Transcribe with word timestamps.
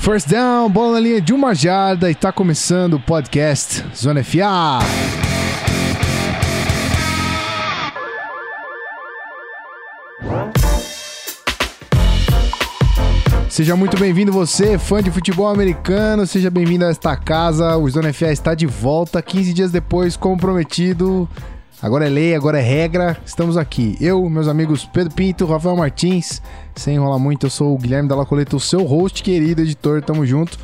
First 0.00 0.30
down, 0.30 0.70
bola 0.70 0.94
na 0.94 1.00
linha 1.00 1.20
de 1.20 1.30
uma 1.34 1.54
jarda 1.54 2.10
e 2.10 2.14
tá 2.14 2.32
começando 2.32 2.94
o 2.94 3.00
podcast 3.00 3.84
Zona 3.94 4.24
FA. 4.24 4.78
Seja 13.50 13.76
muito 13.76 13.98
bem-vindo 13.98 14.32
você, 14.32 14.78
fã 14.78 15.02
de 15.02 15.10
futebol 15.10 15.48
americano, 15.48 16.26
seja 16.26 16.50
bem-vindo 16.50 16.86
a 16.86 16.88
esta 16.88 17.14
casa. 17.14 17.76
O 17.76 17.86
Zona 17.90 18.10
FA 18.10 18.32
está 18.32 18.54
de 18.54 18.64
volta 18.66 19.20
15 19.20 19.52
dias 19.52 19.70
depois, 19.70 20.16
como 20.16 20.38
prometido. 20.38 21.28
Agora 21.82 22.06
é 22.06 22.10
lei, 22.10 22.34
agora 22.34 22.58
é 22.58 22.62
regra. 22.62 23.16
Estamos 23.24 23.56
aqui. 23.56 23.96
Eu, 24.00 24.28
meus 24.28 24.48
amigos 24.48 24.84
Pedro 24.84 25.14
Pinto, 25.14 25.46
Rafael 25.46 25.76
Martins. 25.76 26.42
Sem 26.74 26.96
enrolar 26.96 27.18
muito, 27.18 27.46
eu 27.46 27.50
sou 27.50 27.74
o 27.74 27.78
Guilherme 27.78 28.08
Dalla 28.08 28.26
Coleta, 28.26 28.54
o 28.54 28.60
seu 28.60 28.84
host 28.84 29.22
querido, 29.22 29.62
editor. 29.62 30.02
Tamo 30.02 30.26
junto. 30.26 30.58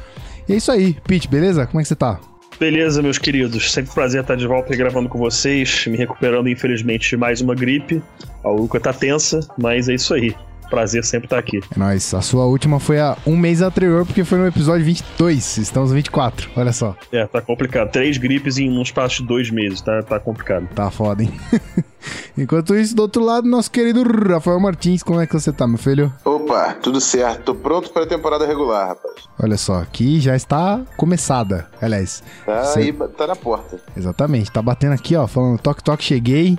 E 0.46 0.52
é 0.52 0.56
isso 0.56 0.70
aí. 0.70 0.94
Pete, 1.06 1.26
beleza? 1.26 1.66
Como 1.66 1.80
é 1.80 1.82
que 1.82 1.88
você 1.88 1.96
tá? 1.96 2.20
Beleza, 2.60 3.02
meus 3.02 3.18
queridos. 3.18 3.72
Sempre 3.72 3.90
um 3.90 3.94
prazer 3.94 4.20
estar 4.20 4.34
de 4.34 4.46
volta 4.46 4.76
gravando 4.76 5.08
com 5.08 5.18
vocês. 5.18 5.86
Me 5.86 5.96
recuperando, 5.96 6.48
infelizmente, 6.48 7.08
de 7.08 7.16
mais 7.16 7.40
uma 7.40 7.54
gripe. 7.54 8.02
A 8.44 8.50
Uruca 8.50 8.78
tá 8.78 8.92
tensa, 8.92 9.40
mas 9.58 9.88
é 9.88 9.94
isso 9.94 10.12
aí. 10.12 10.34
Prazer 10.70 11.04
sempre 11.04 11.26
estar 11.26 11.38
aqui. 11.38 11.58
É 11.74 11.78
nóis. 11.78 12.12
A 12.14 12.20
sua 12.20 12.44
última 12.46 12.78
foi 12.80 12.98
há 13.00 13.16
um 13.26 13.36
mês 13.36 13.62
anterior, 13.62 14.04
porque 14.04 14.24
foi 14.24 14.38
no 14.38 14.46
episódio 14.46 14.84
22. 14.84 15.58
Estamos 15.58 15.90
no 15.90 15.94
24. 15.96 16.50
Olha 16.56 16.72
só. 16.72 16.96
É, 17.12 17.26
tá 17.26 17.40
complicado. 17.40 17.90
Três 17.92 18.16
gripes 18.18 18.58
em 18.58 18.68
um 18.70 18.82
espaço 18.82 19.22
de 19.22 19.28
dois 19.28 19.50
meses. 19.50 19.80
Tá, 19.80 20.02
tá 20.02 20.18
complicado. 20.20 20.66
Tá 20.74 20.90
foda, 20.90 21.22
hein? 21.22 21.32
Enquanto 22.38 22.74
isso, 22.76 22.94
do 22.94 23.02
outro 23.02 23.24
lado, 23.24 23.48
nosso 23.48 23.70
querido 23.70 24.02
Rafael 24.02 24.60
Martins. 24.60 25.02
Como 25.02 25.20
é 25.20 25.26
que 25.26 25.32
você 25.32 25.52
tá, 25.52 25.66
meu 25.66 25.78
filho? 25.78 26.12
Opa, 26.24 26.74
tudo 26.82 27.00
certo. 27.00 27.42
Tô 27.44 27.54
pronto 27.54 27.90
para 27.90 28.04
a 28.04 28.06
temporada 28.06 28.46
regular, 28.46 28.88
rapaz. 28.88 29.14
Olha 29.42 29.56
só, 29.56 29.78
aqui 29.80 30.20
já 30.20 30.36
está 30.36 30.80
começada. 30.96 31.66
Aliás, 31.80 32.22
Tá 32.44 32.64
Cê- 32.64 32.80
aí, 32.80 32.92
tá 32.92 33.26
na 33.26 33.36
porta. 33.36 33.80
Exatamente, 33.96 34.50
tá 34.52 34.60
batendo 34.62 34.92
aqui, 34.94 35.16
ó, 35.16 35.26
falando 35.26 35.58
toque, 35.58 35.82
toque, 35.82 36.04
cheguei. 36.04 36.58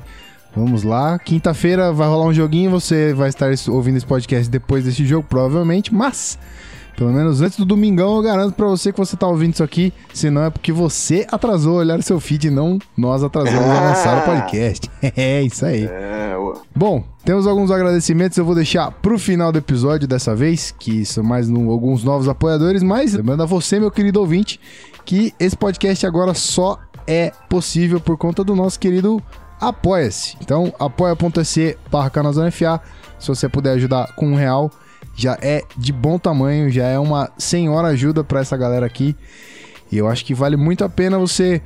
Vamos 0.58 0.84
lá. 0.84 1.20
Quinta-feira 1.20 1.92
vai 1.94 2.08
rolar 2.08 2.26
um 2.26 2.34
joguinho, 2.34 2.72
você 2.72 3.14
vai 3.14 3.30
estar 3.30 3.52
es- 3.52 3.68
ouvindo 3.68 3.98
esse 3.98 4.06
podcast 4.06 4.50
depois 4.50 4.84
desse 4.86 5.06
jogo, 5.06 5.26
provavelmente, 5.30 5.94
mas 5.94 6.38
pelo 6.96 7.12
menos 7.14 7.42
antes 7.44 7.60
do 7.60 7.64
domingão 7.66 8.16
eu 8.18 8.24
garanto 8.24 8.56
pra 8.56 8.66
você 8.66 8.92
que 8.92 8.98
você 8.98 9.16
tá 9.16 9.28
ouvindo 9.28 9.54
isso 9.54 9.64
aqui, 9.64 9.94
senão 10.12 10.46
é 10.46 10.50
porque 10.50 10.72
você 10.72 11.28
atrasou 11.32 11.76
a 11.76 11.82
olhar 11.82 12.00
o 12.00 12.02
seu 12.02 12.20
feed 12.20 12.48
e 12.48 12.50
não 12.50 12.80
nós 12.98 13.22
atrasamos 13.24 13.70
a 13.70 13.82
lançar 13.82 14.18
o 14.18 14.22
podcast. 14.26 14.90
É 15.16 15.44
isso 15.44 15.64
aí. 15.64 15.86
É, 15.86 16.34
Bom, 16.76 17.04
temos 17.24 17.46
alguns 17.46 17.70
agradecimentos, 17.70 18.36
eu 18.36 18.44
vou 18.46 18.56
deixar 18.56 18.92
pro 18.92 19.20
final 19.20 19.52
do 19.52 19.60
episódio 19.60 20.08
dessa 20.08 20.36
vez, 20.36 20.74
que 20.80 21.06
são 21.06 21.24
mais 21.24 21.48
no- 21.48 21.70
alguns 21.70 22.04
novos 22.04 22.28
apoiadores, 22.28 22.82
mas 22.82 23.14
lembrando 23.14 23.44
a 23.44 23.46
você, 23.46 23.80
meu 23.80 23.92
querido 23.92 24.20
ouvinte, 24.20 24.60
que 25.06 25.34
esse 25.40 25.56
podcast 25.56 26.04
agora 26.08 26.34
só 26.34 26.80
é 27.06 27.32
possível 27.48 28.00
por 28.02 28.18
conta 28.18 28.44
do 28.44 28.56
nosso 28.56 28.80
querido 28.80 29.22
Apoia-se. 29.60 30.38
Então, 30.42 30.74
apoia.se 30.80 31.78
barra 31.92 32.12
FA, 32.52 32.82
se 33.20 33.28
você 33.28 33.50
puder 33.50 33.72
ajudar 33.72 34.14
com 34.16 34.28
um 34.28 34.36
real, 34.36 34.72
já 35.16 35.38
é 35.42 35.64
de 35.76 35.92
bom 35.92 36.20
tamanho, 36.20 36.70
já 36.70 36.86
é 36.86 37.00
uma 37.00 37.32
senhora 37.38 37.90
ajuda 37.90 38.24
pra 38.24 38.42
essa 38.42 38.56
galera 38.56 38.86
aqui. 38.86 39.16
E 39.92 39.98
eu 39.98 40.08
acho 40.08 40.24
que 40.24 40.34
vale 40.34 40.58
muito 40.58 40.84
a 40.84 40.90
pena 40.90 41.18
você 41.18 41.62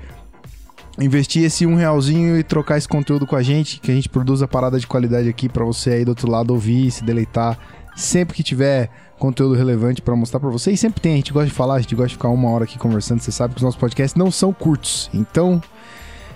investir 0.99 1.43
esse 1.43 1.65
um 1.65 1.75
realzinho 1.75 2.37
e 2.37 2.43
trocar 2.43 2.77
esse 2.77 2.87
conteúdo 2.87 3.25
com 3.25 3.35
a 3.35 3.41
gente, 3.41 3.79
que 3.79 3.91
a 3.91 3.93
gente 3.93 4.09
produz 4.09 4.41
a 4.41 4.47
parada 4.47 4.79
de 4.79 4.87
qualidade 4.87 5.27
aqui 5.27 5.49
pra 5.49 5.65
você 5.65 5.91
aí 5.91 6.05
do 6.05 6.09
outro 6.09 6.29
lado 6.29 6.51
ouvir, 6.51 6.91
se 6.91 7.03
deleitar 7.03 7.57
sempre 7.95 8.35
que 8.35 8.43
tiver 8.43 8.89
conteúdo 9.17 9.53
relevante 9.55 10.01
pra 10.01 10.15
mostrar 10.15 10.39
pra 10.39 10.49
você. 10.49 10.71
E 10.71 10.77
sempre 10.77 11.01
tem, 11.01 11.13
a 11.13 11.15
gente 11.17 11.33
gosta 11.33 11.47
de 11.47 11.53
falar, 11.53 11.75
a 11.75 11.81
gente 11.81 11.95
gosta 11.95 12.09
de 12.09 12.15
ficar 12.15 12.29
uma 12.29 12.49
hora 12.49 12.63
aqui 12.63 12.77
conversando, 12.77 13.19
você 13.19 13.31
sabe 13.31 13.53
que 13.53 13.59
os 13.59 13.63
nossos 13.63 13.79
podcasts 13.79 14.15
não 14.15 14.31
são 14.31 14.53
curtos. 14.53 15.09
Então, 15.13 15.61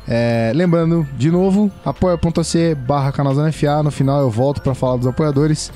é, 0.08 0.52
lembrando, 0.54 1.08
de 1.18 1.32
novo, 1.32 1.72
apoia.se 1.84 2.76
barra 2.76 3.12
no 3.84 3.92
final 3.92 4.22
eu 4.22 4.30
volto 4.30 4.62
pra 4.62 4.76
falar 4.76 4.98
dos 4.98 5.08
apoiadores. 5.08 5.72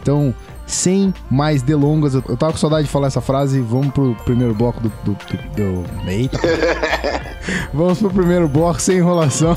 Então, 0.00 0.34
sem 0.66 1.12
mais 1.30 1.62
delongas, 1.62 2.14
eu, 2.14 2.22
eu 2.28 2.36
tava 2.36 2.52
com 2.52 2.58
saudade 2.58 2.86
de 2.86 2.90
falar 2.90 3.08
essa 3.08 3.20
frase, 3.20 3.60
vamos 3.60 3.92
pro 3.92 4.14
primeiro 4.24 4.54
bloco 4.54 4.80
do... 4.80 4.88
do, 5.04 5.12
do, 5.12 5.82
do... 5.82 6.10
Eita! 6.10 6.38
Vamos 7.74 7.98
pro 7.98 8.08
primeiro 8.08 8.48
bloco 8.48 8.80
sem 8.80 8.96
enrolação. 8.98 9.54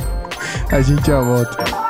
A 0.72 0.80
gente 0.80 1.06
já 1.06 1.20
volta. 1.20 1.89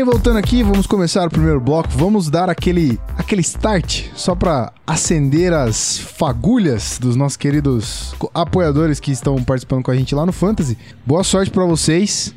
Bem, 0.00 0.04
voltando 0.04 0.38
aqui, 0.38 0.62
vamos 0.62 0.86
começar 0.86 1.26
o 1.26 1.30
primeiro 1.30 1.60
bloco. 1.60 1.88
Vamos 1.92 2.30
dar 2.30 2.48
aquele, 2.48 2.98
aquele 3.16 3.40
start 3.42 4.06
só 4.14 4.34
pra 4.34 4.72
acender 4.86 5.52
as 5.52 5.98
fagulhas 5.98 6.98
dos 6.98 7.16
nossos 7.16 7.36
queridos 7.36 8.14
apoiadores 8.32 8.98
que 9.00 9.10
estão 9.10 9.42
participando 9.42 9.82
com 9.82 9.90
a 9.90 9.96
gente 9.96 10.14
lá 10.14 10.24
no 10.24 10.32
Fantasy. 10.32 10.76
Boa 11.04 11.24
sorte 11.24 11.50
pra 11.50 11.64
vocês. 11.64 12.34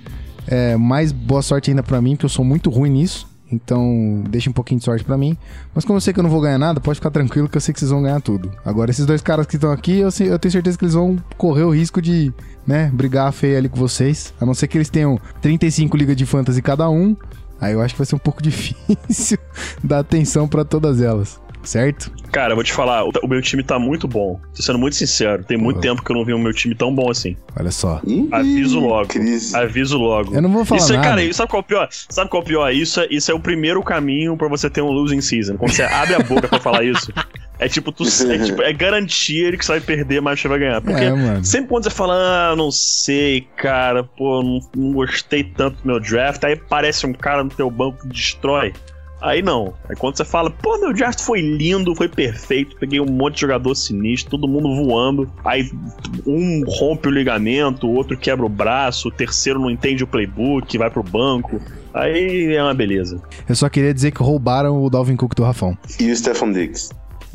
É, 0.48 0.76
mais 0.76 1.12
boa 1.12 1.42
sorte 1.42 1.70
ainda 1.72 1.84
pra 1.84 2.02
mim, 2.02 2.12
porque 2.16 2.26
eu 2.26 2.30
sou 2.30 2.44
muito 2.44 2.70
ruim 2.70 2.90
nisso. 2.90 3.32
Então, 3.52 4.24
deixa 4.30 4.50
um 4.50 4.54
pouquinho 4.54 4.80
de 4.80 4.86
sorte 4.86 5.06
pra 5.06 5.16
mim. 5.18 5.38
Mas 5.76 5.86
como 5.86 5.98
eu 5.98 6.02
sei 6.02 6.12
que 6.12 6.20
eu 6.20 6.24
não 6.24 6.30
vou 6.30 6.42
ganhar 6.42 6.58
nada, 6.58 6.82
pode 6.82 6.96
ficar 6.96 7.12
tranquilo 7.12 7.48
que 7.48 7.56
eu 7.56 7.62
sei 7.62 7.72
que 7.72 7.80
vocês 7.80 7.92
vão 7.92 8.02
ganhar 8.02 8.20
tudo. 8.20 8.52
Agora, 8.66 8.90
esses 8.90 9.06
dois 9.06 9.22
caras 9.22 9.46
que 9.46 9.56
estão 9.56 9.72
aqui, 9.72 10.00
eu, 10.00 10.10
sei- 10.10 10.32
eu 10.32 10.40
tenho 10.40 10.52
certeza 10.52 10.76
que 10.78 10.84
eles 10.84 10.96
vão 10.96 11.18
correr 11.38 11.62
o 11.64 11.70
risco 11.70 12.02
de, 12.02 12.34
né, 12.66 12.90
brigar 12.92 13.32
feio 13.32 13.58
ali 13.58 13.70
com 13.70 13.78
vocês. 13.78 14.34
A 14.42 14.46
não 14.46 14.56
ser 14.56 14.68
que 14.68 14.76
eles 14.78 14.90
tenham 14.90 15.20
35 15.40 15.96
ligas 15.96 16.16
de 16.18 16.26
fantasy 16.26 16.62
cada 16.64 16.90
um. 16.90 17.16
Aí 17.64 17.72
eu 17.72 17.82
acho 17.82 17.94
que 17.94 18.00
vai 18.00 18.06
ser 18.06 18.16
um 18.16 18.20
pouco 18.20 18.44
difícil 18.44 19.38
dar 19.82 20.00
atenção 20.00 20.50
pra 20.50 20.66
todas 20.66 21.02
elas. 21.02 21.40
Certo? 21.64 22.12
Cara, 22.32 22.52
eu 22.52 22.56
vou 22.56 22.64
te 22.64 22.74
falar, 22.74 23.06
o, 23.06 23.12
o 23.24 23.28
meu 23.28 23.42
time 23.42 23.64
tá 23.64 23.78
muito 23.80 24.08
bom. 24.08 24.40
Tô 24.56 24.62
sendo 24.62 24.80
muito 24.80 24.96
sincero. 24.96 25.44
Tem 25.44 25.58
muito 25.58 25.80
tempo 25.80 26.04
que 26.04 26.12
eu 26.12 26.16
não 26.16 26.26
vi 26.26 26.34
o 26.34 26.40
meu 26.40 26.54
time 26.54 26.76
tão 26.76 26.94
bom 26.94 27.10
assim. 27.10 27.38
Olha 27.58 27.72
só. 27.72 28.02
Ih, 28.06 28.28
Aviso 28.32 28.80
logo. 28.80 29.08
Crise. 29.08 29.56
Aviso 29.56 29.98
logo. 29.98 30.34
Eu 30.36 30.42
não 30.42 30.52
vou 30.52 30.66
falar 30.66 30.82
isso 30.82 30.94
é, 30.94 30.98
nada. 30.98 31.08
cara, 31.10 31.34
sabe 31.34 31.50
qual 31.50 31.60
é 31.60 31.64
o 31.64 31.68
pior? 31.68 31.88
Sabe 31.92 32.30
qual 32.30 32.42
é 32.42 32.44
o 32.44 32.48
pior? 32.48 32.74
Isso 32.74 33.00
é, 33.00 33.08
isso 33.10 33.32
é 33.32 33.34
o 33.34 33.40
primeiro 33.40 33.82
caminho 33.84 34.36
pra 34.36 34.48
você 34.48 34.70
ter 34.70 34.82
um 34.82 34.90
losing 34.90 35.22
season. 35.22 35.58
Quando 35.58 35.72
você 35.72 35.84
abre 35.84 36.16
a 36.16 36.20
boca 36.20 36.48
pra 36.48 36.60
falar 36.60 36.84
isso, 36.84 37.14
é 37.60 37.68
tipo, 37.70 37.92
tu, 37.92 38.04
é, 38.04 38.38
tipo, 38.40 38.62
é 38.62 38.74
garantia 38.74 39.56
que 39.56 39.64
você 39.64 39.74
vai 39.74 39.82
perder, 39.82 40.22
mas 40.22 40.40
você 40.42 40.48
vai 40.48 40.60
ganhar. 40.60 40.82
Porque 40.82 41.04
É, 41.04 41.14
mano. 41.14 41.46
sempre 41.46 41.70
quando 41.70 41.84
você 41.84 41.90
fala, 41.92 42.52
ah, 42.52 42.56
não 42.56 42.72
sei, 42.72 43.48
cara, 43.56 44.04
pô, 44.04 44.42
não, 44.42 44.60
não 44.76 44.94
gostei 44.94 45.44
tanto 45.44 45.78
do 45.82 45.88
meu 45.88 46.00
draft, 46.00 46.44
aí 46.44 46.54
aparece 46.54 47.06
um 47.06 47.14
cara 47.14 47.44
no 47.44 47.50
teu 47.50 47.70
banco 47.70 48.02
que 48.02 48.08
destrói. 48.08 48.74
Aí 49.24 49.42
não. 49.42 49.74
Aí 49.90 49.96
quando 49.96 50.18
você 50.18 50.26
fala, 50.26 50.50
pô, 50.50 50.78
meu 50.78 50.94
draft 50.94 51.22
foi 51.22 51.40
lindo, 51.40 51.96
foi 51.96 52.10
perfeito, 52.10 52.76
peguei 52.78 53.00
um 53.00 53.06
monte 53.06 53.36
de 53.36 53.42
jogador 53.42 53.74
sinistro, 53.74 54.32
todo 54.32 54.48
mundo 54.50 54.76
voando. 54.76 55.32
Aí 55.46 55.72
um 56.28 56.62
rompe 56.68 57.08
o 57.08 57.12
ligamento, 57.12 57.88
o 57.88 57.94
outro 57.96 58.18
quebra 58.18 58.46
o 58.46 58.50
braço, 58.50 59.08
o 59.08 59.12
terceiro 59.12 59.60
não 59.60 59.72
entende 59.72 60.04
o 60.04 60.08
playbook, 60.08 60.78
vai 60.78 60.90
pro 60.90 61.02
banco. 61.02 61.62
Aí 61.94 62.54
é 62.54 62.62
uma 62.62 62.74
beleza. 62.74 63.22
Eu 63.48 63.56
só 63.56 63.70
queria 63.70 63.94
dizer 63.94 64.12
que 64.12 64.22
roubaram 64.22 64.84
o 64.84 64.90
Dalvin 64.90 65.16
Cook 65.16 65.34
do 65.36 65.44
Rafão. 65.44 65.78
E 66.00 66.12
o 66.12 66.16
Stefan 66.16 66.52
Diggs. 66.52 66.90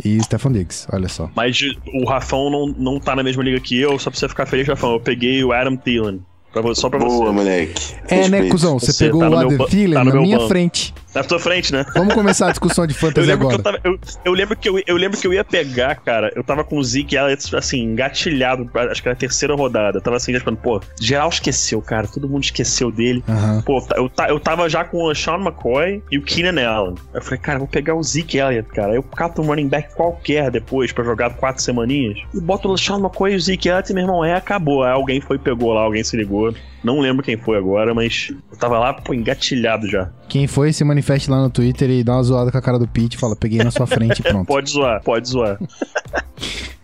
E 0.04 0.18
o 0.18 0.22
Stefan 0.22 0.52
Diggs, 0.52 0.86
olha 0.92 1.08
só. 1.08 1.30
Mas 1.34 1.58
o 1.94 2.04
Rafão 2.06 2.50
não, 2.50 2.66
não 2.66 3.00
tá 3.00 3.16
na 3.16 3.22
mesma 3.22 3.42
liga 3.42 3.58
que 3.60 3.80
eu, 3.80 3.98
só 3.98 4.10
pra 4.10 4.18
você 4.20 4.28
ficar 4.28 4.44
feliz, 4.46 4.68
Rafão. 4.68 4.92
Eu 4.92 5.00
peguei 5.00 5.42
o 5.42 5.52
Adam 5.52 5.76
Thielen. 5.76 6.20
Pra, 6.52 6.74
só 6.74 6.88
pra 6.88 6.98
Boa, 6.98 7.26
você. 7.26 7.32
moleque. 7.32 7.94
É, 8.08 8.28
né, 8.28 8.48
cuzão? 8.48 8.78
Você, 8.78 8.92
Você 8.92 9.04
pegou 9.04 9.20
tá 9.20 9.28
o 9.28 9.36
Adam 9.38 9.66
Thielen 9.66 9.94
tá 9.94 10.04
na 10.04 10.14
minha 10.20 10.38
banco. 10.38 10.48
frente. 10.48 10.94
Na 11.14 11.24
tua 11.24 11.38
frente, 11.38 11.72
né? 11.72 11.84
Vamos 11.94 12.12
começar 12.14 12.48
a 12.48 12.50
discussão 12.50 12.86
de 12.86 12.92
Eu 12.94 12.98
fantasy 12.98 13.26
que 13.26 13.32
agora. 13.32 13.54
eu, 13.56 13.62
tava, 13.62 13.80
eu, 13.82 13.98
eu 14.24 14.32
lembro 14.32 14.56
que 14.56 14.68
eu, 14.68 14.80
eu 14.86 14.96
lembro 14.96 15.18
que 15.18 15.26
eu 15.26 15.32
ia 15.32 15.42
pegar, 15.42 15.94
cara. 15.96 16.30
Eu 16.36 16.44
tava 16.44 16.62
com 16.62 16.76
o 16.78 16.84
Zeke 16.84 17.16
Elliott, 17.16 17.56
assim, 17.56 17.80
engatilhado, 17.82 18.68
acho 18.90 19.02
que 19.02 19.08
era 19.08 19.16
a 19.16 19.18
terceira 19.18 19.54
rodada. 19.54 19.98
Eu 19.98 20.02
tava 20.02 20.16
assim, 20.16 20.32
já 20.32 20.40
falando, 20.40 20.58
pô, 20.60 20.80
geral 21.00 21.28
esqueceu, 21.28 21.80
cara. 21.80 22.06
Todo 22.06 22.28
mundo 22.28 22.44
esqueceu 22.44 22.90
dele. 22.90 23.24
Aham. 23.28 23.62
Pô, 23.64 23.80
tá- 23.80 23.96
eu, 23.96 24.10
eu 24.28 24.40
tava 24.40 24.68
já 24.68 24.84
com 24.84 25.04
o 25.04 25.14
Sean 25.14 25.36
McCoy 25.38 26.02
e 26.10 26.18
o 26.18 26.22
Keenan 26.22 26.66
Allen. 26.68 26.94
Eu 27.14 27.22
falei, 27.22 27.38
cara, 27.38 27.56
eu 27.56 27.60
vou 27.60 27.68
pegar 27.68 27.94
o 27.94 28.02
Zeke 28.02 28.38
Elliott, 28.38 28.68
cara. 28.70 28.94
Eu 28.94 29.02
cato 29.02 29.40
um 29.42 29.46
running 29.46 29.68
back 29.68 29.94
qualquer 29.94 30.50
depois 30.50 30.92
pra 30.92 31.04
jogar 31.04 31.30
quatro 31.30 31.62
semaninhas. 31.62 32.18
E 32.34 32.40
boto 32.40 32.68
o 32.68 32.76
Sean 32.76 32.98
McCoy 32.98 33.32
e 33.32 33.36
o 33.36 33.40
Zeke 33.40 33.68
Elliott 33.68 33.90
e 33.90 33.94
meu 33.94 34.04
irmão, 34.04 34.24
é, 34.24 34.34
acabou. 34.34 34.82
Aí 34.84 34.92
alguém 34.92 35.20
foi, 35.20 35.38
pegou 35.38 35.72
lá, 35.72 35.82
alguém 35.82 36.04
se 36.04 36.16
ligou. 36.16 36.54
Não 36.84 37.00
lembro 37.00 37.24
quem 37.24 37.36
foi 37.36 37.56
agora, 37.58 37.92
mas 37.92 38.32
eu 38.52 38.56
tava 38.56 38.78
lá, 38.78 38.94
pô, 38.94 39.12
engatilhado 39.12 39.88
já. 39.88 40.10
Quem 40.28 40.46
foi, 40.46 40.72
se 40.72 40.84
manifeste 40.98 41.30
lá 41.30 41.40
no 41.42 41.48
Twitter 41.50 41.88
e 41.90 42.02
dá 42.04 42.14
uma 42.14 42.22
zoada 42.22 42.50
com 42.50 42.58
a 42.58 42.62
cara 42.62 42.78
do 42.78 42.86
Pete 42.88 43.14
e 43.14 43.18
fala, 43.18 43.36
peguei 43.36 43.58
na 43.62 43.70
sua 43.70 43.86
frente 43.86 44.18
e 44.20 44.22
pronto. 44.22 44.46
Pode 44.48 44.70
zoar, 44.70 45.02
pode 45.02 45.28
zoar. 45.28 45.58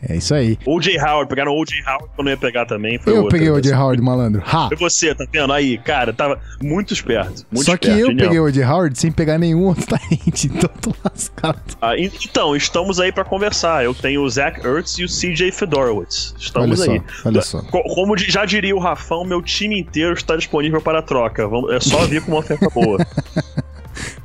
É 0.06 0.16
isso 0.16 0.34
aí. 0.34 0.58
O.J. 0.66 0.98
Howard, 1.00 1.28
pegaram 1.30 1.52
o 1.52 1.58
O.J. 1.62 1.82
Howard 1.88 2.08
que 2.14 2.20
eu 2.20 2.24
não 2.24 2.30
ia 2.30 2.36
pegar 2.36 2.66
também. 2.66 3.00
Eu 3.06 3.16
outra, 3.22 3.30
peguei 3.30 3.48
o. 3.50 3.54
O.J. 3.56 3.72
Howard, 3.74 4.02
malandro. 4.02 4.42
Ha! 4.44 4.68
Foi 4.68 4.76
você, 4.76 5.14
tá 5.14 5.24
vendo? 5.32 5.50
Aí, 5.50 5.78
cara, 5.78 6.12
tava 6.12 6.38
muito 6.62 6.92
esperto. 6.92 7.46
Muito 7.50 7.64
Só 7.64 7.76
que 7.78 7.86
esperto, 7.88 8.00
eu 8.02 8.06
genial. 8.08 8.26
peguei 8.28 8.40
o 8.40 8.44
O.J. 8.44 8.64
Howard 8.64 8.98
sem 8.98 9.10
pegar 9.10 9.38
nenhum 9.38 9.64
outro 9.64 9.86
talento, 9.86 10.44
então 10.44 10.70
tô 10.82 10.92
lascado. 11.02 11.58
Ah, 11.80 11.96
então, 11.96 12.54
estamos 12.54 13.00
aí 13.00 13.12
pra 13.12 13.24
conversar. 13.24 13.82
Eu 13.82 13.94
tenho 13.94 14.22
o 14.22 14.28
Zach 14.28 14.60
Ertz 14.66 14.98
e 14.98 15.04
o 15.04 15.08
CJ 15.08 15.50
Fedorowicz. 15.52 16.34
Estamos 16.38 16.80
olha 16.82 16.92
aí. 16.92 17.02
só, 17.22 17.28
olha 17.28 17.42
só. 17.42 17.62
Co- 17.62 17.82
Como 17.94 18.14
já 18.18 18.44
diria 18.44 18.76
o 18.76 18.78
Rafão, 18.80 19.24
meu 19.24 19.40
time 19.40 19.80
inteiro 19.80 20.12
está 20.12 20.36
disponível 20.36 20.82
para 20.82 21.00
troca. 21.00 21.48
É 21.70 21.80
só 21.80 22.04
vir 22.04 22.20
com 22.22 22.32
uma 22.32 22.40
oferta 22.40 22.68
boa. 22.68 22.98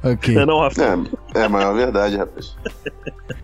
Ok. 0.03 0.37
É 0.37 0.45
não? 0.45 0.63
É, 0.65 0.69
é 1.39 1.43
a 1.43 1.49
maior 1.49 1.73
verdade, 1.75 2.17
rapaz. 2.17 2.55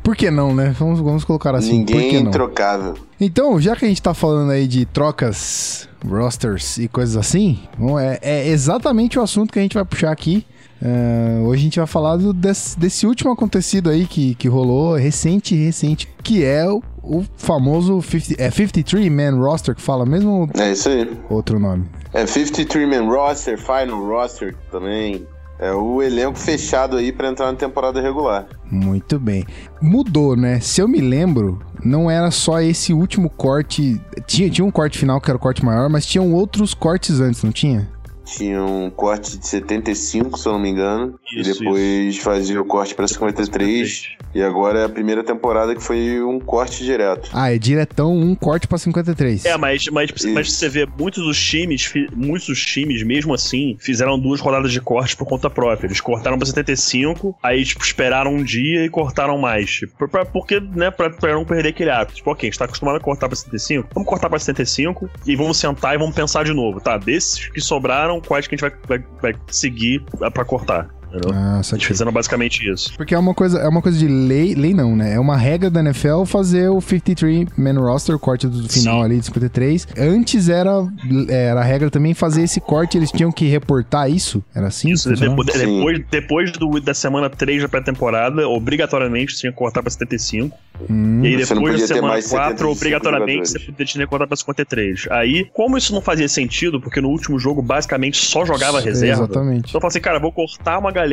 Por 0.04 0.16
que 0.16 0.30
não, 0.32 0.54
né? 0.54 0.76
Vamos, 0.78 1.00
vamos 1.00 1.24
colocar 1.24 1.54
assim. 1.56 1.80
Ninguém 1.80 2.16
é 2.18 2.22
não? 2.22 2.30
introcável. 2.30 2.94
Então, 3.20 3.60
já 3.60 3.76
que 3.76 3.86
a 3.86 3.88
gente 3.88 4.02
tá 4.02 4.14
falando 4.14 4.52
aí 4.52 4.68
de 4.68 4.86
trocas, 4.86 5.88
rosters 6.08 6.78
e 6.78 6.88
coisas 6.88 7.16
assim, 7.18 7.60
bom, 7.78 8.00
é, 8.00 8.20
é 8.22 8.48
exatamente 8.48 9.18
o 9.18 9.22
assunto 9.22 9.52
que 9.52 9.60
a 9.60 9.62
gente 9.62 9.74
vai 9.76 9.86
puxar 9.86 10.12
aqui. 10.12 10.46
Ah, 10.84 11.42
hoje 11.44 11.62
a 11.62 11.64
gente 11.64 11.80
vai 11.80 11.88
falar 11.88 12.18
do- 12.18 12.34
desse, 12.34 12.78
desse 12.78 13.08
último 13.08 13.32
acontecido 13.32 13.90
aí 13.90 14.06
que, 14.06 14.36
que 14.36 14.48
rolou, 14.48 14.96
recente, 14.96 15.56
recente, 15.56 16.08
que 16.22 16.44
é 16.44 16.70
o, 16.70 16.84
o 17.02 17.26
famoso 17.38 18.02
50, 18.02 18.42
é 18.44 18.50
53-man 18.50 19.38
roster 19.40 19.74
que 19.74 19.82
fala 19.82 20.06
mesmo 20.06 20.50
É 20.60 20.72
isso 20.74 20.90
aí. 20.90 21.10
outro 21.30 21.58
nome? 21.60 21.86
É 22.14 22.26
53-man 22.26 23.08
roster, 23.10 23.58
final 23.58 24.06
roster 24.06 24.54
também. 24.70 25.26
É 25.58 25.72
o 25.72 26.02
elenco 26.02 26.38
fechado 26.38 26.98
aí 26.98 27.12
pra 27.12 27.30
entrar 27.30 27.52
na 27.52 27.58
temporada 27.58 28.02
regular. 28.02 28.46
Muito 28.70 29.18
bem. 29.18 29.46
Mudou, 29.82 30.36
né? 30.36 30.60
Se 30.60 30.82
eu 30.82 30.88
me 30.88 31.00
lembro, 31.00 31.60
não 31.84 32.12
era 32.12 32.30
só 32.30 32.60
esse 32.60 32.94
último 32.94 33.30
corte. 33.30 34.02
Tinha, 34.28 34.50
tinha 34.50 34.66
um 34.66 34.72
corte 34.72 34.98
final 34.98 35.22
que 35.22 35.30
era 35.30 35.38
o 35.38 35.40
corte 35.40 35.64
maior, 35.64 35.90
mas 35.90 36.06
tinham 36.06 36.34
outros 36.34 36.74
cortes 36.74 37.20
antes, 37.22 37.42
não 37.44 37.52
tinha? 37.52 37.88
Tinha 38.26 38.64
um 38.64 38.90
corte 38.90 39.38
de 39.38 39.48
75, 39.48 40.38
se 40.40 40.48
eu 40.48 40.54
não 40.54 40.60
me 40.60 40.70
engano. 40.70 41.20
Isso, 41.38 41.52
e 41.52 41.66
depois 41.66 42.18
fazia 42.18 42.60
o 42.62 42.66
corte 42.66 42.96
pra 42.96 43.08
53. 43.08 44.16
E 44.34 44.42
agora 44.44 44.80
é 44.80 44.86
a 44.86 44.90
primeira 44.90 45.24
temporada 45.24 45.74
que 45.74 45.82
foi 45.82 46.22
um 46.22 46.40
corte 46.40 46.84
direto. 46.84 47.30
Ah, 47.34 47.54
é 47.54 47.58
diretão 47.58 48.14
um 48.14 48.36
corte 48.36 48.68
pra 48.68 48.78
53. 48.78 49.46
É, 49.46 49.56
mas, 49.58 49.86
mas, 49.88 50.10
mas 50.34 50.48
Isso. 50.48 50.58
você 50.58 50.68
vê, 50.70 50.86
muitos 51.00 51.24
dos 51.24 51.42
times, 51.42 51.90
muitos 52.14 52.48
dos 52.48 52.60
times, 52.66 53.02
mesmo 53.04 53.34
assim, 53.34 53.78
fizeram 53.80 54.20
duas 54.20 54.42
rodadas 54.42 54.72
de 54.74 54.82
corte 54.82 55.16
por 55.16 55.26
conta 55.26 55.50
própria. 55.50 55.88
Eles 55.88 56.02
cortaram 56.02 56.38
pra 56.38 56.46
75, 56.46 57.38
aí, 57.42 57.64
tipo, 57.64 57.82
esperaram 57.84 58.34
um 58.34 58.44
dia 58.44 58.84
e 58.86 58.90
cortaram 58.90 59.38
mais. 59.38 59.70
Tipo, 59.72 60.08
pra- 60.10 60.26
porque, 60.26 60.60
né, 60.60 60.92
pra, 60.92 61.10
pra 61.10 61.34
não 61.34 61.46
perder 61.46 61.70
aquele 61.70 61.90
hábito. 61.92 62.16
Tipo, 62.16 62.32
ok, 62.32 62.50
a 62.50 62.52
gente 62.52 62.60
tá 62.60 62.66
acostumado 62.66 62.98
a 62.98 63.00
cortar 63.00 63.28
pra 63.30 63.36
75, 63.38 63.88
vamos 63.94 64.10
cortar 64.10 64.30
pra 64.30 64.40
75 64.40 65.10
e 65.26 65.36
vamos 65.36 65.58
sentar 65.58 65.96
e 65.96 65.98
vamos 65.98 66.14
pensar 66.16 66.44
de 66.44 66.54
novo, 66.54 66.82
tá? 66.82 66.98
Desses 66.98 67.48
que 67.48 67.62
sobraram, 67.62 68.15
quais 68.22 68.48
que 68.48 68.56
a 68.56 68.58
gente 68.58 68.70
vai, 68.70 69.00
vai, 69.00 69.08
vai 69.22 69.42
seguir 69.48 70.04
pra 70.34 70.46
cortar? 70.46 70.90
Entendeu? 71.16 71.32
Ah, 71.34 72.12
basicamente 72.12 72.70
isso. 72.70 72.94
Porque 72.96 73.14
é 73.14 73.20
uma 73.20 73.34
coisa, 73.34 73.60
é 73.60 73.68
uma 73.68 73.82
coisa 73.82 73.98
de 73.98 74.08
lei, 74.08 74.56
lei 74.56 74.74
não, 74.74 74.96
né? 74.96 75.14
É 75.14 75.20
uma 75.20 75.38
regra 75.38 75.70
da 75.70 75.80
NFL 75.80 76.24
fazer 76.26 76.70
o 76.70 76.82
53 76.82 77.48
man 77.58 77.80
roster, 77.80 78.16
o 78.16 78.20
corte 78.20 78.48
do 78.48 78.68
final 78.70 79.00
Sim. 79.00 79.06
ali 79.06 79.20
de 79.20 79.26
53. 79.26 79.88
Antes 79.98 80.50
era 80.50 80.86
era 81.30 81.62
a 81.62 81.64
regra 81.64 81.90
também 81.90 82.14
fazer 82.14 82.44
esse 82.44 82.60
corte, 82.60 82.98
eles 82.98 83.12
tinham 83.12 83.32
que 83.32 83.46
reportar 83.46 84.10
isso? 84.10 84.44
Era 84.54 84.68
assim? 84.68 84.92
Isso, 84.92 85.10
depois, 85.14 85.48
depois, 85.48 86.06
depois 86.10 86.52
do, 86.52 86.80
da 86.80 86.94
semana 86.94 87.30
3 87.30 87.64
da 87.64 87.70
pré-temporada, 87.70 88.48
obrigatoriamente 88.48 89.34
você 89.34 89.42
tinha 89.42 89.52
que 89.52 89.58
cortar 89.58 89.82
pra 89.82 89.90
75. 89.92 90.56
Hum, 90.90 91.24
E 91.24 91.28
aí 91.28 91.38
depois 91.38 91.80
da 91.80 91.88
semana 91.88 92.08
mais 92.08 92.28
4, 92.28 92.50
75 92.50 92.72
obrigatoriamente, 92.72 93.50
você 93.50 93.86
tinha 93.86 94.06
que 94.06 94.10
cortar 94.10 94.28
pra 94.28 94.36
53. 94.36 95.08
Aí, 95.12 95.46
como 95.54 95.78
isso 95.78 95.94
não 95.94 96.02
fazia 96.02 96.28
sentido, 96.28 96.82
porque 96.82 97.00
no 97.00 97.10
último 97.10 97.40
jogo 97.40 97.62
basicamente 97.62 98.18
só 98.18 98.46
jogava 98.46 98.80
reserva. 98.80 99.24
Exatamente. 99.24 99.70
Então 99.70 99.78
eu 99.78 99.82
falei 99.82 99.88
assim, 99.88 100.02
cara, 100.02 100.20
vou 100.20 100.32
cortar 100.32 100.78
uma 100.78 100.92
galera 100.92 101.05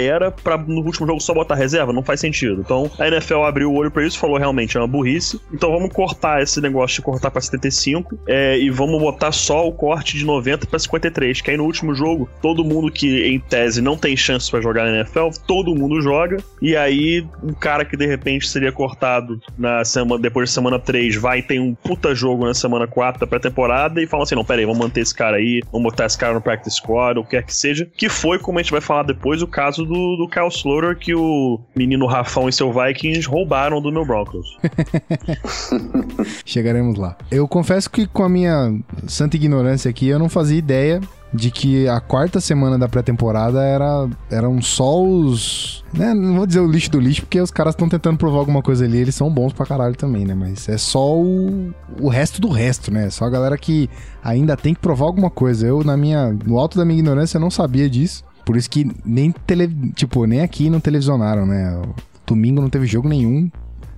pra 0.43 0.56
no 0.59 0.83
último 0.83 1.06
jogo 1.06 1.21
só 1.21 1.35
botar 1.35 1.55
reserva? 1.55 1.93
Não 1.93 2.03
faz 2.03 2.21
sentido. 2.21 2.61
Então 2.61 2.91
a 2.99 3.09
NFL 3.09 3.43
abriu 3.43 3.71
o 3.71 3.75
olho 3.75 3.91
pra 3.91 4.06
isso 4.06 4.19
falou 4.19 4.39
realmente 4.39 4.77
é 4.77 4.81
uma 4.81 4.87
burrice. 4.87 5.41
Então 5.53 5.71
vamos 5.71 5.93
cortar 5.93 6.43
esse 6.43 6.61
negócio 6.61 6.97
de 6.97 7.03
cortar 7.03 7.31
pra 7.31 7.41
75 7.41 8.19
é, 8.27 8.59
e 8.59 8.71
vamos 8.71 9.00
botar 9.00 9.33
só 9.33 9.67
o 9.67 9.73
corte 9.73 10.17
de 10.17 10.25
90 10.25 10.67
pra 10.67 10.79
53. 10.79 11.41
Que 11.41 11.50
aí 11.50 11.56
no 11.56 11.65
último 11.65 11.94
jogo, 11.94 12.29
todo 12.41 12.65
mundo 12.65 12.91
que 12.91 13.27
em 13.27 13.39
tese 13.39 13.81
não 13.81 13.97
tem 13.97 14.17
chance 14.17 14.50
pra 14.50 14.61
jogar 14.61 14.85
na 14.85 14.99
NFL, 14.99 15.29
todo 15.47 15.75
mundo 15.75 16.00
joga. 16.00 16.39
E 16.61 16.77
aí 16.77 17.27
um 17.43 17.53
cara 17.53 17.85
que 17.85 17.97
de 17.97 18.06
repente 18.06 18.49
seria 18.49 18.73
cortado 18.73 19.41
na 19.59 19.85
semana, 19.85 20.21
depois 20.21 20.49
da 20.50 20.55
semana 20.55 20.79
3 20.79 21.17
vai 21.17 21.41
e 21.41 21.43
tem 21.43 21.61
um 21.61 21.75
puta 21.75 22.15
jogo 22.15 22.44
na 22.44 22.55
semana 22.55 22.87
4 22.87 23.21
da 23.21 23.27
pré-temporada 23.27 24.03
e 24.03 24.06
fala 24.06 24.23
assim: 24.23 24.35
não, 24.35 24.44
pera 24.44 24.61
aí, 24.61 24.67
vamos 24.67 24.81
manter 24.81 25.00
esse 25.00 25.15
cara 25.15 25.37
aí, 25.37 25.62
vamos 25.71 25.91
botar 25.91 26.06
esse 26.06 26.19
cara 26.19 26.35
no 26.35 26.41
practice 26.41 26.77
squad, 26.77 27.19
ou 27.19 27.25
o 27.25 27.27
que 27.27 27.37
quer 27.37 27.43
que 27.43 27.55
seja. 27.55 27.89
Que 27.97 28.09
foi, 28.09 28.39
como 28.39 28.59
a 28.59 28.62
gente 28.62 28.73
vai 28.73 28.81
falar 28.81 29.03
depois, 29.03 29.43
o 29.43 29.47
caso 29.47 29.81
do, 29.84 30.17
do 30.17 30.29
Kyle 30.29 30.49
Sloter, 30.49 30.99
que 30.99 31.14
o 31.14 31.61
menino 31.75 32.06
Rafão 32.06 32.49
e 32.49 32.52
seu 32.52 32.73
Vikings 32.73 33.29
roubaram 33.29 33.81
do 33.81 33.93
meu 33.93 34.05
Broncos. 34.05 34.58
Chegaremos 36.44 36.96
lá. 36.96 37.17
Eu 37.31 37.46
confesso 37.49 37.90
que 37.90 38.06
com 38.06 38.23
a 38.23 38.29
minha 38.29 38.79
santa 39.06 39.37
ignorância 39.37 39.90
aqui, 39.90 40.08
eu 40.08 40.19
não 40.19 40.29
fazia 40.29 40.58
ideia 40.58 41.00
de 41.34 41.50
que 41.50 41.88
a 41.88 41.99
quarta 41.99 42.40
semana 42.40 42.79
da 42.79 42.88
pré-temporada 42.88 43.62
era 43.62 44.08
eram 44.31 44.61
só 44.61 45.02
os. 45.02 45.82
Né, 45.93 46.12
não 46.12 46.37
vou 46.37 46.46
dizer 46.46 46.61
o 46.61 46.67
lixo 46.67 46.90
do 46.90 47.00
lixo, 47.00 47.23
porque 47.23 47.40
os 47.40 47.50
caras 47.50 47.75
estão 47.75 47.88
tentando 47.88 48.19
provar 48.19 48.38
alguma 48.38 48.62
coisa 48.62 48.84
ali, 48.84 48.99
eles 48.99 49.14
são 49.14 49.31
bons 49.31 49.52
pra 49.52 49.67
caralho 49.67 49.94
também, 49.94 50.25
né? 50.25 50.34
Mas 50.34 50.69
é 50.69 50.76
só 50.76 51.17
o, 51.17 51.73
o 52.00 52.08
resto 52.08 52.40
do 52.40 52.49
resto, 52.49 52.93
né? 52.93 53.08
Só 53.11 53.25
a 53.25 53.31
galera 53.31 53.56
que 53.56 53.88
ainda 54.23 54.56
tem 54.56 54.75
que 54.75 54.81
provar 54.81 55.06
alguma 55.06 55.31
coisa. 55.31 55.67
Eu, 55.67 55.82
na 55.82 55.96
minha. 55.96 56.37
No 56.44 56.58
alto 56.58 56.76
da 56.76 56.84
minha 56.84 56.99
ignorância, 56.99 57.38
eu 57.38 57.40
não 57.40 57.50
sabia 57.50 57.88
disso. 57.88 58.25
Por 58.44 58.56
isso 58.56 58.69
que 58.69 58.91
nem 59.05 59.31
tele, 59.31 59.69
tipo, 59.94 60.27
nem 60.27 60.41
aqui 60.41 60.69
não 60.69 60.81
televisionaram, 60.81 61.47
né? 61.47 61.81
Domingo 62.27 62.61
não 62.61 62.71
teve 62.71 62.87
jogo 62.87 63.09
nenhum 63.09 63.50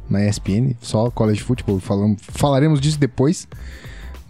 na 0.09 0.25
ESPN, 0.25 0.75
só 0.81 1.11
college 1.11 1.43
football, 1.43 1.81
falamos, 1.81 2.21
falaremos 2.29 2.81
disso 2.81 2.99
depois. 2.99 3.49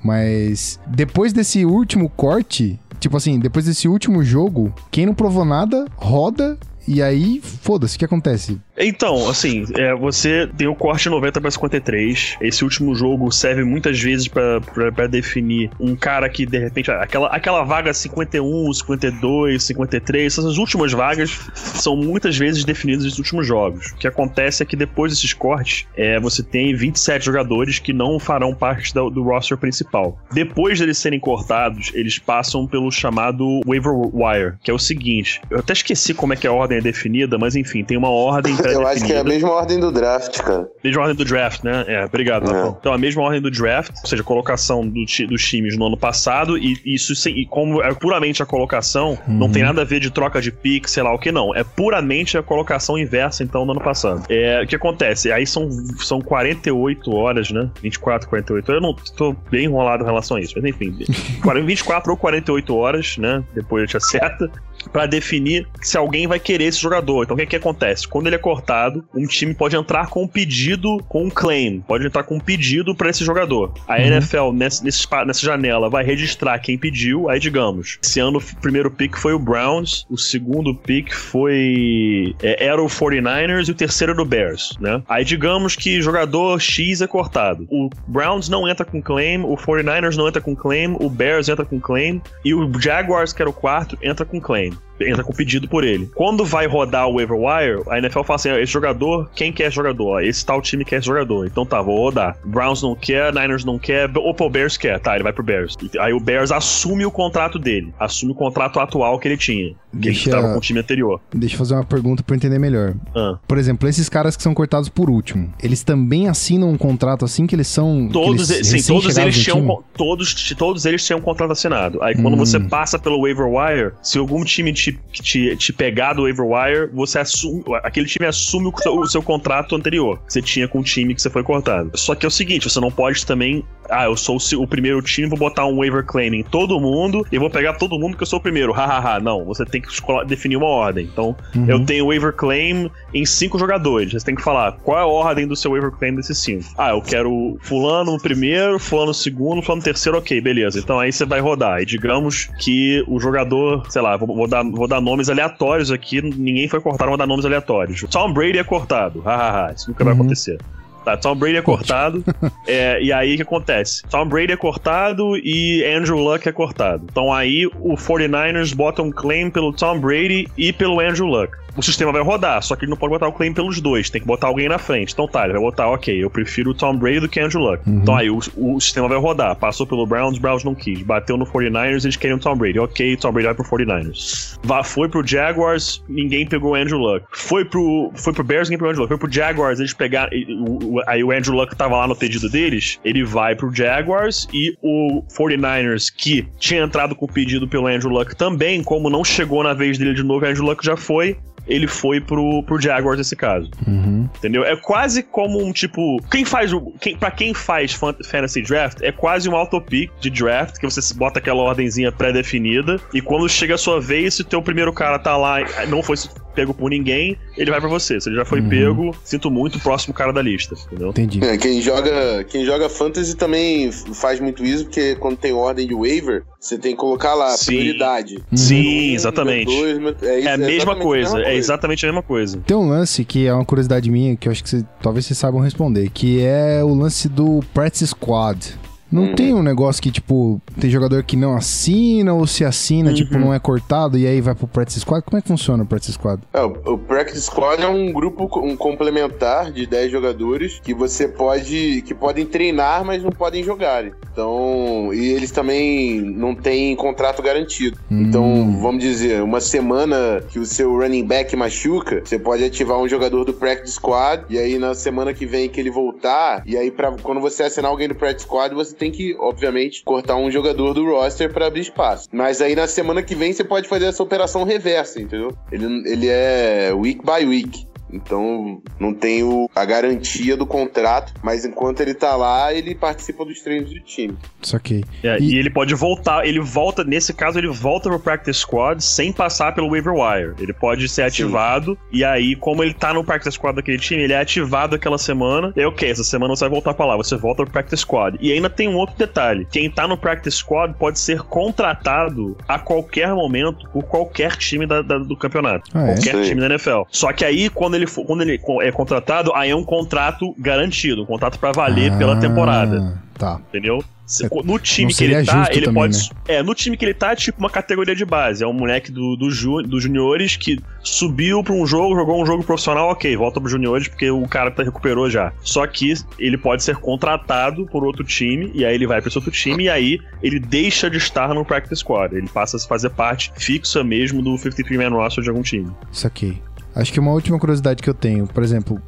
Mas 0.03 0.79
depois 0.87 1.33
desse 1.33 1.65
último 1.65 2.09
corte, 2.11 2.79
tipo 3.01 3.17
assim, 3.17 3.39
depois 3.39 3.65
desse 3.65 3.89
último 3.89 4.23
jogo, 4.23 4.73
quem 4.91 5.07
não 5.07 5.15
provou 5.15 5.45
nada, 5.45 5.87
roda 5.97 6.59
e 6.87 7.03
aí, 7.03 7.41
foda-se, 7.63 7.97
o 7.97 7.99
que 7.99 8.05
acontece? 8.05 8.59
Então, 8.77 9.29
assim, 9.29 9.65
é, 9.77 9.95
você 9.95 10.49
tem 10.57 10.67
o 10.67 10.75
corte 10.75 11.09
90 11.09 11.41
para 11.41 11.51
53. 11.51 12.37
Esse 12.41 12.65
último 12.65 12.95
jogo 12.95 13.31
serve 13.31 13.63
muitas 13.65 14.01
vezes 14.01 14.27
pra 14.29 15.07
definir 15.09 15.71
um 15.79 15.95
cara 15.95 16.29
que, 16.29 16.45
de 16.45 16.59
repente, 16.59 16.91
aquela, 16.91 17.29
aquela 17.29 17.63
vaga 17.63 17.93
51, 17.95 18.73
52, 18.73 19.63
53, 19.63 20.33
essas 20.33 20.59
últimas 20.59 20.93
vagas 20.93 21.39
são 21.55 21.97
muitas 21.97 22.37
vezes 22.37 22.65
definidas 22.65 23.05
nos 23.05 23.19
últimos 23.19 23.47
jogos. 23.47 23.93
O 23.93 23.97
que 23.97 24.09
acontece 24.09 24.63
é 24.63 24.67
que 24.67 24.77
depois 24.77 25.13
desses 25.13 25.33
cortes, 25.33 25.87
é, 25.97 26.19
você 26.19 26.43
tem 26.43 26.75
27 26.75 27.25
jogadores 27.25 27.79
que 27.79 27.93
não 27.93 28.19
farão 28.19 28.55
parte 28.55 28.93
da- 28.95 29.09
do 29.09 29.23
roster 29.23 29.57
principal. 29.57 30.19
Depois 30.33 30.79
deles 30.81 30.99
serem 30.99 31.21
cortados, 31.21 31.91
eles 31.95 32.19
passam 32.19 32.67
pelo 32.67 32.91
chamado 32.91 33.61
waiver 33.67 33.93
wire, 34.13 34.55
que 34.63 34.71
é 34.71 34.75
o 34.75 34.79
seguinte: 34.79 35.41
eu 35.51 35.59
até 35.61 35.73
esqueci 35.73 36.13
como 36.13 36.33
é 36.33 36.37
que 36.37 36.47
a 36.47 36.53
ordem 36.53 36.74
é 36.77 36.81
definida, 36.81 37.39
mas 37.39 37.55
enfim, 37.57 37.85
tem 37.85 37.97
uma 37.97 38.09
ordem 38.11 38.55
Eu 38.65 38.87
acho 38.87 39.05
que 39.05 39.13
é 39.13 39.19
a 39.19 39.25
mesma 39.25 39.51
ordem 39.51 39.79
do 39.81 39.91
draft, 39.93 40.39
cara. 40.41 40.67
Mesma 40.83 41.03
ordem 41.03 41.17
do 41.17 41.25
draft, 41.25 41.63
né? 41.63 41.85
É, 41.87 42.05
obrigado, 42.05 42.45
É. 42.45 42.53
Rafael. 42.53 42.77
Então, 42.81 42.93
a 42.93 42.99
mesma 42.99 43.23
ordem 43.23 43.41
do 43.41 43.51
draft, 43.51 43.93
ou 44.03 44.09
seja, 44.09 44.23
a 44.23 44.25
colocação 44.25 44.87
do 44.87 45.05
ti- 45.07 45.27
dos 45.27 45.45
times 45.45 45.77
no 45.77 45.87
ano 45.87 45.97
passado, 45.97 46.57
e 46.59 46.77
isso 46.85 47.15
sem- 47.15 47.39
e 47.39 47.47
como 47.47 47.83
é 47.83 47.93
puramente 47.95 48.43
a 48.43 48.47
colocação, 48.47 49.19
não 49.27 49.47
Uhum. 49.47 49.53
tem 49.53 49.63
nada 49.63 49.83
a 49.83 49.85
ver 49.85 50.01
de 50.01 50.11
troca 50.11 50.41
de 50.41 50.51
pick, 50.51 50.89
sei 50.89 51.03
lá 51.03 51.13
o 51.15 51.19
que, 51.19 51.31
não. 51.33 51.55
É 51.55 51.63
puramente 51.65 52.37
a 52.39 52.43
colocação 52.43 52.99
inversa, 52.99 53.43
então, 53.43 53.65
do 53.65 53.73
ano 53.73 53.81
passado. 53.81 54.25
É, 54.29 54.63
o 54.63 54.67
que 54.67 54.77
acontece? 54.77 55.31
Aí 55.33 55.47
são, 55.47 55.69
são 55.99 56.21
48 56.21 57.13
horas, 57.15 57.51
né? 57.51 57.71
24, 57.83 58.29
48 58.29 58.73
Eu 58.73 58.81
não 58.81 58.95
tô 59.17 59.35
bem 59.51 59.65
enrolado 59.67 60.03
em 60.03 60.07
relação 60.07 60.37
a 60.37 60.41
isso, 60.41 60.55
mas 60.57 60.65
enfim. 60.65 60.95
40 61.43 61.65
24 61.67 62.11
ou 62.11 62.17
48 62.17 62.75
horas, 62.77 63.17
né? 63.19 63.43
Depois 63.55 63.83
a 63.83 63.87
gente 63.87 63.97
acerta. 63.97 64.51
Pra 64.93 65.07
definir 65.07 65.67
se 65.83 65.97
alguém 65.97 66.27
vai 66.27 66.39
querer 66.39 66.65
esse 66.65 66.79
jogador. 66.81 67.25
Então 67.25 67.35
o 67.35 67.39
que, 67.39 67.47
que 67.47 67.57
acontece? 67.57 68.07
Quando 68.09 68.27
ele 68.27 68.37
é 68.37 68.39
cortado, 68.39 69.05
um 69.15 69.27
time 69.27 69.55
pode 69.55 69.77
entrar 69.77 70.09
com 70.09 70.25
um 70.25 70.29
pedido, 70.29 70.99
com 71.09 71.25
um 71.25 71.31
claim, 71.31 71.81
pode 71.87 72.07
entrar 72.07 72.23
com 72.25 72.37
um 72.37 72.41
pedido 72.41 72.95
pra 72.95 73.11
esse 73.11 73.25
jogador. 73.25 73.73
A 73.89 73.95
Uhum. 73.97 74.01
NFL, 74.01 74.51
nessa, 74.53 74.85
nesse 74.85 74.99
spa- 75.01 75.25
nessa 75.25 75.45
janela, 75.45 75.89
vai 75.91 76.05
registrar 76.05 76.59
quem 76.59 76.77
pediu. 76.79 77.29
Aí, 77.29 77.39
digamos, 77.41 77.99
esse 78.03 78.21
ano 78.21 78.39
o 78.39 78.61
primeiro 78.61 78.91
pick 78.91 79.17
foi 79.17 79.33
o 79.33 79.39
Browns, 79.39 80.07
o 80.11 80.17
segundo 80.19 80.75
pick 80.75 81.13
foi. 81.13 82.35
é, 82.43 82.65
era 82.67 82.83
o 82.83 82.87
49ers 82.87 83.69
e 83.69 83.71
o 83.71 83.75
terceiro 83.75 84.13
era 84.13 84.23
o 84.23 84.25
Bears, 84.25 84.77
né? 84.81 85.03
Aí, 85.09 85.25
digamos 85.25 85.77
que 85.77 86.01
jogador 86.03 86.61
X 86.61 87.01
é 87.01 87.07
cortado. 87.07 87.67
O 87.71 87.89
Browns 88.07 88.49
não 88.49 88.69
entra 88.69 88.85
com 88.85 89.01
claim, 89.03 89.41
o 89.43 89.57
49ers 89.57 90.17
não 90.17 90.29
entra 90.29 90.41
com 90.41 90.55
claim, 90.55 90.97
o 91.01 91.09
Bears 91.09 91.49
entra 91.49 91.65
com 91.65 91.81
claim 91.81 92.21
e 92.45 92.55
o 92.55 92.71
Jaguars, 92.81 93.33
que 93.33 93.43
era 93.43 93.49
o 93.51 93.53
quarto, 93.53 93.97
entra 94.03 94.25
com 94.25 94.41
claim. 94.41 94.73
game. 94.75 94.94
Entra 95.01 95.25
com 95.25 95.33
pedido 95.33 95.69
por 95.69 95.85
ele. 95.85 96.09
Quando 96.15 96.45
vai 96.45 96.67
rodar 96.67 97.09
o 97.09 97.15
waiver 97.17 97.37
wire, 97.37 97.83
a 97.89 97.99
NFL 97.99 98.23
fala 98.23 98.37
assim: 98.37 98.49
"Ah, 98.51 98.61
esse 98.61 98.73
jogador, 98.73 99.29
quem 99.35 99.53
quer 99.53 99.71
jogador? 99.73 100.23
Esse 100.23 100.45
tal 100.47 100.61
time 100.63 100.85
quer 100.85 101.03
jogador. 101.03 101.47
Então 101.47 101.67
tá, 101.67 101.81
vou 101.83 101.99
rodar. 101.99 102.37
Browns 102.45 102.83
não 102.83 102.95
quer, 102.95 103.33
Niners 103.33 103.65
não 103.65 103.79
quer, 103.79 104.11
opa, 104.17 104.45
o 104.45 104.51
Bears 104.51 104.77
quer. 104.77 104.99
Tá, 105.01 105.15
ele 105.15 105.25
vai 105.25 105.33
pro 105.33 105.43
Bears. 105.43 105.77
Aí 105.99 106.13
o 106.13 106.21
Bears 106.21 106.53
assume 106.53 107.05
o 107.05 107.11
contrato 107.11 107.59
dele. 107.59 107.93
Assume 107.99 108.33
o 108.33 108.35
contrato 108.35 108.79
atual 108.81 109.19
que 109.19 109.29
ele 109.29 109.37
tinha. 109.37 109.71
Que 109.93 109.99
Deixa- 110.01 110.29
ele 110.31 110.37
tava 110.37 110.53
com 110.53 110.59
o 110.59 110.61
time 110.61 110.81
anterior. 110.81 111.21
Deixa 111.33 111.55
eu 111.55 111.59
fazer 111.59 111.75
uma 111.75 111.85
pergunta 111.85 112.23
pra 112.23 112.35
eu 112.35 112.37
entender 112.37 112.59
melhor. 112.59 112.95
Ah. 113.15 113.39
Por 113.47 113.59
exemplo, 113.59 113.89
esses 113.89 114.09
caras 114.09 114.37
que 114.37 114.43
são 114.43 114.53
cortados 114.55 114.89
por 114.89 115.09
último, 115.09 115.53
eles 115.63 115.85
também 115.85 116.29
assinam 116.29 116.69
um 116.71 116.77
contrato 116.77 117.25
assim 117.25 117.47
que 117.47 117.55
eles 117.55 117.69
são. 117.69 118.09
Todos, 118.13 118.51
eles 118.51 118.67
sim, 118.69 118.83
todos 118.93 119.17
eles 119.17 119.41
tinham 119.43 119.83
todos, 119.97 120.53
todos 120.57 120.85
eles 120.85 121.05
tinham 121.05 121.19
um 121.19 121.23
contrato 121.23 121.53
assinado. 121.53 122.03
Aí 122.03 122.15
quando 122.15 122.35
Hum. 122.35 122.39
você 122.39 122.59
passa 122.59 122.99
pelo 122.99 123.21
waiver 123.23 123.47
wire, 123.47 123.93
se 124.03 124.19
algum 124.19 124.43
time 124.45 124.73
te, 124.93 125.01
te, 125.13 125.57
te 125.57 125.73
pegar 125.73 126.15
do 126.15 126.23
waiver 126.23 126.45
wire, 126.45 126.91
você 126.93 127.19
assume, 127.19 127.63
aquele 127.83 128.07
time 128.07 128.27
assume 128.27 128.69
o 128.69 128.79
seu, 128.79 128.99
o 128.99 129.07
seu 129.07 129.23
contrato 129.23 129.75
anterior 129.75 130.19
que 130.27 130.33
você 130.33 130.43
tinha 130.43 130.69
com 130.69 130.81
o 130.81 130.83
time 130.83 131.15
que 131.15 131.23
você 131.23 131.31
foi 131.31 131.43
cortado. 131.43 131.91
Só 131.95 132.15
que 132.15 132.27
é 132.27 132.29
o 132.29 132.31
seguinte, 132.31 132.69
você 132.69 132.81
não 132.81 132.91
pode 132.91 133.25
também, 133.25 133.65
ah, 133.91 134.05
eu 134.05 134.17
sou 134.17 134.37
o, 134.39 134.63
o 134.63 134.67
primeiro 134.67 135.01
time, 135.03 135.29
vou 135.29 135.39
botar 135.39 135.67
um 135.67 135.77
waiver 135.79 136.05
claim 136.05 136.35
em 136.35 136.43
todo 136.43 136.79
mundo 136.81 137.27
e 137.31 137.39
vou 137.39 137.51
pegar 137.51 137.75
todo 137.75 137.99
mundo 137.99 138.17
que 138.17 138.23
eu 138.23 138.27
sou 138.27 138.39
o 138.39 138.43
primeiro. 138.43 138.73
Hahaha, 138.73 139.21
não, 139.21 139.45
você 139.45 139.65
tem 139.65 139.81
que 139.81 139.89
definir 140.27 140.57
uma 140.57 140.67
ordem. 140.67 141.09
Então, 141.11 141.37
Uhum. 141.55 141.67
eu 141.69 141.85
tenho 141.85 142.07
waiver 142.07 142.33
claim 142.33 142.91
em 143.13 143.25
cinco 143.25 143.59
jogadores. 143.59 144.13
Você 144.13 144.25
tem 144.25 144.35
que 144.35 144.43
falar 144.43 144.73
qual 144.83 144.99
é 144.99 145.03
a 145.03 145.07
ordem 145.07 145.47
do 145.47 145.55
seu 145.57 145.71
waiver 145.73 145.91
claim 145.91 146.15
desses 146.15 146.39
cinco. 146.39 146.65
Ah, 146.77 146.91
eu 146.91 147.01
quero 147.03 147.57
fulano 147.63 148.13
no 148.13 148.19
primeiro, 148.21 148.79
fulano 148.79 149.09
no 149.09 149.15
segundo, 149.15 149.63
fulano 149.63 149.81
no 149.81 149.85
terceiro, 149.85 150.19
ok, 150.19 150.41
beleza. 150.41 150.79
Então 150.79 150.99
aí 150.99 151.13
você 151.13 151.25
vai 151.25 151.41
rodar. 151.41 151.81
E 151.83 151.87
digamos 151.87 152.49
que 152.61 153.05
o 153.07 153.21
jogador, 153.21 153.85
sei 153.91 154.03
lá, 154.03 154.17
vou, 154.17 154.35
vou 154.35 154.49
dar, 154.49 154.63
vou 154.65 154.89
dar 154.89 155.01
nomes 155.01 155.29
aleatórios 155.29 155.91
aqui, 155.91 156.21
ninguém 156.23 156.69
foi 156.69 156.81
cortado, 156.81 157.09
vou 157.11 157.19
dar 157.19 157.27
nomes 157.27 157.45
aleatórios. 157.45 158.05
Tom 158.11 158.33
Brady 158.33 158.59
é 158.59 158.65
cortado. 158.65 159.21
Hahaha, 159.21 159.73
isso 159.75 159.89
nunca 159.91 160.05
vai 160.05 160.13
Uhum. 160.15 160.21
acontecer. 160.21 160.59
Tá, 161.05 161.17
Tom 161.17 161.35
Brady 161.35 161.57
é 161.57 161.63
cortado. 161.63 162.25
é, 162.67 163.03
e 163.03 163.13
aí 163.13 163.35
o 163.35 163.37
que 163.37 163.43
acontece? 163.43 164.03
Tom 164.09 164.27
Brady 164.27 164.53
é 164.53 164.57
cortado 164.57 165.37
e 165.37 165.85
Andrew 165.85 166.19
Luck 166.19 166.49
é 166.49 166.53
cortado. 166.53 167.07
Então 167.11 167.33
aí 167.33 167.67
o 167.67 167.95
49ers 167.95 168.75
bota 168.75 169.03
um 169.03 169.11
claim 169.11 169.51
pelo 169.51 169.73
Tom 169.73 169.99
Brady 169.99 170.49
e 170.57 170.73
pelo 170.73 171.01
Andrew 171.01 171.27
Luck. 171.27 171.64
O 171.77 171.83
sistema 171.83 172.13
vai 172.13 172.23
rodar, 172.23 172.63
só 172.63 172.77
que 172.77 172.85
ele 172.85 172.91
não 172.91 172.97
pode 172.97 173.13
botar 173.13 173.27
o 173.29 173.33
claim 173.33 173.53
pelos 173.53 173.81
dois, 173.81 174.09
tem 174.11 174.21
que 174.21 174.27
botar 174.27 174.47
alguém 174.47 174.69
na 174.69 174.79
frente. 174.79 175.13
Então 175.13 175.27
tá, 175.27 175.45
ele 175.45 175.53
vai 175.55 175.63
botar, 175.63 175.89
ok, 175.89 176.23
eu 176.23 176.31
prefiro 176.31 176.71
o 176.71 176.75
Tom 176.75 176.97
Brady 176.97 177.21
do 177.21 177.29
que 177.29 177.41
Andrew 177.41 177.61
Luck. 177.63 177.83
Uhum. 177.89 177.99
Então 178.03 178.17
aí 178.17 178.31
o, 178.31 178.39
o 178.57 178.81
sistema 178.81 179.09
vai 179.09 179.19
rodar. 179.19 179.57
Passou 179.57 179.87
pelo 179.87 180.07
Browns, 180.07 180.39
Browns 180.39 180.63
não 180.65 180.75
quis. 180.75 181.03
Bateu 181.03 181.37
no 181.37 181.45
49ers, 181.47 182.05
eles 182.05 182.17
queriam 182.17 182.37
o 182.39 182.41
Tom 182.41 182.57
Brady. 182.57 182.79
Ok, 182.79 183.17
Tom 183.17 183.33
Brady 183.33 183.47
vai 183.47 183.55
pro 183.55 183.65
49ers. 183.65 184.59
Vá, 184.63 184.83
foi 184.83 185.09
pro 185.09 185.27
Jaguars, 185.27 186.03
ninguém 186.09 186.47
pegou 186.47 186.73
o 186.73 186.75
Andrew 186.75 186.99
Luck. 186.99 187.25
Foi 187.33 187.65
pro, 187.65 188.11
foi 188.15 188.33
pro 188.33 188.45
Bears, 188.45 188.69
ninguém 188.69 188.79
pegou 188.79 188.89
o 188.89 188.91
Andrew 188.93 189.03
Luck. 189.03 189.09
Foi 189.09 189.19
pro 189.19 189.33
Jaguars, 189.33 189.79
eles 189.81 189.93
pegaram. 189.93 190.31
e- 190.33 190.47
o- 190.55 190.95
o- 190.97 191.03
Aí 191.07 191.23
o 191.25 191.31
Andrew 191.33 191.55
Luck 191.55 191.75
tava 191.77 191.97
lá 191.97 192.07
no 192.07 192.17
pedido 192.17 192.49
deles, 192.49 192.99
ele 193.05 193.23
vai 193.25 193.55
pro 193.55 193.75
Jaguars 193.75 194.49
e 194.53 194.77
o 194.83 195.23
49ers, 195.37 196.11
que 196.15 196.47
tinha 196.59 196.83
entrado 196.83 197.15
com 197.15 197.25
o 197.27 197.29
pedido 197.33 197.69
pelo 197.69 197.87
Andrew 197.87 198.11
Luck 198.11 198.35
também, 198.37 198.83
como 198.83 199.11
não 199.11 199.25
chegou 199.25 199.63
na 199.63 199.75
vez 199.75 199.99
dele 199.99 200.15
de 200.15 200.23
novo, 200.23 200.45
o 200.45 200.49
Andrew 200.49 200.65
Luck 200.65 200.85
já 200.85 200.97
foi. 200.97 201.37
Ele 201.67 201.87
foi 201.87 202.21
pro, 202.21 202.63
pro 202.65 202.81
Jaguars 202.81 203.19
nesse 203.19 203.35
caso. 203.37 203.71
Uhum. 203.87 204.29
Entendeu? 204.39 204.65
É 204.65 204.77
quase 204.77 205.23
como 205.23 205.63
um 205.65 205.73
tipo. 205.73 206.19
Quem 206.31 206.45
faz 206.45 206.73
o. 206.73 206.93
Quem, 207.01 207.17
pra 207.17 207.31
quem 207.31 207.55
faz 207.55 207.93
fan- 207.93 208.15
fantasy 208.25 208.63
draft, 208.63 208.99
é 209.03 209.11
quase 209.13 209.49
um 209.49 209.57
autopick 209.57 210.11
de 210.21 210.31
draft, 210.31 210.79
que 210.79 210.85
você 210.87 211.01
bota 211.15 211.39
aquela 211.39 211.63
ordenzinha 211.63 212.11
pré-definida. 212.13 213.01
E 213.13 213.21
quando 213.21 213.49
chega 213.49 213.75
a 213.75 213.79
sua 213.79 214.01
vez, 214.01 214.35
se 214.35 214.43
o 214.43 214.45
teu 214.45 214.61
primeiro 214.63 214.93
cara 214.93 215.19
tá 215.19 215.37
lá 215.37 215.61
e 215.63 215.87
não 215.89 216.03
foi 216.03 216.17
pego 216.55 216.73
por 216.73 216.89
ninguém, 216.89 217.37
ele 217.57 217.71
vai 217.71 217.81
pra 217.81 217.89
você. 217.89 218.21
Se 218.21 218.29
ele 218.29 218.37
já 218.37 218.45
foi 218.45 218.61
Uhum. 218.61 218.69
pego, 218.69 219.17
sinto 219.25 219.51
muito, 219.51 219.81
próximo 219.81 220.15
cara 220.15 220.33
da 220.33 220.41
lista. 220.41 220.75
Entendeu? 220.87 221.09
Entendi. 221.11 221.45
É, 221.45 221.57
quem 221.59 221.81
joga, 221.83 222.45
quem 222.45 222.65
joga 222.65 222.89
fantasy 222.89 223.37
também 223.37 223.91
faz 223.91 224.39
muito 224.39 224.65
isso, 224.65 224.85
porque 224.85 225.17
quando 225.17 225.37
tem 225.37 225.53
ordem 225.53 225.85
de 225.87 225.95
waiver, 225.95 226.45
você 226.61 226.79
tem 226.79 226.93
que 226.93 226.99
colocar 226.99 227.35
lá 227.35 227.49
Sim. 227.57 227.73
prioridade. 227.79 228.41
Sim, 228.55 229.11
Um, 229.11 229.15
exatamente. 229.15 229.67
dois, 229.67 230.23
é, 230.23 230.39
isso, 230.39 230.49
É 230.49 230.53
a 230.53 230.57
mesma 230.59 230.95
coisa, 230.97 231.39
mesma 231.39 231.53
é 231.55 231.59
exatamente 231.59 232.05
a 232.05 232.09
mesma 232.09 232.23
coisa. 232.23 232.59
Tem 232.67 232.77
um 232.77 232.89
lance 232.89 233.25
que 233.25 233.47
é 233.47 233.53
uma 233.55 233.65
curiosidade 233.65 234.11
minha, 234.11 234.37
que 234.37 234.49
eu 234.49 234.53
acho 234.53 234.63
que 234.63 234.69
você- 234.71 234.85
talvez 235.03 235.27
vocês 235.27 235.39
saibam 235.39 235.61
responder, 235.61 236.09
que 236.11 236.41
é 236.43 236.83
o 236.83 236.95
lance 236.95 237.29
do 237.29 237.61
Practice 237.73 238.07
Squad. 238.09 238.75
Não 239.15 239.25
Hum. 239.27 239.35
tem 239.35 239.55
um 239.55 239.63
negócio 239.63 240.03
que, 240.03 240.11
tipo, 240.11 240.61
tem 240.81 240.91
jogador 240.91 241.23
que 241.23 241.37
não 241.37 241.55
assina 241.57 242.35
ou 242.35 242.47
se 242.47 242.65
assina, 242.65 243.11
Uhum. 243.11 243.15
tipo, 243.15 243.39
não 243.39 243.55
é 243.55 243.59
cortado 243.59 244.19
e 244.19 244.27
aí 244.27 244.41
vai 244.41 244.55
pro 244.55 244.67
Practice 244.67 245.01
Squad? 245.01 245.25
Como 245.25 245.39
é 245.39 245.43
que 245.43 245.49
funciona 245.49 245.83
o 245.83 245.87
Practice 245.87 246.13
Squad? 246.15 246.43
É, 246.53 246.61
o 246.63 246.99
Practice 246.99 247.43
Squad 247.43 247.83
é 247.83 247.87
um 247.89 248.13
grupo 248.13 248.45
um 248.61 248.77
complementar 248.77 249.71
de 249.71 249.87
10 249.87 250.11
jogadores 250.11 250.81
que 250.83 250.93
você 250.93 251.29
pode. 251.29 252.03
que 252.05 252.15
podem 252.15 252.45
treinar, 252.45 253.05
mas 253.05 253.23
não 253.23 253.31
podem 253.31 253.63
jogar. 253.63 254.05
Então. 254.05 255.11
E 255.13 255.29
eles 255.29 255.51
também 255.51 256.21
não 256.21 256.55
têm 256.55 256.95
contrato 256.97 257.41
garantido. 257.43 257.97
Hum. 258.11 258.23
Então, 258.23 258.79
vamos 258.81 259.03
dizer, 259.03 259.43
uma 259.43 259.61
semana 259.61 260.43
que 260.49 260.59
o 260.59 260.67
seu 260.67 260.93
running 260.99 261.25
back 261.25 261.55
machuca, 261.57 262.21
você 262.25 262.39
pode 262.39 262.65
ativar 262.65 262.99
um 262.99 263.09
jogador 263.09 263.45
do 263.45 263.53
Practice 263.53 263.95
Squad, 263.95 264.45
e 264.51 264.59
aí 264.59 264.79
na 264.79 264.95
semana 264.95 265.33
que 265.33 265.47
vem 265.47 265.69
que 265.69 265.79
ele 265.81 265.91
voltar, 265.91 266.63
e 266.67 266.77
aí 266.77 266.91
pra, 266.91 267.13
quando 267.23 267.41
você 267.41 267.63
assinar 267.65 267.91
alguém 267.91 268.09
do 268.09 268.15
Practice 268.15 268.45
Squad, 268.47 268.75
você 268.75 268.95
tem 268.95 269.04
que, 269.11 269.37
obviamente, 269.39 270.03
cortar 270.05 270.37
um 270.37 270.51
jogador 270.51 270.95
do 270.95 271.05
roster 271.11 271.53
pra 271.53 271.67
abrir 271.67 271.81
espaço. 271.81 272.29
Mas 272.33 272.61
aí 272.61 272.75
na 272.75 272.87
semana 272.87 273.23
que 273.23 273.35
vem 273.35 273.53
você 273.53 273.65
pode 273.65 273.89
fazer 273.89 274.07
essa 274.07 274.23
operação 274.23 274.65
reversa, 274.65 275.21
entendeu? 275.21 275.57
Ele, 275.71 275.87
ele 276.09 276.29
é 276.29 276.93
week 276.95 277.21
by 277.25 277.47
week. 277.47 277.87
Então 278.13 278.81
não 278.99 279.13
tem 279.13 279.43
o- 279.43 279.69
a 279.75 279.85
garantia 279.85 280.57
do 280.57 280.67
contrato, 280.67 281.33
mas 281.43 281.65
enquanto 281.65 282.01
ele 282.01 282.15
tá 282.15 282.37
lá, 282.37 282.73
ele 282.73 282.95
participa 282.95 283.45
dos 283.45 283.61
treinos 283.61 283.91
do 283.91 284.01
time. 284.01 284.37
Saquei. 284.63 285.05
É, 285.23 285.39
E- 285.39 285.55
e... 285.55 285.59
ele 285.59 285.71
pode 285.71 285.95
voltar, 285.95 286.47
ele 286.47 286.61
volta, 286.61 287.03
nesse 287.05 287.33
caso, 287.33 287.59
ele 287.59 287.69
volta 287.69 288.09
pro 288.09 288.19
Practice 288.21 288.61
Squad 288.61 289.03
sem 289.05 289.33
passar 289.33 289.75
pelo 289.75 289.91
waiver 289.91 290.13
wire. 290.15 290.55
Ele 290.61 290.73
pode 290.73 291.09
ser 291.09 291.23
ativado, 291.23 291.99
e 292.13 292.25
aí, 292.25 292.55
como 292.57 292.83
ele 292.83 292.95
tá 292.95 293.13
no 293.13 293.25
Practice 293.25 293.53
Squad 293.57 293.77
daquele 293.77 293.99
time, 293.99 294.23
ele 294.23 294.33
é 294.33 294.39
ativado 294.41 294.95
aquela 294.95 295.19
semana. 295.19 295.73
E 295.77 295.85
ok, 295.85 296.09
essa 296.11 296.25
semana 296.25 296.55
você 296.55 296.65
vai 296.65 296.71
voltar 296.71 296.95
pra 296.95 297.07
lá, 297.07 297.17
você 297.17 297.37
volta 297.37 297.63
pro 297.65 297.73
Practice 297.73 298.03
Squad. 298.03 298.39
E 298.41 298.53
ainda 298.53 298.71
tem 298.71 298.89
um 298.89 298.97
outro 298.97 299.17
detalhe: 299.17 299.67
quem 299.71 299.91
tá 299.91 300.07
no 300.07 300.17
Practice 300.17 300.59
Squad 300.59 300.95
pode 300.99 301.19
ser 301.19 301.41
contratado 301.43 302.57
a 302.69 302.79
qualquer 302.79 303.29
momento 303.35 303.89
por 303.91 304.05
qualquer 304.05 304.57
time 304.57 304.87
da- 304.87 305.03
da- 305.03 305.19
do 305.19 305.37
campeonato. 305.37 305.91
Ah, 305.95 306.03
é? 306.03 306.07
qualquer 306.15 306.35
Sim. 306.37 306.43
time 306.43 306.61
da 306.61 306.67
NFL. 306.67 307.03
Só 307.11 307.33
que 307.33 307.45
aí, 307.45 307.69
quando 307.69 307.94
ele, 307.95 308.07
for- 308.07 308.25
quando 308.25 308.43
ele 308.43 308.61
é 308.83 308.93
contratado, 308.93 309.53
aí 309.55 309.71
é 309.71 309.77
um 309.77 309.85
contrato 309.85 310.55
garantido, 310.59 311.23
um 311.23 311.27
contrato 311.27 311.59
pra 311.59 311.73
valer 311.73 312.17
pela 312.19 312.35
Ah, 312.37 312.41
temporada. 312.41 313.23
Tá. 313.39 313.61
Entendeu? 313.69 314.03
É, 314.43 314.49
No 314.65 314.79
time 314.79 315.13
que 315.13 315.23
ele 315.25 315.45
tá, 315.45 315.69
ele 315.71 315.85
também, 315.85 315.95
pode. 316.03 316.17
né? 316.17 316.25
É, 316.49 316.63
no 316.63 316.75
time 316.75 316.97
que 316.97 317.05
ele 317.05 317.13
tá 317.13 317.33
é 317.33 317.37
tipo 317.37 317.59
uma 317.59 317.69
categoria 317.69 318.15
de 318.15 318.25
base. 318.25 318.65
É 318.65 318.67
um 318.67 318.73
moleque 318.73 319.13
do, 319.13 319.37
do 319.37 319.51
ju, 319.51 319.83
dos 319.83 320.03
juniores 320.05 320.57
que 320.57 320.79
subiu 321.03 321.63
pra 321.63 321.75
um 321.75 321.87
jogo, 321.87 322.15
jogou 322.15 322.41
um 322.43 322.47
jogo 322.47 322.63
profissional, 322.65 323.11
ok, 323.11 323.37
volta 323.37 323.61
pros 323.61 323.71
juniores 323.73 324.09
porque 324.09 324.31
o 324.31 324.49
cara 324.49 324.71
tá, 324.71 324.83
recuperou 324.83 325.29
já. 325.29 325.53
Só 325.63 325.87
que 325.87 326.15
ele 326.39 326.57
pode 326.57 326.83
ser 326.83 326.97
contratado 326.97 327.85
por 327.87 328.03
outro 328.03 328.25
time, 328.25 328.71
e 328.75 328.83
aí 328.87 328.95
ele 328.95 329.07
vai 329.07 329.21
pra 329.21 329.29
esse 329.29 329.37
outro 329.37 329.51
time, 329.51 329.85
e 329.85 329.89
aí 329.91 330.19
ele 330.43 330.59
deixa 330.59 331.11
de 331.11 331.19
estar 331.19 331.53
no 331.53 331.63
Practice 331.65 331.97
Squad. 331.97 332.35
Ele 332.35 332.49
passa 332.49 332.79
a 332.79 332.81
fazer 332.81 333.11
parte 333.11 333.53
fixa 333.57 334.03
mesmo 334.03 334.41
do 334.41 334.55
53-man 334.55 335.11
roster 335.11 335.43
de 335.45 335.51
algum 335.51 335.61
time. 335.63 335.91
Saquei. 336.13 336.63
Acho 336.95 337.13
que 337.13 337.19
uma 337.19 337.33
última 337.33 337.59
curiosidade 337.59 338.03
que 338.03 338.09
eu 338.09 338.15
tenho, 338.15 338.47
por 338.47 338.63
exemplo, 338.63 339.01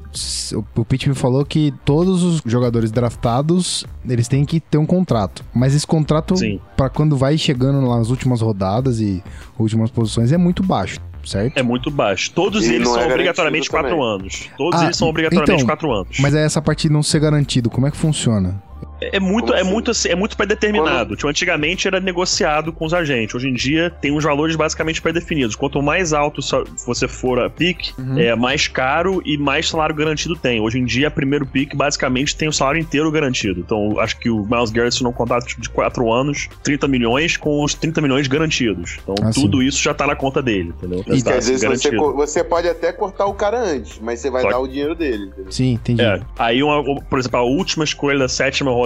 o 0.75 0.85
Pete 0.85 1.09
me 1.09 1.14
falou 1.14 1.45
que 1.45 1.73
todos 1.85 2.23
os 2.23 2.43
jogadores 2.45 2.90
draftados, 2.90 3.85
eles 4.09 4.26
têm 4.26 4.45
que 4.45 4.59
ter 4.59 4.76
um 4.78 4.87
contrato. 4.87 5.45
Mas 5.55 5.75
esse 5.75 5.87
contrato, 5.87 6.35
pra 6.76 6.88
quando 6.90 7.16
vai 7.16 7.38
chegando 7.38 7.81
nas 7.81 8.11
últimas 8.11 8.40
rodadas 8.40 9.00
e 9.00 9.23
últimas 9.59 9.90
posições, 9.90 10.33
é 10.33 10.37
muito 10.37 10.64
baixo, 10.64 10.99
certo? 11.25 11.57
É 11.57 11.62
muito 11.62 11.88
baixo. 11.90 12.33
Todos 12.33 12.66
E 12.66 12.75
eles 12.75 12.88
são 12.88 13.00
é 13.00 13.07
obrigatoriamente 13.07 13.71
garantido 13.71 13.71
4 13.71 13.90
também. 13.90 14.14
anos. 14.26 14.50
Todos 14.59 14.81
Ah, 14.81 14.85
eles 14.87 14.97
são 14.97 15.09
obrigatoriamente 15.09 15.62
então, 15.62 15.66
4 15.66 15.93
anos. 15.93 16.19
Mas 16.19 16.35
é 16.35 16.45
essa 16.45 16.61
parte 16.61 16.88
de 16.88 16.93
não 16.93 17.05
ser 17.05 17.21
garantido, 17.21 17.71
como 17.71 17.87
é 17.87 17.90
que 17.93 17.97
funciona? 17.97 18.61
É 19.00 19.21
muito, 19.21 19.47
Como 19.47 19.55
é 19.59 19.61
assim? 19.61 19.71
muito, 19.71 19.91
assim, 19.91 20.09
é 20.09 20.15
muito 20.15 20.37
pré-determinado. 20.37 21.17
Tipo, 21.17 21.29
antigamente 21.29 21.87
era 21.87 22.00
negociado 22.00 22.73
com 22.73 22.87
os 22.87 22.95
agentes. 22.95 23.35
Hoje 23.35 23.49
em 23.49 23.53
dia 23.55 23.91
tem 23.91 24.11
uns 24.12 24.25
valores 24.25 24.57
basicamente 24.57 25.03
pré-definidos. 25.03 25.55
Quanto 25.55 25.83
mais 25.83 26.12
alto 26.12 26.41
você 26.87 27.07
for 27.07 27.38
a 27.41 27.50
pick, 27.50 27.91
Uhum. 27.99 28.19
é 28.19 28.35
mais 28.35 28.69
caro 28.69 29.21
e 29.25 29.37
mais 29.37 29.69
salário 29.69 29.95
garantido 29.95 30.35
tem. 30.35 30.61
Hoje 30.61 30.79
em 30.79 30.85
dia, 30.85 31.11
primeiro 31.11 31.45
pick 31.47 31.75
basicamente 31.75 32.35
tem 32.37 32.49
o 32.49 32.53
salário 32.53 32.81
inteiro 32.81 33.11
garantido. 33.11 33.61
Então, 33.61 33.99
acho 34.00 34.19
que 34.19 34.31
o 34.31 34.45
Miles 34.47 34.71
Garrett 34.71 34.95
assinou 34.95 35.12
um 35.12 35.15
contrato 35.15 35.47
de 35.61 35.69
4 35.69 36.11
anos, 36.12 36.49
30 36.62 36.88
milhões, 36.88 37.37
com 37.37 37.62
os 37.62 37.75
30 37.75 38.00
milhões 38.00 38.26
garantidos. 38.26 38.99
Então, 39.03 39.15
Ah, 39.23 39.31
tudo 39.33 39.62
isso 39.62 39.83
já 39.83 39.93
tá 39.93 40.07
na 40.07 40.17
conta 40.17 40.41
dele, 40.43 40.73
entendeu? 40.76 41.05
E 41.09 41.23
Tá 41.23 41.33
Quer 41.33 41.38
dizer, 41.38 41.59
se 41.59 41.67
você, 41.67 41.97
você 41.97 42.45
pode 42.45 42.69
até 42.69 42.93
cortar 42.93 43.26
o 43.26 43.35
cara 43.35 43.59
antes, 43.61 43.99
mas 44.00 44.21
você 44.21 44.31
vai 44.31 44.43
Só 44.43 44.50
dar 44.50 44.59
o 44.59 44.67
dinheiro 44.69 44.95
dele. 44.95 45.25
entendeu? 45.26 45.53
Sim, 45.53 45.73
entendi. 45.73 46.00
É, 46.03 46.21
aí, 46.38 46.62
uma, 46.62 46.83
por 47.03 47.19
exemplo, 47.19 47.38
a 47.38 47.43
última 47.43 47.85
escolha 47.85 48.19
da 48.19 48.29
sétima 48.29 48.71
rodada, 48.71 48.86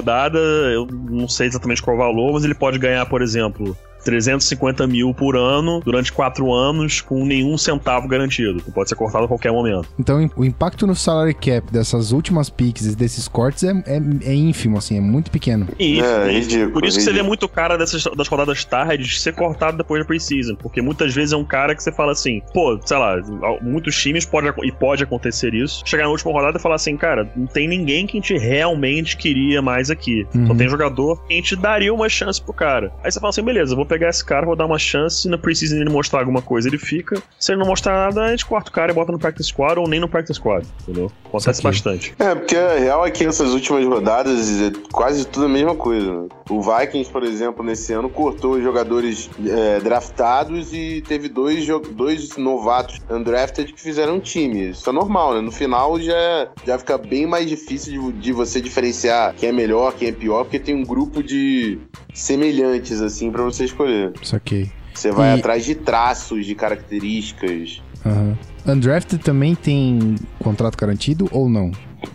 eu 0.72 0.86
não 0.86 1.28
sei 1.28 1.46
exatamente 1.46 1.82
qual 1.82 1.96
o 1.96 1.98
valor, 1.98 2.32
mas 2.32 2.44
ele 2.44 2.54
pode 2.54 2.78
ganhar, 2.78 3.06
por 3.06 3.22
exemplo, 3.22 3.76
350 4.04 4.86
mil 4.86 5.12
por 5.14 5.36
ano 5.36 5.80
durante 5.84 6.12
quatro 6.12 6.52
anos 6.52 7.00
com 7.00 7.24
nenhum 7.24 7.56
centavo 7.58 8.08
garantido, 8.08 8.62
que 8.62 8.70
pode 8.70 8.88
ser 8.88 8.94
cortado 8.94 9.24
a 9.24 9.28
qualquer 9.28 9.52
momento. 9.52 9.88
Então 9.98 10.28
o 10.36 10.44
impacto 10.44 10.86
no 10.86 10.94
salary 10.94 11.34
cap 11.34 11.70
dessas 11.72 12.12
últimas 12.12 12.48
picks 12.50 12.86
e 12.86 12.96
desses 12.96 13.28
cortes 13.28 13.64
é, 13.64 13.70
é, 13.86 14.00
é 14.24 14.34
ínfimo, 14.34 14.78
assim, 14.78 14.96
é 14.96 15.00
muito 15.00 15.30
pequeno. 15.30 15.66
E, 15.78 16.00
É, 16.00 16.32
e- 16.32 16.40
ridículo, 16.40 16.72
por 16.72 16.84
isso 16.84 16.98
que 16.98 17.04
você 17.04 17.12
vê 17.12 17.22
muito 17.22 17.48
cara 17.48 17.76
dessas, 17.76 18.04
das 18.16 18.28
rodadas 18.28 18.64
tardes 18.64 19.20
ser 19.20 19.32
cortado 19.34 19.76
depois 19.76 20.00
da 20.02 20.06
preseason, 20.06 20.54
porque 20.56 20.80
muitas 20.82 21.14
vezes 21.14 21.32
é 21.32 21.36
um 21.36 21.44
cara 21.44 21.74
que 21.74 21.82
você 21.82 21.92
fala 21.92 22.12
assim, 22.12 22.42
pô, 22.52 22.78
sei 22.84 22.96
lá, 22.96 23.16
muitos 23.62 23.96
times 24.00 24.24
pode, 24.24 24.48
e 24.64 24.72
pode 24.72 25.02
acontecer 25.04 25.54
isso, 25.54 25.82
chegar 25.84 26.04
na 26.04 26.10
última 26.10 26.32
rodada 26.32 26.58
e 26.58 26.60
falar 26.60 26.76
assim, 26.76 26.96
cara, 26.96 27.30
não 27.36 27.46
tem 27.46 27.68
ninguém 27.68 28.06
que 28.06 28.16
a 28.16 28.20
gente 28.20 28.36
realmente 28.38 29.16
queria 29.16 29.60
mais 29.62 29.90
aqui. 29.90 30.26
Só 30.32 30.38
Uhum. 30.38 30.56
tem 30.56 30.68
jogador 30.68 31.20
que 31.26 31.32
a 31.32 31.36
gente 31.36 31.56
daria 31.56 31.92
uma 31.92 32.08
chance 32.08 32.40
pro 32.40 32.52
cara. 32.52 32.92
Aí 33.04 33.10
você 33.10 33.18
fala 33.20 33.30
assim, 33.30 33.42
beleza, 33.42 33.72
eu 33.72 33.76
vou 33.76 33.86
pegar 33.90 34.08
esse 34.08 34.24
cara, 34.24 34.46
vou 34.46 34.54
dar 34.54 34.66
uma 34.66 34.78
chance, 34.78 35.22
se 35.22 35.28
na 35.28 35.36
preseason 35.36 35.76
ele 35.76 35.90
mostrar 35.90 36.20
alguma 36.20 36.40
coisa, 36.40 36.68
ele 36.68 36.78
fica. 36.78 37.20
Se 37.38 37.50
ele 37.50 37.58
não 37.60 37.66
mostrar 37.66 37.92
nada, 37.92 38.22
a 38.22 38.30
gente 38.30 38.46
corta 38.46 38.70
o 38.70 38.72
cara 38.72 38.92
e 38.92 38.94
bota 38.94 39.10
no 39.10 39.18
practice 39.18 39.48
squad 39.48 39.80
ou 39.80 39.88
nem 39.88 39.98
no 39.98 40.08
practice 40.08 40.34
squad, 40.34 40.64
entendeu? 40.82 41.10
Acontece 41.26 41.62
bastante. 41.62 42.14
É, 42.18 42.34
porque 42.34 42.56
a 42.56 42.78
real 42.78 43.04
é 43.04 43.10
que 43.10 43.24
essas 43.24 43.52
últimas 43.52 43.84
rodadas 43.84 44.60
é 44.60 44.70
quase 44.92 45.26
tudo 45.26 45.46
a 45.46 45.48
mesma 45.48 45.74
coisa. 45.74 46.28
O 46.48 46.62
Vikings, 46.62 47.10
por 47.10 47.24
exemplo, 47.24 47.64
nesse 47.64 47.92
ano 47.92 48.08
cortou 48.08 48.54
os 48.54 48.62
jogadores 48.62 49.28
é, 49.46 49.80
draftados 49.80 50.72
e 50.72 51.02
teve 51.06 51.28
dois, 51.28 51.66
dois 51.92 52.36
novatos 52.36 53.00
undrafted 53.10 53.72
que 53.72 53.80
fizeram 53.80 54.16
um 54.16 54.20
time. 54.20 54.70
Isso 54.70 54.88
é 54.88 54.92
normal, 54.92 55.34
né? 55.34 55.40
No 55.40 55.52
final 55.52 56.00
já, 56.00 56.48
já 56.64 56.78
fica 56.78 56.96
bem 56.96 57.26
mais 57.26 57.48
difícil 57.48 58.12
de, 58.12 58.18
de 58.18 58.32
você 58.32 58.60
diferenciar 58.60 59.34
quem 59.34 59.48
é 59.48 59.52
melhor, 59.52 59.94
quem 59.94 60.08
é 60.08 60.12
pior, 60.12 60.44
porque 60.44 60.58
tem 60.58 60.74
um 60.74 60.84
grupo 60.84 61.22
de 61.22 61.78
semelhantes, 62.14 63.00
assim, 63.00 63.30
pra 63.30 63.42
você 63.42 63.64
escolher. 63.84 64.12
Saquei. 64.22 64.70
Você 64.94 65.10
vai 65.12 65.36
E- 65.36 65.38
atrás 65.38 65.64
de 65.64 65.74
traços, 65.74 66.44
de 66.46 66.54
características. 66.54 67.82
Aham. 68.04 68.36
Undrafted 68.66 69.22
também 69.22 69.54
tem 69.54 70.16
contrato 70.38 70.76
garantido 70.76 71.28
ou 71.32 71.48
não? 71.48 71.70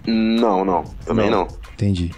Não, 0.06 0.64
não. 0.66 0.84
Também 1.06 1.30
Não. 1.30 1.46
não. 1.46 1.48
Entendi. 1.74 2.12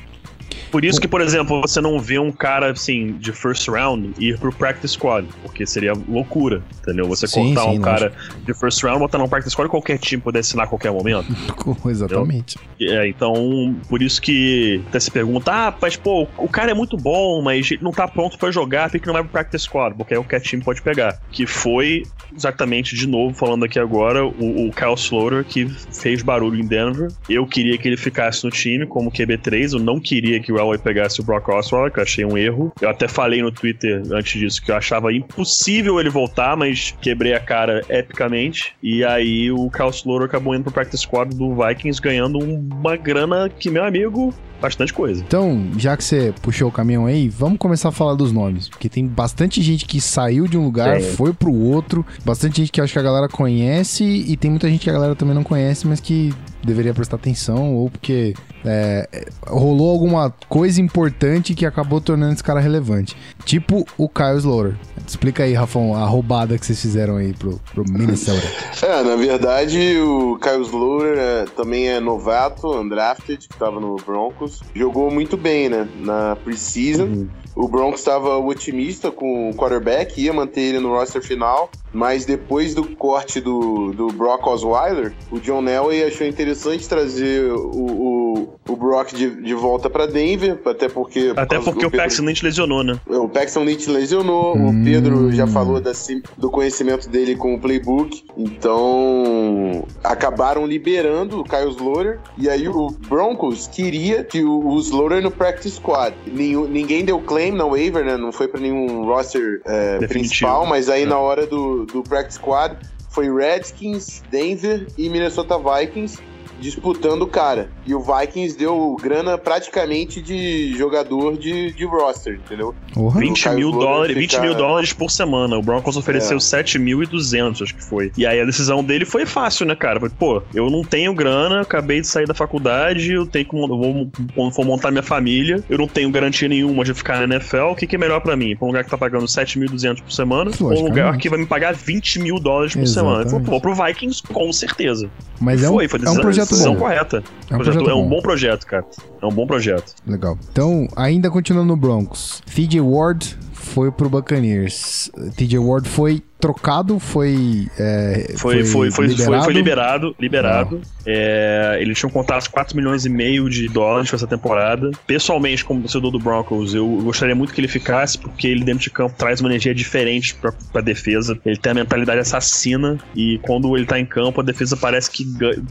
Por 0.72 0.84
isso 0.84 1.00
que, 1.00 1.08
por 1.08 1.22
exemplo, 1.22 1.62
você 1.62 1.80
não 1.82 2.00
vê 2.00 2.20
um 2.20 2.32
cara 2.32 2.72
assim 2.72 3.14
de 3.14 3.32
first 3.32 3.68
round 3.68 4.14
ir 4.20 4.38
pro 4.38 4.54
practice 4.54 4.94
squad, 4.94 5.28
porque 5.42 5.66
seria 5.66 5.94
loucura, 6.08 6.62
entendeu? 6.82 7.08
Você 7.08 7.28
Sim, 7.28 7.54
cortar 7.54 7.72
sim, 7.72 7.78
um 7.78 7.82
cara 7.82 8.14
de 8.44 8.54
first 8.54 8.84
round, 8.84 9.00
botar 9.00 9.18
no 9.18 9.28
practice 9.28 9.52
squad, 9.52 9.70
qualquer 9.70 9.98
time 9.98 10.22
poder 10.22 10.40
assinar 10.40 10.66
a 10.66 10.70
qualquer 10.70 10.92
momento. 10.92 11.28
Exatamente. 11.88 12.58
É, 12.80 13.08
então, 13.08 13.76
por 13.88 14.02
isso 14.02 14.22
que 14.22 14.82
até 14.90 15.00
se 15.00 15.10
pergunta, 15.10 15.52
ah, 15.52 15.74
mas 15.82 15.96
pô, 15.96 16.28
o 16.38 16.50
cara 16.50 16.72
é 16.72 16.74
muito 16.74 16.98
bom, 16.98 17.42
mas 17.42 17.72
ele 17.72 17.84
não 17.84 17.92
tá 17.92 18.08
pronto 18.08 18.38
pra 18.38 18.52
jogar, 18.52 18.90
porque 18.90 19.06
não 19.06 19.14
vai 19.14 19.24
pro 19.24 19.32
practice 19.32 19.64
squad, 19.64 19.96
porque 19.96 20.14
aí 20.14 20.20
qualquer 20.20 20.42
time 20.42 20.64
pode 20.64 20.82
pegar. 20.82 21.20
Que 21.32 21.46
foi 21.46 22.04
exatamente, 22.36 22.96
de 22.96 23.08
novo, 23.08 23.34
falando 23.34 23.66
aqui 23.66 23.80
agora, 23.80 24.26
o, 24.26 24.68
o 24.68 24.72
Kyle 24.72 24.94
Sloter 24.96 25.44
que 25.44 25.68
fez 25.68 26.22
barulho 26.22 26.60
em 26.60 26.68
Denver. 26.68 27.12
Eu 27.28 27.46
queria 27.46 27.78
que 27.78 27.88
ele 27.88 27.98
ficasse 27.98 28.44
no 28.44 28.52
time 28.52 28.86
como 28.86 29.12
QB3, 29.12 29.74
eu 29.74 29.80
não 29.80 30.00
queria 30.00 30.40
que 30.40 30.52
o 30.52 30.57
Elway 30.60 30.78
pegasse 30.78 31.22
o 31.22 31.24
Brock 31.24 31.50
Osweiler, 31.50 31.92
que 31.92 32.00
eu 32.00 32.04
achei 32.04 32.26
um 32.26 32.38
erro. 32.38 32.72
Eu 32.82 32.90
até 32.90 33.08
falei 33.08 33.42
no 33.42 33.52
Twitter 33.52 34.02
antes 34.12 34.40
disso 34.40 34.62
que 34.62 34.72
eu 34.72 34.76
achava 34.76 35.14
impossível 35.14 36.00
ele 36.00 36.10
voltar, 36.10 36.56
mas 36.56 36.96
quebrei 37.02 37.34
a 37.34 37.40
cara 37.40 37.84
epicamente. 37.90 38.76
E 38.82 39.04
aí 39.04 39.52
o 39.52 39.70
Kyle 39.70 39.90
Sloter 39.90 40.28
acabou 40.28 40.56
indo 40.56 40.64
pro 40.64 40.74
practice 40.74 41.04
squad 41.04 41.36
do 41.36 41.56
Vikings, 41.56 42.02
ganhando 42.02 42.40
uma 42.40 42.96
grana 42.96 43.50
que, 43.50 43.70
meu 43.70 43.84
amigo, 43.84 44.34
bastante 44.62 44.94
coisa. 44.94 45.24
Então, 45.26 45.68
já 45.78 45.96
que 45.96 46.04
você 46.04 46.34
puxou 46.42 46.70
o 46.70 46.72
caminhão 46.72 47.06
aí, 47.06 47.30
vamos 47.30 47.58
começar 47.58 47.90
a 47.90 47.92
falar 47.92 48.16
dos 48.16 48.32
nomes. 48.32 48.70
Porque 48.70 48.90
tem 48.90 49.06
bastante 49.06 49.62
gente 49.62 49.86
que 49.86 50.02
saiu 50.02 50.48
de 50.48 50.58
um 50.58 50.64
lugar, 50.64 50.98
Tem. 51.00 51.12
foi 51.12 51.34
pro 51.34 51.54
outro. 51.54 52.06
Bastante 52.26 52.58
gente 52.58 52.72
que 52.72 52.82
acho 52.82 52.94
que 52.94 53.00
a 53.00 53.04
galera 53.04 53.28
conhece. 53.28 54.04
E 54.04 54.36
tem 54.36 54.52
muita 54.52 54.70
gente 54.70 54.84
que 54.84 54.90
a 54.90 54.94
galera 54.94 55.16
também 55.16 55.36
não 55.36 55.44
conhece, 55.44 55.88
mas 55.88 56.00
que 56.00 56.34
deveria 56.64 56.94
prestar 56.94 57.18
atenção. 57.18 57.76
Ou 57.76 57.90
porque 57.90 58.34
é, 58.66 59.26
rolou 59.46 59.92
alguma 59.92 60.34
coisa 60.50 60.82
importante 60.82 61.54
que 61.54 61.66
acabou 61.66 62.02
tornando 62.02 62.34
esse 62.34 62.44
cara 62.44 62.60
relevante. 62.60 63.16
Tipo 63.46 63.86
o 63.98 64.10
Kyle 64.10 64.38
Sloter. 64.38 64.76
Explica 65.06 65.44
aí, 65.44 65.54
Rafão, 65.54 65.96
a 65.96 66.06
roubada 66.06 66.58
que 66.58 66.66
vocês 66.66 66.82
fizeram 66.82 67.16
aí 67.18 67.34
pro, 67.34 67.60
pro 67.74 67.84
Minnesota. 67.84 68.48
É, 68.88 69.04
na 69.04 69.16
verdade, 69.16 69.98
o 70.00 70.38
Kyle 70.38 70.62
Sloter 70.62 71.18
é, 71.18 71.46
também 71.56 71.90
é 71.90 72.00
novato, 72.00 72.68
undrafted, 72.80 73.48
que 73.48 73.58
tava 73.58 73.80
no 73.80 73.96
Broncos. 73.96 74.62
Jogou 74.76 75.10
muito 75.10 75.36
bem, 75.36 75.68
né? 75.68 75.88
Na 76.00 76.36
preseason. 76.36 77.28
O 77.58 77.68
Broncos 77.68 78.02
estava 78.02 78.38
otimista 78.38 79.10
com 79.12 79.50
o 79.50 79.54
quarterback, 79.56 80.22
ia 80.22 80.32
manter 80.32 80.62
ele 80.62 80.80
no 80.80 80.90
roster 80.90 81.22
final, 81.24 81.70
mas 81.92 82.24
depois 82.26 82.76
do 82.76 82.84
corte 82.96 83.42
do, 83.42 83.92
do 83.94 84.08
Brock 84.08 84.46
Osweiler, 84.46 85.14
o 85.32 85.40
John 85.40 85.68
Elway 85.68 86.04
achou 86.04 86.28
interessante 86.28 86.88
trazer 86.88 87.52
o, 87.52 87.58
o, 87.74 88.50
o 88.70 88.76
Brock 88.76 89.12
de, 89.14 89.42
de 89.42 89.54
volta 89.56 89.90
para 89.90 90.06
Denver, 90.06 90.60
até 90.66 90.88
porque... 90.88 91.30
por 91.34 91.40
Até 91.40 91.56
causa 91.56 91.72
porque 91.72 91.86
o 91.86 91.90
Pedro- 91.92 92.06
Paxton 92.06 92.24
Lynch 92.26 92.44
lesionou, 92.46 92.84
né? 92.84 93.00
o 93.08 93.28
Paxton 93.28 93.64
Lynch 93.64 93.90
lesionou, 93.90 94.56
Hum. 94.56 94.82
o 94.82 94.84
Pedro 94.84 95.32
já 95.32 95.48
falou 95.48 95.82
da 95.82 95.92
do 96.38 96.52
conhecimento 96.52 97.10
dele 97.10 97.36
com 97.36 97.56
o 97.56 97.60
playbook, 97.60 98.24
então 98.38 99.84
acabaram 100.04 100.66
liberando 100.66 101.40
o 101.42 101.44
Kyle 101.44 101.70
Sloter, 101.72 102.20
e 102.38 102.50
aí 102.50 102.68
o 102.68 102.90
Broncos 103.10 103.68
queria 103.68 104.24
que 104.24 104.44
o, 104.44 104.68
o 104.68 104.78
Sloter 104.80 105.22
no 105.22 105.32
practice 105.32 105.76
squad. 105.76 106.16
Nenhum- 106.26 106.68
ninguém 106.68 107.04
deu 107.04 107.20
claim 107.20 107.47
na 107.56 107.66
waiver, 107.66 108.04
né? 108.04 108.18
Não 108.18 108.32
foi 108.32 108.48
para 108.48 108.60
nenhum 108.60 109.06
roster 109.06 109.62
é, 109.66 110.00
principal, 110.08 110.66
mas 110.66 110.90
aí 110.90 111.04
É. 111.04 111.06
na 111.06 111.18
hora 111.20 111.46
do, 111.46 111.86
do 111.86 112.04
practice 112.04 112.38
squad 112.40 112.78
foi 113.10 113.34
Redskins, 113.34 114.22
Denver 114.30 114.88
e 114.98 115.10
Minnesota 115.10 115.58
Vikings 115.58 116.22
disputando 116.60 117.22
o 117.24 117.28
cara. 117.28 117.70
E 117.86 117.94
o 117.94 118.00
Vikings 118.02 118.58
deu 118.58 118.96
grana 119.02 119.38
praticamente 119.38 120.22
de 120.22 120.76
jogador 120.78 121.38
de, 121.38 121.72
de 121.74 121.86
roster, 121.86 122.36
entendeu? 122.44 122.74
Porra. 122.94 123.20
20 123.20 123.44
Kyle 123.44 123.56
mil, 123.56 123.72
dólares, 123.72 124.16
20 124.18 124.30
fica- 124.32 124.42
mil 124.42 124.56
dólares 124.56 124.94
por 124.94 125.10
semana. 125.12 125.58
O 125.58 125.62
Broncos 125.62 125.96
ofereceu 125.98 126.38
É. 126.38 126.40
7.200, 126.40 127.62
acho 127.64 127.76
que 127.76 127.84
foi. 127.84 128.12
E 128.18 128.26
aí 128.26 128.40
a 128.42 128.46
decisão 128.46 128.84
dele 128.84 129.06
foi 129.06 129.26
fácil, 129.26 129.66
né, 129.66 129.76
cara? 129.76 130.00
Foi, 130.00 130.10
Pô, 130.10 130.42
eu 130.54 130.70
não 130.70 130.82
tenho 130.84 131.14
grana, 131.14 131.62
acabei 131.62 132.02
de 132.02 132.08
sair 132.08 132.26
da 132.26 132.34
faculdade, 132.34 133.12
eu 133.12 133.26
tenho 133.26 133.46
que 133.48 133.56
eu 133.56 133.68
vou, 133.68 134.10
quando 134.34 134.52
for 134.54 134.66
montar 134.66 134.90
minha 134.92 135.04
família, 135.04 135.64
eu 135.70 135.78
não 135.78 135.88
tenho 135.88 136.10
garantia 136.12 136.48
nenhuma 136.48 136.84
de 136.84 136.94
ficar 136.94 137.26
na 137.28 137.36
NFL. 137.36 137.72
O 137.72 137.76
que, 137.76 137.86
que 137.86 137.96
é 137.96 138.00
melhor 138.00 138.20
pra 138.22 138.36
mim? 138.36 138.56
Pra 138.56 138.66
um 138.66 138.70
lugar 138.70 138.84
que 138.84 138.90
tá 138.90 138.98
pagando 138.98 139.26
7.200 139.26 140.02
por 140.02 140.12
semana 140.12 140.52
ou 140.60 140.72
um 140.80 140.84
lugar 140.88 141.18
que 141.18 141.30
vai 141.30 141.38
me 141.40 141.46
pagar 141.46 141.74
20 141.74 142.20
mil 142.20 142.40
dólares 142.40 142.76
por 142.76 142.88
semana? 142.88 143.22
Ele 143.22 143.30
falou, 143.30 143.42
Exatamente. 143.42 143.50
pô, 143.50 143.74
pro 143.76 143.86
Vikings, 143.86 144.24
com 144.24 144.52
certeza. 144.52 145.10
Mas 145.40 145.64
é 145.64 145.70
um, 145.70 145.74
foi, 145.74 145.88
foi 145.88 146.00
é 146.00 146.02
um 146.02 146.06
decisão, 146.06 146.22
projeto 146.48 146.50
decisão 146.50 146.74
bom. 146.74 146.80
correta. 146.80 147.18
É 147.18 147.20
um 147.54 147.58
Projeto- 147.58 147.74
projeto 147.76 147.90
é 147.90 147.96
um 147.96 148.08
bom. 148.10 148.22
projeto, 148.22 148.66
cara. 148.66 148.86
É 149.22 149.26
um 149.26 149.32
bom 149.32 149.48
projeto. 149.48 149.94
Legal. 150.06 150.38
Então, 150.52 150.88
ainda 150.96 151.30
continuando 151.30 151.68
no 151.68 151.76
Broncos, 151.78 152.42
TJ 152.54 152.82
Ward 152.82 153.38
foi 153.54 153.92
pro 153.92 154.10
Buccaneers. 154.10 155.10
TJ 155.36 155.60
Ward 155.60 155.88
foi 155.90 156.22
trocado, 156.40 157.00
foi. 157.00 157.68
é, 157.78 158.34
Foi, 158.38 158.64
foi, 158.64 158.92
foi, 158.92 159.08
liberado. 159.08 159.34
foi, 159.34 159.44
foi 159.44 159.54
liberado, 159.54 160.16
liberado. 160.20 160.82
É, 161.06 161.78
ele 161.80 161.94
tinha 161.94 162.10
um 162.10 162.12
contrato 162.12 162.44
de 162.44 162.50
4 162.50 162.76
milhões 162.76 163.06
e 163.06 163.10
meio 163.10 163.50
de 163.50 163.68
dólares 163.68 164.10
para 164.10 164.18
essa 164.18 164.28
temporada. 164.28 164.92
Pessoalmente, 165.06 165.64
como 165.64 165.82
torcedor 165.82 166.12
do 166.12 166.20
Broncos, 166.20 166.74
eu 166.74 166.88
gostaria 167.04 167.34
muito 167.36 167.54
que 167.54 167.62
ele 167.62 167.68
ficasse, 167.68 168.18
porque 168.18 168.48
ele 168.48 168.64
dentro 168.64 168.84
de 168.84 168.90
campo 168.90 169.16
traz 169.18 169.40
uma 169.40 169.50
energia 169.50 169.74
diferente 169.74 170.36
pra, 170.36 170.54
pra 170.72 170.82
defesa. 170.82 171.38
Ele 171.46 171.58
tem 171.58 171.72
a 171.72 171.76
mentalidade 171.76 172.20
assassina 172.20 172.98
e 173.16 173.40
quando 173.42 173.76
ele 173.76 173.86
tá 173.86 174.00
em 174.00 174.06
campo, 174.06 174.42
a 174.42 174.44
defesa 174.44 174.76
parece 174.76 175.10
que 175.10 175.26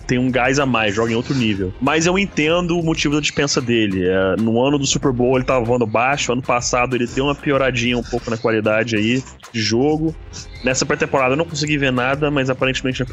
tem 0.07 0.19
um 0.19 0.31
gás 0.31 0.59
a 0.59 0.67
mais, 0.67 0.95
joga 0.95 1.13
em 1.13 1.17
outro 1.17 1.35
nível. 1.35 1.73
Mas 1.81 2.07
eu 2.07 2.19
entendo 2.19 2.79
o 2.79 2.83
motivo 2.83 3.15
da 3.15 3.21
dispensa 3.21 3.61
dele. 3.61 4.07
É, 4.07 4.37
no 4.41 4.61
ano 4.63 4.79
do 4.79 4.87
Super 4.87 5.13
Bowl 5.13 5.37
ele 5.37 5.45
tava 5.45 5.65
voando 5.65 5.87
baixo, 5.87 6.33
ano 6.33 6.43
passado 6.43 6.97
ele 6.97 7.07
deu 7.07 7.25
uma 7.25 7.35
pioradinha 7.35 7.97
um 7.99 8.03
pouco 8.03 8.31
na 8.31 8.37
qualidade 8.37 8.97
aí 8.97 9.23
de 9.53 9.61
jogo. 9.61 10.15
Nessa 10.65 10.85
pré-temporada 10.85 11.35
eu 11.35 11.37
não 11.37 11.45
consegui 11.45 11.79
ver 11.79 11.93
nada, 11.93 12.31
mas 12.31 12.51
aparentemente 12.51 13.01
na 13.01 13.07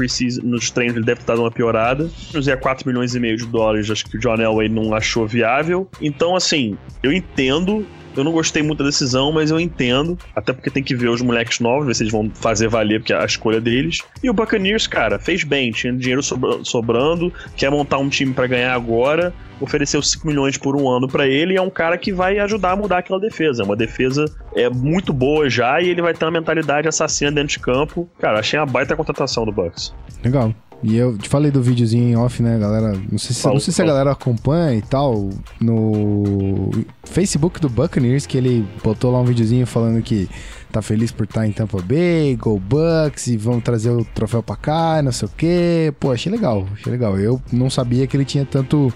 nos 0.44 0.72
treinos 0.72 0.96
ele 0.96 1.06
deve 1.06 1.22
ter 1.22 1.28
dado 1.28 1.42
uma 1.42 1.52
piorada. 1.52 2.10
Usei 2.34 2.56
4 2.56 2.88
milhões 2.88 3.16
e 3.16 3.20
meio 3.20 3.38
de 3.38 3.46
dólares, 3.46 3.90
acho 3.90 4.06
que 4.06 4.18
o 4.18 4.20
John 4.20 4.36
Elway 4.36 4.70
não 4.70 4.94
achou 4.94 5.28
viável. 5.28 5.88
Então, 6.02 6.36
assim, 6.36 6.78
eu 7.02 7.12
entendo 7.12 7.86
eu 8.16 8.24
não 8.24 8.32
gostei 8.32 8.64
muito 8.64 8.80
da 8.80 8.86
decisão, 8.86 9.32
mas 9.32 9.52
eu 9.52 9.60
entendo. 9.60 10.18
Até 10.36 10.54
porque 10.54 10.70
tem 10.70 10.84
que 10.84 10.96
ver 10.96 11.10
os 11.10 11.22
moleques 11.22 11.60
novos, 11.60 11.88
ver 11.88 11.96
se 11.96 12.04
eles 12.04 12.12
vão 12.12 12.30
fazer 12.34 12.68
valer, 12.68 13.00
porque 13.00 13.14
a 13.14 13.26
escolha 13.26 13.60
deles. 13.60 14.00
E 14.24 14.30
o 14.30 14.34
Buccaneers, 14.34 14.88
cara, 14.88 15.20
fez 15.20 15.44
bem, 15.44 15.72
tinha 15.72 15.94
dinheiro 15.94 16.22
sobrando, 16.64 17.32
quer 17.56 17.70
montar 17.72 17.98
um 17.98 18.10
time 18.10 18.34
para 18.34 18.48
ganhar 18.48 18.74
agora, 18.74 19.34
ofereceu 19.60 20.02
5 20.02 20.26
milhões 20.28 20.58
por 20.58 20.76
um 20.76 20.90
ano 20.90 21.08
para 21.08 21.28
ele 21.28 21.54
e 21.54 21.58
é 21.58 21.62
um 21.62 21.70
cara 21.70 21.98
que 21.98 22.12
vai 22.12 22.40
ajudar 22.40 22.72
a 22.72 22.76
mudar 22.76 23.00
aquela 23.00 23.20
defesa. 23.20 23.64
É 23.64 23.66
uma 23.66 23.76
defesa 23.76 24.26
é 24.56 24.70
muito 24.70 25.12
boa 25.14 25.50
já 25.50 25.82
e 25.82 25.90
ele 25.90 26.02
vai 26.02 26.14
ter 26.14 26.26
uma 26.26 26.32
mentalidade 26.32 26.88
assassina 26.88 27.32
dentro 27.32 27.50
de 27.50 27.60
campo. 27.60 28.10
Cara, 28.20 28.40
achei 28.40 28.60
uma 28.60 28.66
baita 28.66 28.96
contratação 28.96 29.46
do 29.46 29.52
Bucks. 29.52 29.94
Legal. 30.24 30.54
E 30.84 30.98
eu 30.98 31.18
te 31.18 31.30
falei 31.30 31.50
do 31.50 31.62
videozinho 31.62 32.10
em 32.10 32.16
off, 32.18 32.44
né, 32.44 32.60
galera? 32.60 32.92
Não 33.10 33.18
sei, 33.18 33.34
se, 33.34 33.48
não 33.48 33.60
sei 33.60 33.74
se 33.74 33.82
a 33.82 33.86
galera 33.86 34.12
acompanha 34.12 34.76
e 34.76 34.82
tal. 34.82 35.30
No 35.60 36.70
Facebook 37.06 37.62
do 37.62 37.70
Buccaneers, 37.70 38.28
que 38.28 38.38
ele 38.38 38.68
botou 38.84 39.10
lá 39.12 39.22
um 39.22 39.26
videozinho 39.26 39.66
falando 39.66 40.02
que 40.02 40.30
tá 40.72 40.82
feliz 40.82 41.10
por 41.12 41.24
estar 41.24 41.48
em 41.48 41.52
Tampa 41.54 41.82
Bay, 41.82 42.36
Go 42.36 42.60
Bucks, 42.60 43.28
e 43.28 43.38
vamos 43.38 43.64
trazer 43.64 43.92
o 43.92 44.04
troféu 44.04 44.44
pra 44.44 44.58
cá, 44.58 45.02
não 45.02 45.12
sei 45.14 45.28
o 45.28 45.32
quê. 45.38 45.94
Pô, 46.00 46.12
achei 46.12 46.30
legal, 46.30 46.68
achei 46.74 46.92
legal. 46.92 47.18
Eu 47.18 47.42
não 47.52 47.70
sabia 47.70 48.06
que 48.06 48.18
ele 48.18 48.26
tinha 48.26 48.46
tanto 48.46 48.92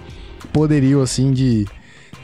poderio 0.52 1.02
assim 1.02 1.32
de 1.32 1.66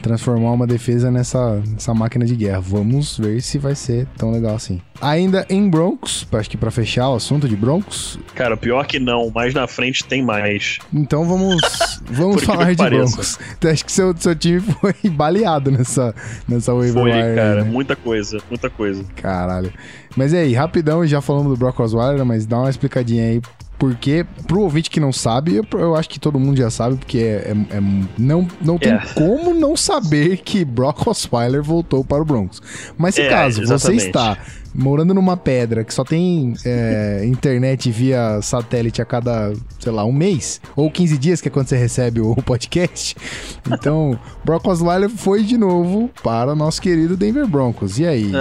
transformar 0.04 0.52
uma 0.52 0.66
defesa 0.66 1.10
nessa, 1.10 1.62
nessa 1.66 1.94
máquina 1.94 2.26
de 2.26 2.36
guerra. 2.36 2.60
Vamos 2.60 3.16
ver 3.16 3.40
se 3.40 3.58
vai 3.58 3.74
ser 3.74 4.06
tão 4.18 4.30
legal 4.30 4.54
assim. 4.54 4.80
Ainda 5.00 5.46
em 5.48 5.68
Broncos, 5.68 6.28
acho 6.30 6.50
que 6.50 6.58
para 6.58 6.70
fechar 6.70 7.08
o 7.08 7.14
assunto 7.14 7.48
de 7.48 7.56
Broncos. 7.56 8.18
Cara, 8.34 8.54
pior 8.54 8.86
que 8.86 9.00
não, 9.00 9.30
mais 9.30 9.54
na 9.54 9.66
frente 9.66 10.04
tem 10.04 10.22
mais. 10.22 10.78
Então 10.92 11.24
vamos 11.24 11.56
vamos 12.04 12.44
falar 12.44 12.72
de 12.72 12.76
pareça. 12.76 13.12
Broncos. 13.12 13.38
Então, 13.56 13.70
acho 13.70 13.84
que 13.84 13.92
seu, 13.92 14.14
seu 14.14 14.34
time 14.36 14.60
foi 14.60 14.94
baleado 15.10 15.70
nessa, 15.70 16.14
nessa 16.46 16.74
waiver 16.74 17.02
Foi, 17.02 17.10
cara, 17.10 17.64
né? 17.64 17.70
muita 17.70 17.96
coisa, 17.96 18.38
muita 18.50 18.68
coisa. 18.68 19.02
Caralho. 19.16 19.72
Mas 20.14 20.34
e 20.34 20.36
aí, 20.36 20.52
rapidão, 20.52 21.04
já 21.06 21.22
falamos 21.22 21.50
do 21.50 21.58
Brock 21.58 21.80
Osweiler, 21.80 22.24
mas 22.26 22.44
dá 22.44 22.58
uma 22.58 22.70
explicadinha 22.70 23.24
aí 23.24 23.40
porque, 23.78 24.24
pro 24.46 24.60
ouvinte 24.60 24.88
que 24.88 25.00
não 25.00 25.12
sabe, 25.12 25.56
eu, 25.56 25.66
eu 25.78 25.96
acho 25.96 26.08
que 26.08 26.18
todo 26.20 26.38
mundo 26.38 26.56
já 26.56 26.70
sabe, 26.70 26.96
porque 26.96 27.18
é, 27.18 27.52
é, 27.70 27.76
é 27.76 27.80
não, 28.16 28.46
não 28.60 28.78
tem 28.78 28.98
como 29.14 29.52
não 29.52 29.76
saber 29.76 30.38
que 30.38 30.64
Brock 30.64 31.06
Osweiler 31.06 31.62
voltou 31.62 32.04
para 32.04 32.22
o 32.22 32.24
Broncos. 32.24 32.62
Mas 32.96 33.14
se 33.14 33.22
é, 33.22 33.28
caso 33.28 33.62
exatamente. 33.62 34.02
você 34.02 34.06
está 34.06 34.38
morando 34.74 35.14
numa 35.14 35.36
pedra 35.36 35.84
que 35.84 35.94
só 35.94 36.04
tem 36.04 36.54
é, 36.64 37.22
internet 37.24 37.90
via 37.90 38.40
satélite 38.42 39.00
a 39.00 39.04
cada, 39.04 39.52
sei 39.78 39.92
lá, 39.92 40.04
um 40.04 40.12
mês, 40.12 40.60
ou 40.74 40.90
15 40.90 41.18
dias, 41.18 41.40
que 41.40 41.48
é 41.48 41.50
quando 41.50 41.68
você 41.68 41.76
recebe 41.76 42.20
o 42.20 42.34
podcast. 42.42 43.14
Então, 43.70 44.18
Brock 44.44 44.66
Osweiler 44.66 45.08
foi 45.08 45.42
de 45.42 45.56
novo 45.56 46.10
para 46.22 46.52
o 46.52 46.56
nosso 46.56 46.82
querido 46.82 47.16
Denver 47.16 47.46
Broncos. 47.46 47.98
E 47.98 48.06
aí? 48.06 48.32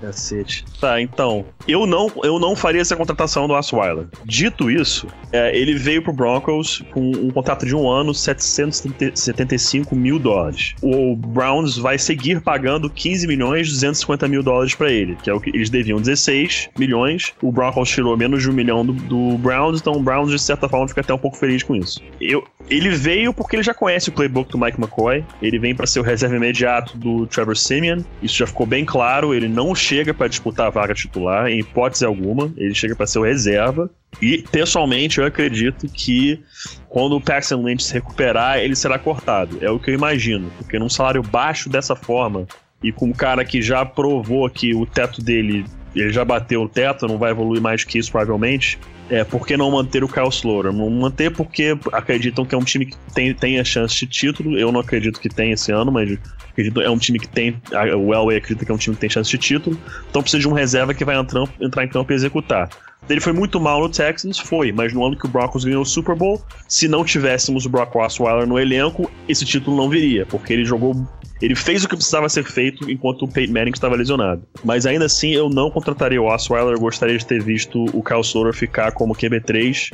Cacete. 0.00 0.64
Tá, 0.80 1.00
então, 1.00 1.44
eu 1.68 1.86
não, 1.86 2.10
eu 2.24 2.38
não 2.38 2.56
faria 2.56 2.80
essa 2.80 2.96
contratação 2.96 3.46
do 3.46 3.52
Osweiler. 3.52 4.06
Dito 4.24 4.70
isso, 4.70 5.06
é, 5.30 5.56
ele 5.56 5.74
veio 5.74 6.02
pro 6.02 6.12
Broncos 6.12 6.82
com 6.92 7.10
um 7.10 7.30
contrato 7.30 7.66
de 7.66 7.76
um 7.76 7.88
ano, 7.88 8.14
775 8.14 9.94
mil 9.94 10.18
dólares. 10.18 10.74
O 10.82 11.14
Browns 11.14 11.76
vai 11.76 11.98
seguir 11.98 12.40
pagando 12.40 12.88
15 12.88 13.26
milhões 13.26 13.68
250 13.68 14.26
mil 14.26 14.42
dólares 14.42 14.74
para 14.74 14.90
ele, 14.90 15.16
que 15.16 15.28
é 15.28 15.34
o 15.34 15.40
que 15.40 15.49
eles 15.54 15.70
deviam 15.70 16.00
16 16.00 16.70
milhões, 16.78 17.32
o 17.42 17.50
Broncos 17.50 17.90
tirou 17.90 18.16
menos 18.16 18.42
de 18.42 18.50
um 18.50 18.52
milhão 18.52 18.84
do, 18.84 18.92
do 18.92 19.38
Browns, 19.38 19.80
então 19.80 19.94
o 19.94 20.02
Browns, 20.02 20.30
de 20.30 20.38
certa 20.38 20.68
forma, 20.68 20.88
fica 20.88 21.00
até 21.00 21.12
um 21.12 21.18
pouco 21.18 21.36
feliz 21.36 21.62
com 21.62 21.74
isso. 21.76 22.00
Eu, 22.20 22.46
ele 22.68 22.90
veio 22.90 23.32
porque 23.32 23.56
ele 23.56 23.62
já 23.62 23.74
conhece 23.74 24.08
o 24.08 24.12
playbook 24.12 24.50
do 24.50 24.58
Mike 24.58 24.80
McCoy, 24.80 25.24
ele 25.40 25.58
vem 25.58 25.74
para 25.74 25.86
ser 25.86 26.00
o 26.00 26.02
reserva 26.02 26.36
imediato 26.36 26.96
do 26.96 27.26
Trevor 27.26 27.56
Simeon, 27.56 28.02
isso 28.22 28.36
já 28.36 28.46
ficou 28.46 28.66
bem 28.66 28.84
claro, 28.84 29.34
ele 29.34 29.48
não 29.48 29.74
chega 29.74 30.12
para 30.12 30.28
disputar 30.28 30.66
a 30.66 30.70
vaga 30.70 30.94
titular, 30.94 31.48
em 31.48 31.60
hipótese 31.60 32.04
alguma, 32.04 32.52
ele 32.56 32.74
chega 32.74 32.94
para 32.94 33.06
ser 33.06 33.18
o 33.18 33.22
reserva. 33.22 33.90
E, 34.20 34.38
pessoalmente, 34.50 35.18
eu 35.18 35.24
acredito 35.24 35.88
que 35.88 36.42
quando 36.88 37.16
o 37.16 37.20
Paxton 37.20 37.62
Lynch 37.62 37.84
se 37.84 37.94
recuperar, 37.94 38.58
ele 38.58 38.74
será 38.74 38.98
cortado. 38.98 39.58
É 39.60 39.70
o 39.70 39.78
que 39.78 39.90
eu 39.90 39.94
imagino. 39.94 40.50
Porque 40.58 40.78
num 40.78 40.88
salário 40.88 41.22
baixo 41.22 41.68
dessa 41.68 41.94
forma, 41.94 42.46
e 42.82 42.92
com 42.92 43.06
um 43.06 43.12
cara 43.12 43.44
que 43.44 43.60
já 43.60 43.84
provou 43.84 44.48
que 44.48 44.74
o 44.74 44.86
teto 44.86 45.22
dele, 45.22 45.64
ele 45.94 46.12
já 46.12 46.24
bateu 46.24 46.62
o 46.62 46.68
teto, 46.68 47.06
não 47.06 47.18
vai 47.18 47.30
evoluir 47.30 47.60
mais 47.60 47.84
que 47.84 47.98
isso 47.98 48.10
provavelmente, 48.10 48.78
é, 49.10 49.24
por 49.24 49.44
que 49.44 49.56
não 49.56 49.70
manter 49.72 50.04
o 50.04 50.08
Kyle 50.08 50.28
Sloter? 50.28 50.72
Não 50.72 50.88
manter 50.88 51.30
porque 51.32 51.76
acreditam 51.92 52.46
que 52.46 52.54
é 52.54 52.58
um 52.58 52.62
time 52.62 52.86
que 52.86 52.96
tem, 53.12 53.34
tem 53.34 53.58
a 53.58 53.64
chance 53.64 53.94
de 53.98 54.06
título. 54.06 54.56
Eu 54.56 54.70
não 54.70 54.80
acredito 54.80 55.20
que 55.20 55.28
tem 55.28 55.50
esse 55.50 55.72
ano, 55.72 55.90
mas 55.90 56.16
acredito 56.48 56.80
é 56.80 56.88
um 56.88 56.96
time 56.96 57.18
que 57.18 57.28
tem. 57.28 57.60
O 57.98 58.14
Elway 58.14 58.36
acredita 58.36 58.64
que 58.64 58.70
é 58.70 58.74
um 58.74 58.78
time 58.78 58.94
que 58.94 59.00
tem 59.00 59.10
chance 59.10 59.28
de 59.28 59.36
título. 59.36 59.76
Então 60.08 60.22
precisa 60.22 60.40
de 60.40 60.46
um 60.46 60.52
reserva 60.52 60.94
que 60.94 61.04
vai 61.04 61.16
entrar, 61.18 61.44
entrar 61.60 61.84
em 61.84 61.88
campo 61.88 62.12
e 62.12 62.14
executar. 62.14 62.70
Ele 63.08 63.20
foi 63.20 63.32
muito 63.32 63.58
mal 63.58 63.80
no 63.80 63.88
Texans, 63.88 64.38
foi, 64.38 64.70
mas 64.70 64.92
no 64.92 65.04
ano 65.04 65.16
que 65.16 65.26
o 65.26 65.28
Broncos 65.28 65.64
ganhou 65.64 65.82
o 65.82 65.86
Super 65.86 66.14
Bowl, 66.14 66.40
se 66.68 66.86
não 66.86 67.04
tivéssemos 67.04 67.66
o 67.66 67.68
Brock 67.68 67.96
Osweiler 67.96 68.46
no 68.46 68.58
elenco, 68.58 69.10
esse 69.28 69.44
título 69.44 69.76
não 69.76 69.88
viria, 69.88 70.24
porque 70.26 70.52
ele 70.52 70.64
jogou 70.64 70.94
ele 71.40 71.54
fez 71.54 71.82
o 71.82 71.88
que 71.88 71.96
precisava 71.96 72.28
ser 72.28 72.44
feito 72.44 72.90
enquanto 72.90 73.22
o 73.22 73.28
Peyton 73.28 73.54
Manning 73.54 73.70
estava 73.70 73.96
lesionado. 73.96 74.42
Mas 74.62 74.84
ainda 74.84 75.06
assim, 75.06 75.30
eu 75.30 75.48
não 75.48 75.70
contrataria 75.70 76.20
o 76.20 76.26
Osweiler. 76.26 76.74
Eu 76.74 76.80
gostaria 76.80 77.16
de 77.16 77.24
ter 77.24 77.42
visto 77.42 77.84
o 77.96 78.02
Kyle 78.02 78.20
Sloter 78.20 78.52
ficar 78.52 78.92
como 78.92 79.14
QB3, 79.14 79.90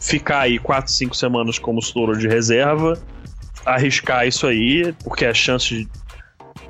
ficar 0.00 0.40
aí 0.40 0.58
4, 0.58 0.92
5 0.92 1.16
semanas 1.16 1.58
como 1.58 1.80
Sloter 1.80 2.16
de 2.16 2.28
reserva, 2.28 2.96
arriscar 3.66 4.26
isso 4.26 4.46
aí, 4.46 4.94
porque 5.02 5.24
a 5.24 5.34
chance 5.34 5.88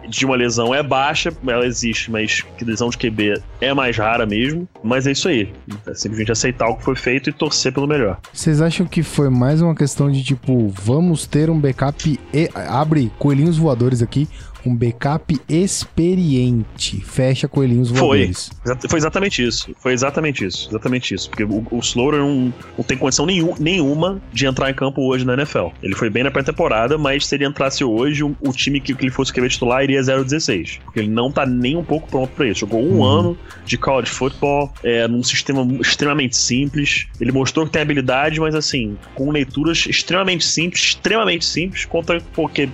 de 0.08 0.24
uma 0.24 0.36
lesão 0.36 0.74
é 0.74 0.82
baixa, 0.82 1.32
ela 1.46 1.66
existe, 1.66 2.10
mas 2.10 2.42
que 2.56 2.64
lesão 2.64 2.88
de 2.88 2.98
QB 2.98 3.40
é 3.60 3.74
mais 3.74 3.96
rara 3.96 4.26
mesmo. 4.26 4.68
Mas 4.82 5.06
é 5.06 5.12
isso 5.12 5.28
aí. 5.28 5.52
É 5.86 5.94
simplesmente 5.94 6.32
aceitar 6.32 6.68
o 6.68 6.76
que 6.76 6.84
foi 6.84 6.96
feito 6.96 7.30
e 7.30 7.32
torcer 7.32 7.72
pelo 7.72 7.86
melhor. 7.86 8.18
Vocês 8.32 8.60
acham 8.60 8.86
que 8.86 9.02
foi 9.02 9.28
mais 9.28 9.60
uma 9.60 9.74
questão 9.74 10.10
de 10.10 10.22
tipo, 10.22 10.68
vamos 10.68 11.26
ter 11.26 11.50
um 11.50 11.58
backup 11.58 12.18
e 12.32 12.50
abre 12.54 13.12
coelhinhos 13.18 13.58
voadores 13.58 14.02
aqui, 14.02 14.28
um 14.64 14.74
backup 14.74 15.38
experiente. 15.48 17.00
Fecha 17.00 17.48
coelhinhos 17.48 17.90
voadores. 17.90 18.50
Foi. 18.64 18.76
Foi 18.88 18.98
exatamente 18.98 19.46
isso. 19.46 19.74
Foi 19.78 19.92
exatamente 19.92 20.44
isso. 20.44 20.68
Exatamente 20.70 21.14
isso. 21.14 21.30
Porque 21.30 21.44
o, 21.44 21.66
o 21.70 21.78
Slaughter 21.78 22.20
não, 22.20 22.52
não 22.76 22.84
tem 22.84 22.96
condição 22.96 23.26
nenhum, 23.26 23.54
nenhuma 23.58 24.20
de 24.32 24.46
entrar 24.46 24.70
em 24.70 24.74
campo 24.74 25.02
hoje 25.02 25.24
na 25.24 25.34
NFL. 25.34 25.68
Ele 25.82 25.94
foi 25.94 26.10
bem 26.10 26.22
na 26.22 26.30
pré-temporada, 26.30 26.98
mas 26.98 27.26
se 27.26 27.34
ele 27.34 27.46
entrasse 27.46 27.84
hoje, 27.84 28.22
o, 28.22 28.36
o 28.40 28.52
time 28.52 28.80
que, 28.80 28.94
que 28.94 29.04
ele 29.04 29.10
fosse 29.10 29.32
querer 29.32 29.48
titular 29.48 29.82
iria 29.82 30.00
0-16. 30.00 30.80
Porque 30.84 31.00
ele 31.00 31.08
não 31.08 31.30
tá 31.30 31.46
nem 31.46 31.76
um 31.76 31.84
pouco 31.84 32.08
pronto 32.08 32.30
pra 32.30 32.46
isso. 32.46 32.60
Jogou 32.60 32.82
um 32.82 32.98
uhum. 32.98 33.04
ano 33.04 33.38
de 33.64 33.76
college 33.76 34.10
football, 34.10 34.72
é, 34.82 35.06
num 35.06 35.22
sistema 35.22 35.66
extremamente 35.80 36.36
simples. 36.36 37.06
Ele 37.20 37.32
mostrou 37.32 37.66
que 37.66 37.72
tem 37.72 37.82
habilidade, 37.82 38.40
mas 38.40 38.54
assim, 38.54 38.96
com 39.14 39.30
leituras 39.30 39.86
extremamente 39.86 40.44
simples, 40.44 40.82
extremamente 40.82 41.44
simples, 41.44 41.84
contra 41.84 42.20
porque, 42.34 42.68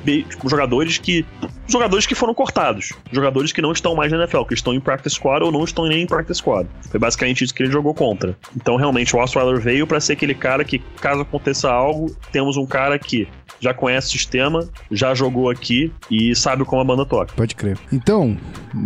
jogadores 0.47 0.99
que 0.99 1.25
jogadores 1.75 2.07
que 2.07 2.15
foram 2.15 2.33
cortados. 2.33 2.93
Jogadores 3.11 3.53
que 3.53 3.61
não 3.61 3.73
estão 3.73 3.97
mais 3.97 4.13
na 4.13 4.19
NFL, 4.19 4.45
que 4.45 4.55
estão 4.55 4.73
em 4.73 4.81
practice 4.81 5.17
squad 5.17 5.45
ou 5.45 5.51
não 5.51 5.65
estão 5.65 5.87
nem 5.87 6.03
em 6.03 6.07
practice 6.07 6.39
squad. 6.39 6.69
Foi 6.89 7.01
basicamente 7.01 7.43
isso 7.43 7.53
que 7.53 7.65
ele 7.65 7.73
jogou 7.73 7.93
contra. 7.93 8.37
Então, 8.57 8.77
realmente, 8.77 9.15
o 9.15 9.19
Osweiler 9.19 9.61
veio 9.61 9.87
para 9.87 9.99
ser 9.99 10.13
aquele 10.13 10.35
cara 10.35 10.65
que, 10.65 10.79
caso 11.01 11.23
aconteça 11.23 11.69
algo, 11.69 12.15
temos 12.31 12.57
um 12.57 12.65
cara 12.65 12.97
que 12.97 13.27
já 13.59 13.75
conhece 13.75 14.09
o 14.09 14.11
sistema, 14.13 14.69
já 14.91 15.15
jogou 15.15 15.51
aqui 15.51 15.93
e 16.09 16.35
sabe 16.37 16.65
como 16.65 16.81
a 16.81 16.85
banda 16.85 17.05
toca. 17.05 17.35
Pode 17.35 17.57
crer. 17.57 17.77
Então, 17.93 18.37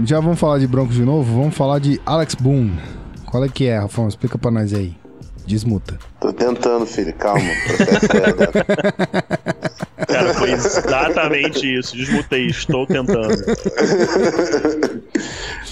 já 0.05 0.19
vamos 0.19 0.41
falar 0.41 0.59
de 0.59 0.67
Broncos 0.67 0.97
de 0.97 1.05
novo? 1.05 1.41
Vamos 1.41 1.55
falar 1.55 1.79
de 1.79 2.01
Alex 2.07 2.37
Boone. 2.37 2.79
Qual 3.27 3.45
é 3.45 3.49
que 3.49 3.67
é, 3.67 3.79
Rafão? 3.79 4.09
Explica 4.09 4.39
pra 4.39 4.51
nós 4.51 4.73
aí. 4.73 4.97
Desmuta. 5.47 5.99
Tô 6.21 6.33
tentando, 6.33 6.87
filho. 6.87 7.13
Calma. 7.15 7.43
Cara, 10.09 10.35
foi 10.35 10.53
exatamente 10.53 11.79
isso. 11.79 11.97
Desmutei. 11.97 12.47
Estou 12.47 12.87
tentando. 12.87 13.29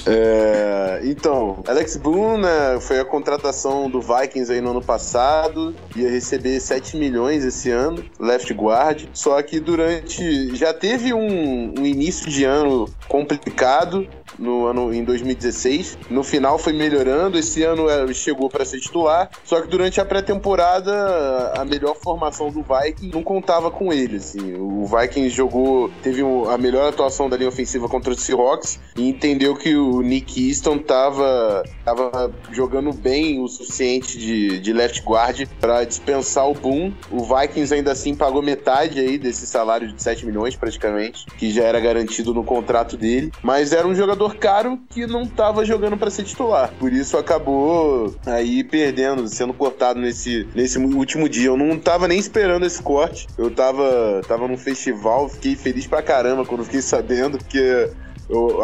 É, 0.09 1.01
então, 1.03 1.65
Alex 1.67 1.97
Boone 1.97 2.45
né, 2.45 2.79
foi 2.81 3.01
a 3.01 3.05
contratação 3.05 3.91
do 3.91 4.01
Vikings 4.01 4.53
aí 4.53 4.61
no 4.61 4.71
ano 4.71 4.81
passado, 4.81 5.75
ia 5.97 6.09
receber 6.09 6.61
7 6.61 6.97
milhões 6.97 7.45
esse 7.45 7.73
ano, 7.73 8.05
left 8.21 8.55
guard. 8.55 9.09
Só 9.13 9.43
que 9.43 9.59
durante. 9.59 10.55
Já 10.55 10.73
teve 10.73 11.13
um, 11.13 11.75
um 11.77 11.85
início 11.85 12.31
de 12.31 12.45
ano 12.45 12.89
complicado, 13.09 14.07
no 14.39 14.67
ano 14.67 14.93
em 14.93 15.05
2016. 15.05 15.99
No 16.11 16.23
final 16.23 16.59
foi 16.59 16.73
melhorando, 16.73 17.39
esse 17.39 17.63
ano 17.63 17.89
é, 17.89 18.13
chegou 18.13 18.49
para 18.49 18.65
ser 18.65 18.81
titular. 18.81 19.31
Só 19.45 19.61
que 19.61 19.69
durante 19.69 20.01
a 20.01 20.05
pré-temporada, 20.05 21.53
a 21.57 21.65
melhor 21.65 21.97
formação 21.97 22.51
do 22.51 22.63
Vikings 22.63 23.15
não 23.15 23.23
contava 23.23 23.71
com 23.71 23.93
ele. 23.93 24.17
Assim. 24.17 24.55
O 24.55 24.85
Vikings 24.87 25.31
jogou, 25.31 25.91
teve 26.03 26.23
a 26.23 26.59
melhor 26.59 26.89
atuação 26.89 27.29
da 27.29 27.37
linha 27.37 27.49
ofensiva 27.49 27.89
contra 27.89 28.13
o 28.13 28.17
Seahawks 28.17 28.79
e 28.97 29.09
entendeu 29.09 29.55
que 29.57 29.77
o 29.77 30.03
Nick 30.03 30.49
Easton 30.49 30.79
tava, 30.79 31.63
tava 31.85 32.33
jogando 32.53 32.93
bem 32.93 33.41
o 33.41 33.49
suficiente 33.49 34.19
de, 34.19 34.59
de 34.61 34.73
left 34.73 35.03
guard 35.05 35.47
para 35.61 35.85
dispensar 35.85 36.49
o 36.49 36.55
Boom. 36.55 36.93
O 37.11 37.23
Vikings 37.23 37.73
ainda 37.75 37.93
assim 37.93 38.15
pagou 38.15 38.43
metade 38.43 39.01
aí 39.01 39.19
desse 39.19 39.47
salário 39.47 39.93
de 39.93 40.03
7 40.03 40.25
milhões 40.27 40.57
praticamente, 40.57 41.27
que 41.39 41.51
já 41.51 41.65
era 41.65 41.81
garantido 41.81 42.33
no 42.33 42.45
contrato 42.45 42.97
dele, 42.97 43.33
mas 43.43 43.73
era 43.73 43.87
um 43.87 43.95
jogador 43.95 44.26
caro 44.35 44.79
que 44.91 45.07
não 45.07 45.23
estava 45.23 45.65
jogando 45.65 45.97
para 45.97 46.11
ser 46.11 46.25
titular. 46.25 46.73
Por 46.79 46.93
isso 46.93 47.17
acabou 47.17 48.15
aí 48.27 48.65
perdendo, 48.65 49.27
sendo 49.29 49.53
cortado 49.53 50.01
nesse, 50.01 50.47
nesse 50.55 50.79
último 50.79 51.29
dia. 51.29 51.49
Eu 51.49 51.57
não 51.57 51.79
tava 51.79 52.09
nem 52.09 52.19
esperando 52.19 52.67
esse 52.67 52.83
corte. 52.83 53.27
Eu 53.37 53.51
tava, 53.51 54.23
tava 54.27 54.49
num 54.49 54.57
festival, 54.57 55.29
fiquei 55.29 55.55
feliz 55.55 55.87
pra 55.87 56.03
caramba 56.03 56.45
quando 56.45 56.65
fiquei 56.65 56.83
sabendo, 56.83 57.39
porque 57.39 57.91
eu, 58.29 58.61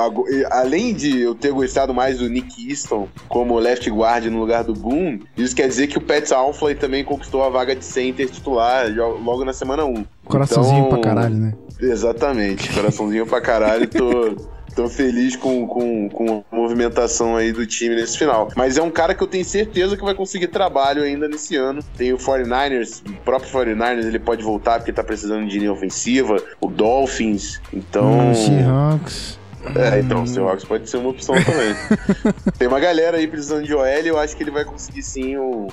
além 0.51 0.93
de 0.93 1.21
eu 1.21 1.35
ter 1.35 1.53
gostado 1.53 1.95
mais 1.95 2.19
do 2.19 2.29
Nick 2.29 2.69
Easton 2.69 3.09
como 3.29 3.59
left 3.59 3.89
guard 3.91 4.25
no 4.27 4.41
lugar 4.41 4.65
do 4.65 4.75
Boone, 4.75 5.23
isso 5.37 5.55
quer 5.55 5.69
dizer 5.69 5.87
que 5.87 5.99
o 5.99 6.01
Pat 6.01 6.33
Alfley 6.33 6.75
também 6.75 7.05
conquistou 7.05 7.45
a 7.45 7.49
vaga 7.49 7.77
de 7.77 7.85
center 7.85 8.29
titular 8.29 8.87
logo 9.23 9.45
na 9.45 9.53
semana 9.53 9.85
1. 9.85 10.05
Coraçãozinho 10.25 10.87
então, 10.87 11.01
pra 11.01 11.11
caralho, 11.11 11.37
né? 11.37 11.55
Exatamente, 11.81 12.73
coraçãozinho 12.73 13.27
pra 13.27 13.41
caralho. 13.41 13.89
Tô, 13.89 14.37
tô 14.75 14.89
feliz 14.89 15.37
com, 15.37 15.67
com, 15.67 16.09
com 16.09 16.45
a 16.51 16.57
movimentação 16.57 17.37
aí 17.37 17.53
do 17.53 17.67
time 17.67 17.95
nesse 17.95 18.19
final. 18.19 18.49
Mas 18.57 18.77
é 18.77 18.83
um 18.83 18.91
cara 18.91 19.15
que 19.15 19.23
eu 19.23 19.27
tenho 19.27 19.45
certeza 19.45 19.97
que 19.97 20.05
vai 20.05 20.15
conseguir 20.15 20.49
trabalho 20.49 21.03
ainda 21.03 21.29
nesse 21.29 21.57
ano. 21.57 21.83
Tem 21.97 22.13
o 22.13 22.19
49ers, 22.19 23.03
o 23.09 23.13
próprio 23.23 23.51
49ers 23.51 24.07
ele 24.07 24.19
pode 24.19 24.43
voltar 24.43 24.79
porque 24.79 24.93
tá 24.93 25.05
precisando 25.05 25.47
de 25.49 25.59
linha 25.59 25.73
ofensiva, 25.73 26.43
o 26.61 26.69
Dolphins, 26.69 27.61
então... 27.73 28.31
Hum, 28.31 28.35
Seahawks... 28.35 29.43
É, 29.77 30.01
então, 30.01 30.25
o 30.25 30.27
Seahawks 30.27 30.65
pode 30.65 30.91
ser 30.91 30.97
uma 30.97 31.11
opção 31.11 31.37
também. 31.37 31.73
Tem 32.59 32.67
uma 32.67 32.81
galera 32.81 33.17
aí 33.17 33.29
precisando 33.29 33.65
de 33.65 33.73
OL 33.73 33.87
eu 33.87 34.19
acho 34.19 34.37
que 34.37 34.43
ele 34.43 34.51
vai 34.51 34.65
conseguir 34.65 35.05
sim 35.05 35.39
um, 35.39 35.69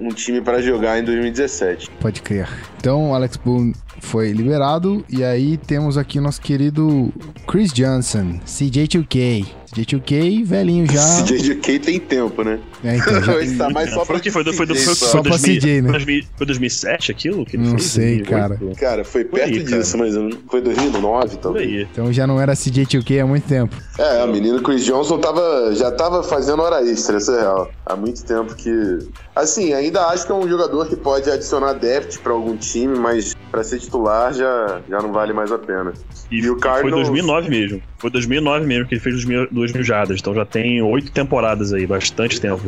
um 0.00 0.08
time 0.08 0.40
para 0.40 0.60
jogar 0.60 0.98
em 0.98 1.04
2017. 1.04 1.90
Pode 2.00 2.22
crer. 2.22 2.48
Então, 2.78 3.14
Alex 3.14 3.36
Boone 3.36 3.74
foi 4.00 4.32
liberado 4.32 5.04
e 5.08 5.24
aí 5.24 5.56
temos 5.56 5.96
aqui 5.96 6.20
nosso 6.20 6.40
querido 6.40 7.12
Chris 7.46 7.72
Johnson, 7.72 8.38
CJ2K. 8.46 9.46
CJ2K, 9.74 10.44
velhinho 10.44 10.86
já. 10.90 11.00
CJ2K 11.24 11.80
tem 11.80 11.98
tempo, 12.00 12.42
né? 12.44 12.58
É, 12.84 12.96
então, 12.96 13.20
já... 13.22 13.34
tá 13.58 13.70
mais 13.70 13.90
só 13.90 14.04
pra 14.04 14.18
foi, 14.18 14.30
foi, 14.30 14.44
foi, 14.52 14.66
foi, 14.66 14.76
só, 14.76 14.94
só 14.94 15.22
pra 15.22 15.36
CJ, 15.38 15.82
né? 15.82 15.98
Foi 16.36 16.46
2007 16.46 17.10
aquilo 17.10 17.44
que 17.44 17.56
ele 17.56 17.64
Não 17.64 17.72
fez? 17.72 17.84
sei, 17.84 18.20
cara. 18.22 18.58
Cara, 18.78 19.04
foi 19.04 19.24
perto 19.24 19.48
aí, 19.54 19.62
disso, 19.64 19.98
mas 19.98 20.14
foi 20.48 20.60
2009 20.60 21.30
Por 21.30 21.36
talvez. 21.38 21.66
aí. 21.68 21.88
Então 21.90 22.12
já 22.12 22.26
não 22.26 22.40
era 22.40 22.52
CJ2K 22.54 23.22
há 23.22 23.26
muito 23.26 23.46
tempo. 23.48 23.74
É, 23.98 24.24
o 24.24 24.28
menino 24.28 24.62
Chris 24.62 24.84
Johnson 24.84 25.18
tava, 25.18 25.74
já 25.74 25.90
tava 25.90 26.22
fazendo 26.22 26.62
hora 26.62 26.82
extra, 26.88 27.16
essa 27.16 27.32
é 27.32 27.40
real. 27.40 27.70
Há 27.86 27.96
muito 27.96 28.24
tempo 28.24 28.54
que. 28.54 28.98
Assim, 29.34 29.72
ainda 29.72 30.06
acho 30.06 30.24
que 30.26 30.32
é 30.32 30.34
um 30.34 30.48
jogador 30.48 30.86
que 30.88 30.96
pode 30.96 31.28
adicionar 31.30 31.72
depth 31.74 32.18
pra 32.22 32.32
algum 32.32 32.56
time, 32.56 32.96
mas 32.98 33.34
pra 33.50 33.64
ser 33.64 33.78
titular 33.80 34.32
já, 34.32 34.80
já 34.88 35.00
não 35.00 35.12
vale 35.12 35.32
mais 35.32 35.50
a 35.50 35.58
pena. 35.58 35.92
E, 36.30 36.36
E 36.38 36.50
o 36.50 36.52
Foi 36.54 36.60
Cardinals- 36.60 37.08
2009 37.08 37.48
mesmo. 37.50 37.82
Foi 38.04 38.10
2009 38.10 38.66
mesmo 38.66 38.86
que 38.86 38.94
ele 38.96 39.00
fez 39.00 39.16
os 39.16 39.24
mil, 39.24 39.48
duas 39.50 39.72
mil 39.72 39.82
jadas. 39.82 40.18
Então 40.20 40.34
já 40.34 40.44
tem 40.44 40.82
oito 40.82 41.10
temporadas 41.10 41.72
aí, 41.72 41.86
bastante 41.86 42.38
tempo. 42.38 42.60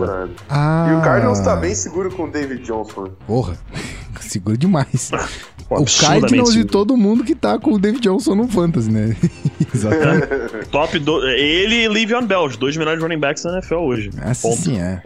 Ah. 0.48 0.88
E 0.90 0.94
o 0.94 1.02
Cardinals 1.02 1.40
tá 1.40 1.54
bem 1.54 1.74
seguro 1.74 2.10
com 2.10 2.24
o 2.24 2.30
David 2.30 2.62
Johnson. 2.62 3.10
Porra. 3.26 3.54
Seguro 4.18 4.56
demais. 4.56 5.10
Pô, 5.68 5.80
o 5.80 5.84
Cardinals 5.84 6.50
e 6.50 6.52
seguro. 6.52 6.68
todo 6.72 6.96
mundo 6.96 7.22
que 7.22 7.34
tá 7.34 7.58
com 7.58 7.72
o 7.72 7.78
David 7.78 8.00
Johnson 8.02 8.34
no 8.34 8.48
Fantasy, 8.48 8.90
né? 8.90 9.14
Exatamente. 9.74 10.68
Top 10.70 10.98
do... 10.98 11.26
Ele 11.28 11.84
e 11.84 11.88
Le'Veon 11.88 12.24
Bell, 12.26 12.44
os 12.46 12.56
dois 12.56 12.76
melhores 12.76 13.02
running 13.02 13.18
backs 13.18 13.42
da 13.42 13.52
NFL 13.52 13.74
hoje. 13.76 14.10
Assim 14.22 14.48
Ponto. 14.48 14.62
sim 14.62 14.78
é. 14.78 15.02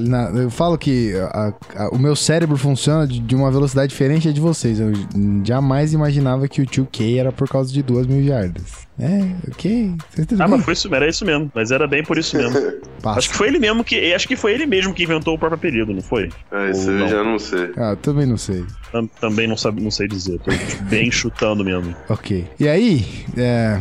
Na- 0.00 0.28
eu 0.30 0.50
falo 0.50 0.76
que 0.76 1.14
a- 1.16 1.54
a- 1.76 1.88
o 1.92 1.98
meu 1.98 2.14
cérebro 2.14 2.56
funciona 2.56 3.06
de, 3.06 3.20
de 3.20 3.34
uma 3.34 3.50
velocidade 3.50 3.88
diferente 3.88 4.28
da 4.28 4.34
de 4.34 4.40
vocês. 4.40 4.78
Eu 4.80 4.92
jamais 5.44 5.92
imaginava 5.94 6.46
que 6.46 6.60
o 6.60 6.66
2K 6.66 7.18
era 7.18 7.32
por 7.32 7.48
causa 7.48 7.72
de 7.72 7.82
duas 7.82 8.06
mil 8.06 8.22
jardas. 8.26 8.86
É, 8.98 9.20
ok. 9.50 9.94
Tudo 10.28 10.42
Ah, 10.42 10.46
mas 10.46 10.64
foi 10.64 10.74
isso, 10.74 10.94
era 10.94 11.08
isso 11.08 11.24
mesmo. 11.24 11.50
Mas 11.54 11.70
era 11.70 11.86
bem 11.88 12.04
por 12.04 12.18
isso 12.18 12.36
mesmo. 12.36 12.54
Acho 13.04 13.30
que 13.30 13.36
foi 13.36 13.48
ele 13.48 13.58
mesmo 13.58 13.82
que. 13.82 14.12
Acho 14.12 14.28
que 14.28 14.36
foi 14.36 14.52
ele 14.52 14.66
mesmo 14.66 14.92
que 14.94 15.02
inventou 15.02 15.34
o 15.34 15.38
próprio 15.38 15.56
apelido, 15.58 15.92
não 15.94 16.02
foi? 16.02 16.28
É, 16.52 16.70
isso 16.70 16.88
Ou 16.88 16.92
eu 16.92 16.98
não? 17.00 17.08
já 17.08 17.24
não 17.24 17.38
sei. 17.38 17.70
Ah, 17.76 17.96
também 18.00 18.26
não 18.26 18.36
sei. 18.36 18.64
Tam- 18.92 19.06
Também 19.20 19.48
não, 19.48 19.56
sabe, 19.56 19.80
não 19.82 19.90
sei 19.90 20.06
dizer. 20.06 20.38
Tô 20.40 20.50
bem 20.90 21.10
chutando 21.10 21.64
mesmo. 21.64 21.96
Ok. 22.08 22.46
E 22.60 22.68
aí, 22.68 23.04
é, 23.36 23.80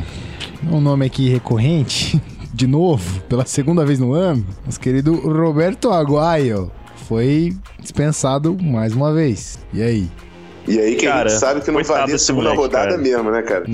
um 0.72 0.80
nome 0.80 1.06
aqui 1.06 1.30
recorrente, 1.30 2.20
de 2.54 2.66
novo, 2.66 3.22
pela 3.24 3.46
segunda 3.46 3.86
vez 3.86 4.00
no 4.00 4.14
ano, 4.14 4.46
nosso 4.66 4.80
querido 4.80 5.14
Roberto 5.16 5.92
Aguayo 5.92 6.72
foi 7.08 7.54
dispensado 7.80 8.58
mais 8.62 8.94
uma 8.94 9.14
vez. 9.14 9.60
E 9.74 9.82
aí? 9.84 10.08
E 10.68 10.80
aí 10.80 10.96
que 10.96 11.08
a 11.08 11.12
Cara, 11.12 11.30
gente 11.30 11.40
sabe 11.40 11.62
que 11.62 11.72
não 11.72 11.84
valia 11.84 12.16
a 12.16 12.20
segunda 12.20 12.50
moleque, 12.54 12.62
rodada 12.62 12.90
cara. 12.92 12.98
mesmo, 13.00 13.32
né, 13.32 13.42
cara? 13.42 13.66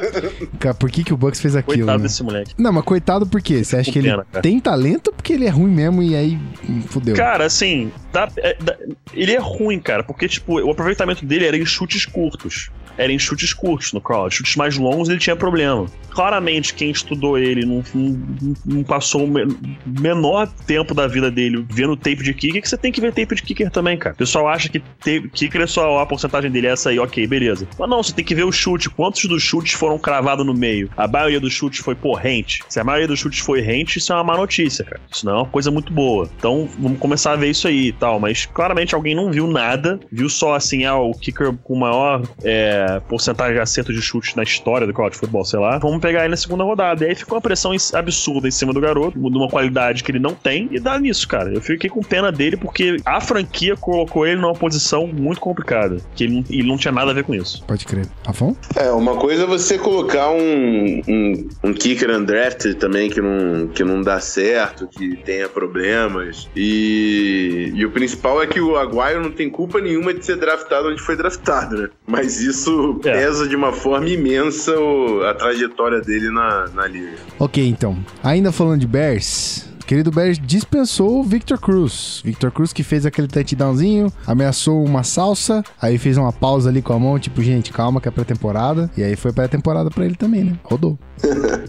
Cara, 0.58 0.74
por 0.74 0.90
que, 0.90 1.04
que 1.04 1.12
o 1.12 1.16
Bucks 1.16 1.40
fez 1.40 1.54
aquilo? 1.54 1.76
Coitado 1.78 1.98
né? 1.98 2.02
desse 2.08 2.22
moleque. 2.22 2.54
Não, 2.56 2.72
mas 2.72 2.84
coitado 2.84 3.26
por 3.26 3.42
quê? 3.42 3.62
Você 3.62 3.76
acha 3.76 3.92
que 3.92 3.98
ele 3.98 4.08
cara. 4.08 4.24
tem 4.42 4.58
talento 4.58 5.08
ou 5.08 5.12
porque 5.12 5.32
ele 5.34 5.44
é 5.46 5.50
ruim 5.50 5.70
mesmo 5.70 6.02
e 6.02 6.16
aí 6.16 6.38
hum, 6.68 6.82
fudeu? 6.88 7.14
Cara, 7.14 7.44
assim, 7.44 7.92
dá- 8.12 8.28
é- 8.38 8.56
dá- 8.60 8.76
ele 9.12 9.32
é 9.32 9.38
ruim, 9.38 9.78
cara, 9.80 10.02
porque, 10.02 10.26
tipo, 10.28 10.60
o 10.60 10.70
aproveitamento 10.70 11.24
dele 11.26 11.46
era 11.46 11.56
em 11.56 11.64
chutes 11.66 12.06
curtos. 12.06 12.70
Era 12.98 13.12
em 13.12 13.18
chutes 13.18 13.52
curtos 13.52 13.92
no 13.92 14.00
college. 14.00 14.36
Chutes 14.36 14.56
mais 14.56 14.76
longos 14.76 15.08
ele 15.08 15.18
tinha 15.18 15.36
problema. 15.36 15.86
Claramente, 16.10 16.74
quem 16.74 16.90
estudou 16.90 17.38
ele 17.38 17.64
não, 17.64 17.82
não- 17.94 18.54
não 18.66 18.82
passou 18.82 19.24
o 19.24 19.28
me- 19.28 19.46
menor 19.86 20.46
tempo 20.66 20.92
da 20.94 21.06
vida 21.06 21.30
dele 21.30 21.64
vendo 21.70 21.96
tape 21.96 22.16
de 22.22 22.34
kicker, 22.34 22.60
que 22.60 22.68
você 22.68 22.76
tem 22.76 22.90
que 22.92 23.00
ver 23.00 23.12
tape 23.12 23.34
de 23.34 23.42
kicker 23.42 23.70
também, 23.70 23.96
cara. 23.96 24.14
O 24.14 24.18
pessoal 24.18 24.48
acha 24.48 24.68
que 24.68 24.80
tape, 24.80 25.28
kicker 25.32 25.62
é 25.62 25.66
só 25.66 25.98
a 26.00 26.06
porcentagem 26.06 26.50
dele 26.50 26.66
é 26.66 26.70
essa 26.72 26.90
aí, 26.90 26.98
ok, 26.98 27.26
beleza. 27.26 27.66
Mas 27.78 27.88
não, 27.88 28.02
você 28.02 28.12
tem 28.12 28.24
que 28.24 28.34
ver 28.34 28.44
o 28.44 28.50
chute. 28.52 28.90
Quantos 28.90 29.24
dos 29.26 29.42
chutes 29.42 29.72
foram 29.72 29.98
cravados 29.98 30.44
no 30.44 30.52
meio? 30.52 30.90
A 30.96 31.06
maioria 31.06 31.38
dos 31.40 31.52
chutes 31.52 31.78
foi 31.80 31.94
por 31.94 32.14
rente. 32.14 32.60
Se 32.68 32.80
a 32.80 32.84
maioria 32.84 33.06
dos 33.06 33.18
chutes 33.20 33.38
foi 33.38 33.60
rente, 33.60 33.98
isso 33.98 34.12
é 34.12 34.16
uma 34.16 34.24
má 34.24 34.36
notícia, 34.36 34.84
cara. 34.84 35.00
Isso 35.10 35.24
não 35.24 35.32
é 35.32 35.36
uma 35.36 35.46
coisa 35.46 35.70
muito 35.70 35.92
boa. 35.92 36.28
Então, 36.36 36.68
vamos 36.78 36.98
começar 36.98 37.32
a 37.32 37.36
ver 37.36 37.50
isso 37.50 37.68
aí 37.68 37.88
e 37.88 37.92
tal. 37.92 38.18
Mas 38.18 38.46
claramente 38.46 38.94
alguém 38.94 39.14
não 39.14 39.30
viu 39.30 39.46
nada. 39.46 40.00
Viu 40.10 40.28
só 40.28 40.54
assim, 40.54 40.84
ah, 40.84 40.96
o 40.96 41.12
kicker 41.12 41.52
com 41.62 41.76
maior 41.76 42.22
é, 42.42 42.89
porcentagem 42.98 43.54
de 43.54 43.60
acerto 43.60 43.92
de 43.92 44.00
chute 44.00 44.36
na 44.36 44.42
história 44.42 44.86
do 44.86 44.92
college 44.92 45.16
football, 45.18 45.44
sei 45.44 45.60
lá. 45.60 45.78
Vamos 45.78 46.00
pegar 46.00 46.20
ele 46.20 46.30
na 46.30 46.36
segunda 46.36 46.64
rodada. 46.64 47.04
E 47.04 47.08
aí 47.10 47.14
ficou 47.14 47.36
uma 47.36 47.40
pressão 47.42 47.72
absurda 47.94 48.48
em 48.48 48.50
cima 48.50 48.72
do 48.72 48.80
garoto, 48.80 49.18
de 49.18 49.36
uma 49.38 49.48
qualidade 49.48 50.02
que 50.02 50.10
ele 50.10 50.18
não 50.18 50.34
tem. 50.34 50.68
E 50.72 50.80
dá 50.80 50.98
nisso, 50.98 51.28
cara. 51.28 51.52
Eu 51.52 51.60
fiquei 51.60 51.90
com 51.90 52.00
pena 52.02 52.32
dele 52.32 52.56
porque 52.56 52.96
a 53.04 53.20
franquia 53.20 53.76
colocou 53.76 54.26
ele 54.26 54.40
numa 54.40 54.54
posição 54.54 55.06
muito 55.06 55.40
complicada. 55.40 55.98
Que 56.16 56.24
ele, 56.24 56.34
não- 56.34 56.44
ele 56.50 56.68
não 56.68 56.76
tinha 56.78 56.92
nada 56.92 57.10
a 57.10 57.14
ver 57.14 57.24
com 57.24 57.34
isso. 57.34 57.62
Pode 57.66 57.84
crer. 57.84 58.06
Rafão? 58.26 58.56
É, 58.74 58.90
uma 58.90 59.16
coisa 59.16 59.42
é 59.42 59.46
você 59.46 59.78
colocar 59.78 60.30
um, 60.30 61.02
um, 61.06 61.48
um 61.64 61.72
kicker 61.74 62.10
undrafted 62.10 62.74
também 62.76 63.10
que 63.10 63.20
não, 63.20 63.68
que 63.68 63.84
não 63.84 64.00
dá 64.00 64.18
certo, 64.20 64.86
que 64.88 65.16
tenha 65.16 65.48
problemas. 65.48 66.48
E, 66.56 67.72
e 67.74 67.84
o 67.84 67.90
principal 67.90 68.42
é 68.42 68.46
que 68.46 68.60
o 68.60 68.76
Aguayo 68.76 69.20
não 69.20 69.30
tem 69.30 69.50
culpa 69.50 69.80
nenhuma 69.80 70.14
de 70.14 70.24
ser 70.24 70.36
draftado 70.36 70.88
onde 70.88 71.00
foi 71.02 71.16
draftado, 71.16 71.76
né? 71.76 71.88
Mas 72.06 72.40
isso 72.40 72.69
É. 73.04 73.12
pesa 73.12 73.48
de 73.48 73.56
uma 73.56 73.72
forma 73.72 74.08
imensa 74.08 74.78
o- 74.78 75.22
a 75.24 75.34
trajetória 75.34 76.00
dele 76.00 76.30
na, 76.30 76.68
na 76.74 76.86
liga. 76.86 77.16
Ok, 77.38 77.66
então. 77.66 77.96
Ainda 78.22 78.50
falando 78.52 78.80
de 78.80 78.86
Bears, 78.86 79.68
querido 79.90 80.12
Bears 80.12 80.38
dispensou 80.38 81.18
o 81.18 81.22
Victor 81.24 81.58
Cruz. 81.58 82.22
Victor 82.24 82.52
Cruz 82.52 82.72
que 82.72 82.84
fez 82.84 83.04
aquele 83.04 83.26
touchdownzinho, 83.26 84.06
ameaçou 84.24 84.84
uma 84.84 85.02
salsa, 85.02 85.64
aí 85.82 85.98
fez 85.98 86.16
uma 86.16 86.32
pausa 86.32 86.70
ali 86.70 86.80
com 86.80 86.92
a 86.92 86.98
mão, 86.98 87.18
tipo, 87.18 87.42
gente, 87.42 87.72
calma 87.72 88.00
que 88.00 88.06
é 88.06 88.10
pré-temporada. 88.12 88.88
E 88.96 89.02
aí 89.02 89.16
foi 89.16 89.32
pré-temporada 89.32 89.90
pra 89.90 90.04
ele 90.04 90.14
também, 90.14 90.44
né? 90.44 90.52
Rodou. 90.62 90.96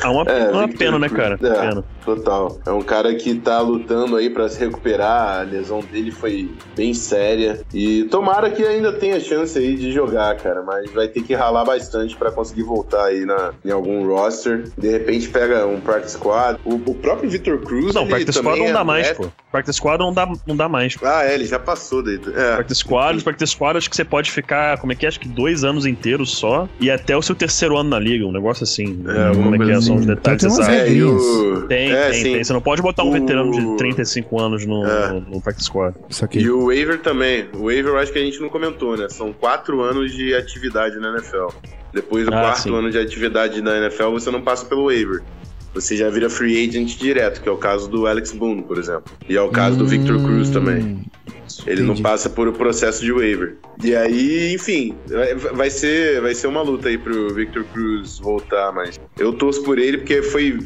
É 0.03 0.07
uma, 0.07 0.23
É, 0.23 0.51
uma 0.51 0.67
pena, 0.67 0.99
né, 0.99 1.09
cara? 1.09 1.33
É. 1.41 1.69
Pena. 1.69 1.83
Total. 2.05 2.59
É 2.65 2.71
um 2.71 2.81
cara 2.81 3.13
que 3.15 3.35
tá 3.35 3.59
lutando 3.59 4.15
aí 4.15 4.29
pra 4.29 4.49
se 4.49 4.59
recuperar. 4.59 5.39
A 5.39 5.41
lesão 5.43 5.81
dele 5.81 6.11
foi 6.11 6.49
bem 6.75 6.93
séria. 6.93 7.61
E 7.73 8.03
tomara 8.05 8.49
que 8.49 8.63
ainda 8.63 8.93
tenha 8.93 9.19
chance 9.19 9.57
aí 9.57 9.75
de 9.75 9.91
jogar, 9.91 10.35
cara. 10.37 10.63
Mas 10.63 10.91
vai 10.91 11.07
ter 11.07 11.21
que 11.21 11.33
ralar 11.33 11.65
bastante 11.65 12.15
pra 12.15 12.31
conseguir 12.31 12.63
voltar 12.63 13.05
aí 13.05 13.25
na, 13.25 13.53
em 13.63 13.71
algum 13.71 14.05
roster. 14.07 14.69
De 14.77 14.89
repente 14.89 15.29
pega 15.29 15.65
um 15.67 15.79
practice 15.79 16.13
squad. 16.13 16.59
O, 16.65 16.75
o 16.75 16.95
próprio 16.95 17.29
Victor 17.29 17.59
Cruz. 17.59 17.93
Não, 17.93 18.07
Practice 18.11 18.37
Squad 18.39 18.59
não 18.59 18.73
dá 18.73 18.79
é 18.79 18.83
mais, 18.83 19.11
pô. 19.13 19.27
Practice 19.51 19.77
Squad 19.77 19.99
não 19.99 20.13
dá, 20.13 20.31
não 20.47 20.55
dá 20.55 20.69
mais. 20.69 20.95
Ah, 21.03 21.25
é, 21.25 21.33
ele 21.33 21.45
já 21.45 21.57
passou 21.59 22.03
daí. 22.03 22.19
É. 22.35 22.55
Practice 22.55 22.79
Squad, 22.79 23.23
Practice 23.23 23.51
Squad, 23.51 23.77
acho 23.77 23.89
que 23.89 23.95
você 23.95 24.05
pode 24.05 24.31
ficar, 24.31 24.77
como 24.77 24.91
é 24.91 24.95
que 24.95 25.05
é? 25.05 25.09
Acho 25.09 25.19
que 25.19 25.27
dois 25.27 25.63
anos 25.63 25.85
inteiros 25.85 26.31
só. 26.37 26.67
E 26.79 26.89
até 26.91 27.15
o 27.17 27.21
seu 27.21 27.35
terceiro 27.35 27.77
ano 27.77 27.89
na 27.89 27.99
liga, 27.99 28.25
um 28.25 28.31
negócio 28.31 28.63
assim. 28.63 29.03
É, 29.07 29.35
como 29.35 29.55
é 29.55 29.57
que 29.57 29.71
é? 29.71 29.81
São 29.81 29.95
os 29.95 30.01
assim. 30.01 30.07
detalhes 30.07 30.43
Então 30.43 30.55
tem. 30.65 30.75
É, 30.75 30.77
e 30.77 30.81
regrinhas. 30.89 31.21
o... 31.21 31.61
Tem, 31.67 31.91
é, 31.91 32.09
tem, 32.11 32.23
tem. 32.23 32.43
Você 32.43 32.53
não 32.53 32.61
pode 32.61 32.81
botar 32.81 33.03
um 33.03 33.09
O- 33.09 33.13
veterano 33.13 33.51
de 33.51 33.77
35 33.77 34.39
anos 34.39 34.65
no, 34.65 34.85
É. 34.85 35.07
no, 35.13 35.21
no 35.21 35.41
Practice 35.41 35.65
Squad. 35.65 35.95
Isso 36.09 36.23
aqui. 36.25 36.39
E 36.39 36.49
o 36.49 36.67
waiver 36.67 36.99
também. 36.99 37.47
O 37.53 37.65
waiver 37.65 37.93
eu 37.93 37.97
acho 37.97 38.11
que 38.11 38.19
a 38.19 38.21
gente 38.23 38.39
não 38.39 38.49
comentou, 38.49 38.95
né? 38.97 39.07
São 39.09 39.31
quatro 39.33 39.81
anos 39.81 40.11
de 40.13 40.33
atividade 40.35 40.97
na 40.99 41.09
NFL. 41.11 41.47
Depois 41.93 42.25
do 42.25 42.33
Ah, 42.33 42.39
quarto 42.41 42.61
sim. 42.61 42.73
ano 42.75 42.89
de 42.89 42.97
atividade 42.97 43.61
na 43.61 43.77
NFL, 43.77 44.11
você 44.11 44.31
não 44.31 44.41
passa 44.41 44.65
pelo 44.65 44.85
waiver. 44.85 45.21
Você 45.73 45.95
já 45.95 46.09
vira 46.09 46.29
free 46.29 46.67
agent 46.67 46.97
direto, 46.97 47.41
que 47.41 47.47
é 47.47 47.51
o 47.51 47.57
caso 47.57 47.89
do 47.89 48.05
Alex 48.05 48.31
Boone, 48.33 48.61
por 48.63 48.77
exemplo. 48.77 49.05
E 49.29 49.37
é 49.37 49.41
o 49.41 49.49
caso 49.49 49.77
do 49.77 49.87
Victor 49.87 50.21
Cruz 50.21 50.49
também. 50.49 50.83
Hum, 50.83 51.01
Ele 51.65 51.81
não 51.81 51.89
entendi. 51.91 52.01
passa 52.03 52.29
por 52.29 52.47
o 52.47 52.53
processo 52.53 53.01
de 53.03 53.11
waiver. 53.13 53.57
E 53.83 53.95
aí, 53.95 54.53
enfim, 54.53 54.97
vai- 55.53 55.69
ser, 55.69 56.21
vai 56.21 56.33
ser 56.35 56.47
uma 56.47 56.61
luta 56.61 56.89
aí 56.89 56.97
pro 56.97 57.33
Victor 57.33 57.63
Cruz 57.65 58.19
voltar, 58.19 58.71
mas 58.73 58.99
eu 59.17 59.31
torço 59.33 59.63
por 59.63 59.79
ele 59.79 59.99
porque 59.99 60.21
foi. 60.21 60.57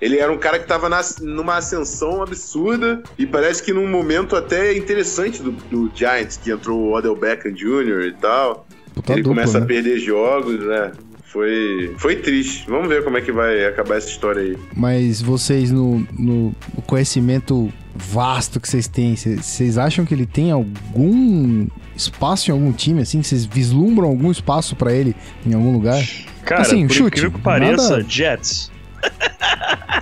Ele 0.00 0.18
era 0.18 0.30
um 0.30 0.36
cara 0.38 0.58
que 0.58 0.66
tava 0.68 0.88
nas- 0.88 1.18
numa 1.20 1.56
ascensão 1.56 2.22
absurda 2.22 3.02
e 3.18 3.26
parece 3.26 3.62
que 3.62 3.72
num 3.72 3.88
momento 3.88 4.36
até 4.36 4.76
interessante 4.76 5.42
do, 5.42 5.50
do 5.52 5.90
Giants, 5.94 6.36
que 6.36 6.50
entrou 6.52 6.78
o 6.78 6.92
Odell 6.94 7.16
Beckham 7.16 7.52
Jr. 7.52 8.08
e 8.08 8.12
tal. 8.12 8.66
Puta 8.94 9.12
ele 9.14 9.22
dupla, 9.22 9.36
começa 9.42 9.58
né? 9.58 9.64
a 9.64 9.66
perder 9.66 9.98
jogos, 9.98 10.60
né? 10.60 10.92
Foi, 11.34 11.92
foi 11.98 12.14
triste. 12.14 12.64
Vamos 12.68 12.86
ver 12.88 13.02
como 13.02 13.18
é 13.18 13.20
que 13.20 13.32
vai 13.32 13.64
acabar 13.66 13.96
essa 13.96 14.08
história 14.08 14.40
aí. 14.40 14.56
Mas 14.76 15.20
vocês, 15.20 15.68
no, 15.72 16.06
no 16.16 16.54
conhecimento 16.86 17.72
vasto 17.92 18.60
que 18.60 18.68
vocês 18.68 18.86
têm, 18.86 19.16
vocês- 19.16 19.76
acham 19.76 20.04
que 20.04 20.14
ele 20.14 20.26
tem 20.26 20.52
algum 20.52 21.66
espaço 21.96 22.50
em 22.50 22.52
algum 22.52 22.70
time, 22.72 23.02
assim? 23.02 23.20
Vocês 23.20 23.44
vislumbram 23.44 24.06
algum 24.10 24.30
espaço 24.30 24.76
pra 24.76 24.92
ele 24.92 25.12
em 25.44 25.54
algum 25.54 25.72
lugar? 25.72 26.00
Cara, 26.44 26.62
Assim, 26.62 26.86
por 26.86 26.92
chute, 26.94 27.06
incrível 27.18 27.32
que 27.32 27.40
pareça, 27.40 27.96
nada- 27.96 28.06
Jets. 28.08 28.70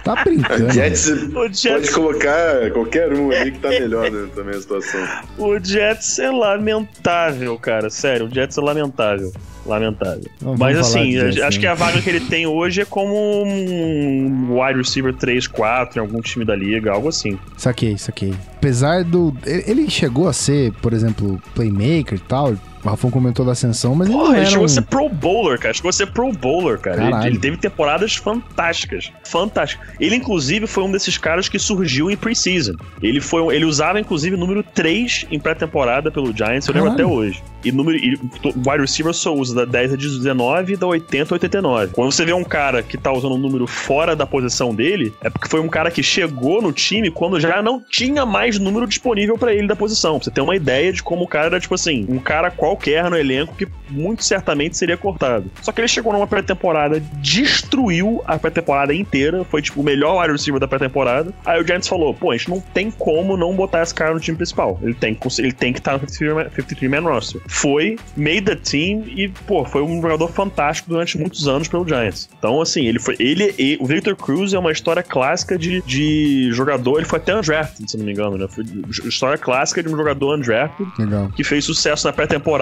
Tá 0.04 0.16
brincando. 0.24 0.70
Jets 0.72 1.06
O 1.08 1.30
pode 1.30 1.56
Jets, 1.56 1.94
colocar 1.94 2.70
qualquer 2.72 3.12
um 3.12 3.30
ali 3.30 3.52
que 3.52 3.58
tá 3.60 3.68
melhor 3.68 4.10
né, 4.10 4.28
também 4.34 4.56
a 4.56 4.60
situação. 4.60 5.00
o 5.38 5.58
Jets 5.62 6.18
é 6.18 6.28
lamentável, 6.30 7.56
cara. 7.58 7.88
Sério, 7.88 8.26
o 8.26 8.34
Jets 8.34 8.58
é 8.58 8.60
lamentável. 8.60 9.32
Lamentável. 9.64 10.24
Não, 10.40 10.56
Mas 10.56 10.78
assim, 10.78 11.18
acho 11.18 11.40
né? 11.40 11.50
que 11.58 11.66
a 11.66 11.74
vaga 11.74 12.00
que 12.00 12.08
ele 12.08 12.20
tem 12.20 12.46
hoje 12.46 12.80
é 12.80 12.84
como 12.84 13.14
um 13.44 14.60
wide 14.60 14.78
receiver 14.78 15.14
3, 15.14 15.46
4 15.46 15.98
em 15.98 16.00
algum 16.00 16.20
time 16.20 16.44
da 16.44 16.54
liga, 16.54 16.92
algo 16.92 17.08
assim. 17.08 17.38
Saquei, 17.56 17.96
saquei. 17.96 18.34
Apesar 18.56 19.04
do. 19.04 19.34
Ele 19.44 19.82
ele 19.82 19.90
chegou 19.90 20.28
a 20.28 20.32
ser, 20.32 20.72
por 20.74 20.92
exemplo, 20.92 21.40
playmaker 21.54 22.18
e 22.18 22.20
tal. 22.20 22.54
O 22.84 22.88
Rafão 22.88 23.10
comentou 23.10 23.44
da 23.46 23.52
ascensão, 23.52 23.94
mas 23.94 24.08
ele 24.08 24.16
Porra, 24.16 24.30
ele 24.32 24.40
era 24.40 24.46
chegou 24.50 24.62
um... 24.62 24.66
a 24.66 24.68
ser 24.68 24.82
pro 24.82 25.08
bowler, 25.08 25.58
cara. 25.58 25.72
Chegou 25.72 25.88
a 25.88 25.92
ser 25.92 26.06
pro 26.08 26.32
bowler, 26.32 26.78
cara. 26.80 27.04
Ele, 27.04 27.26
ele 27.28 27.38
teve 27.38 27.56
temporadas 27.56 28.16
fantásticas. 28.16 29.12
Fantásticas. 29.24 29.86
Ele, 30.00 30.16
inclusive, 30.16 30.66
foi 30.66 30.82
um 30.84 30.90
desses 30.90 31.16
caras 31.16 31.48
que 31.48 31.58
surgiu 31.58 32.10
em 32.10 32.16
preseason. 32.16 32.74
Ele 33.02 33.20
foi 33.20 33.40
um- 33.40 33.52
ele 33.52 33.64
usava, 33.64 34.00
inclusive, 34.00 34.36
número 34.36 34.62
3 34.62 35.26
em 35.30 35.38
pré-temporada 35.38 36.10
pelo 36.10 36.36
Giants, 36.36 36.66
eu 36.66 36.74
lembro 36.74 36.90
Caralho. 36.90 37.06
até 37.06 37.06
hoje. 37.06 37.42
E 37.64 37.70
número. 37.70 37.96
E, 37.96 38.18
wide 38.56 38.80
receiver 38.80 39.14
só 39.14 39.32
usa 39.32 39.54
da 39.54 39.64
10 39.64 39.92
a 39.92 39.96
19 39.96 40.72
e 40.72 40.76
da 40.76 40.86
80 40.88 41.32
a 41.32 41.36
89. 41.36 41.92
Quando 41.92 42.10
você 42.10 42.24
vê 42.24 42.32
um 42.32 42.42
cara 42.42 42.82
que 42.82 42.98
tá 42.98 43.12
usando 43.12 43.36
um 43.36 43.38
número 43.38 43.68
fora 43.68 44.16
da 44.16 44.26
posição 44.26 44.74
dele, 44.74 45.12
é 45.22 45.30
porque 45.30 45.48
foi 45.48 45.60
um 45.60 45.68
cara 45.68 45.88
que 45.88 46.02
chegou 46.02 46.60
no 46.60 46.72
time 46.72 47.08
quando 47.08 47.38
já 47.38 47.62
não 47.62 47.80
tinha 47.80 48.26
mais 48.26 48.58
número 48.58 48.84
disponível 48.88 49.38
pra 49.38 49.54
ele 49.54 49.68
da 49.68 49.76
posição. 49.76 50.16
Pra 50.16 50.24
você 50.24 50.30
ter 50.32 50.40
uma 50.40 50.56
ideia 50.56 50.92
de 50.92 51.04
como 51.04 51.22
o 51.24 51.28
cara 51.28 51.46
era, 51.46 51.60
tipo 51.60 51.74
assim, 51.76 52.04
um 52.08 52.18
cara 52.18 52.50
qualquer 52.72 53.10
no 53.10 53.16
elenco 53.16 53.54
que 53.54 53.66
muito 53.90 54.24
certamente 54.24 54.76
seria 54.76 54.96
cortado. 54.96 55.50
Só 55.60 55.70
que 55.72 55.80
ele 55.80 55.88
chegou 55.88 56.12
numa 56.12 56.26
pré-temporada, 56.26 57.00
destruiu 57.20 58.22
a 58.26 58.38
pré-temporada 58.38 58.94
inteira, 58.94 59.44
foi 59.44 59.60
tipo 59.60 59.80
o 59.80 59.84
melhor 59.84 60.20
wide 60.20 60.32
receiver 60.32 60.58
da 60.60 60.66
pré-temporada. 60.68 61.32
Aí 61.44 61.60
o 61.60 61.66
Giants 61.66 61.88
falou: 61.88 62.14
pô, 62.14 62.30
a 62.30 62.36
gente 62.36 62.48
não 62.48 62.60
tem 62.60 62.90
como 62.90 63.36
não 63.36 63.54
botar 63.54 63.82
esse 63.82 63.94
cara 63.94 64.14
no 64.14 64.20
time 64.20 64.36
principal. 64.36 64.78
Ele 64.82 64.94
tem, 64.94 65.14
que- 65.14 65.28
ele 65.40 65.52
tem 65.52 65.72
que 65.72 65.78
estar 65.80 65.98
no 65.98 66.08
53 66.08 66.52
53-man 66.52 67.00
roster. 67.10 67.40
Foi, 67.46 67.96
made 68.16 68.42
the 68.42 68.56
team 68.56 69.02
e, 69.06 69.28
pô, 69.46 69.64
foi 69.64 69.82
um 69.82 70.00
jogador 70.00 70.28
fantástico 70.28 70.88
durante 70.90 71.18
muitos 71.18 71.46
anos 71.48 71.68
pelo 71.68 71.86
Giants. 71.86 72.28
Então, 72.38 72.60
assim, 72.60 72.86
ele 72.86 72.98
foi. 72.98 73.16
Ele 73.18 73.54
e 73.58 73.76
o 73.80 73.86
Victor 73.86 74.16
Cruz 74.16 74.54
é 74.54 74.58
uma 74.58 74.72
história 74.72 75.02
clássica 75.02 75.58
de, 75.58 75.82
de 75.82 76.50
jogador. 76.52 76.98
Ele 76.98 77.06
foi 77.06 77.18
até 77.18 77.36
undrafted, 77.36 77.90
se 77.90 77.96
não 77.98 78.04
me 78.04 78.12
engano, 78.12 78.38
né? 78.38 78.46
Foi 78.48 78.64
história 79.06 79.36
clássica 79.36 79.82
de 79.82 79.88
um 79.88 79.96
jogador 79.96 80.36
undrafted 80.38 80.88
Legal. 80.98 81.28
que 81.34 81.44
fez 81.44 81.64
sucesso 81.64 82.06
na 82.06 82.12
pré-temporada 82.12 82.61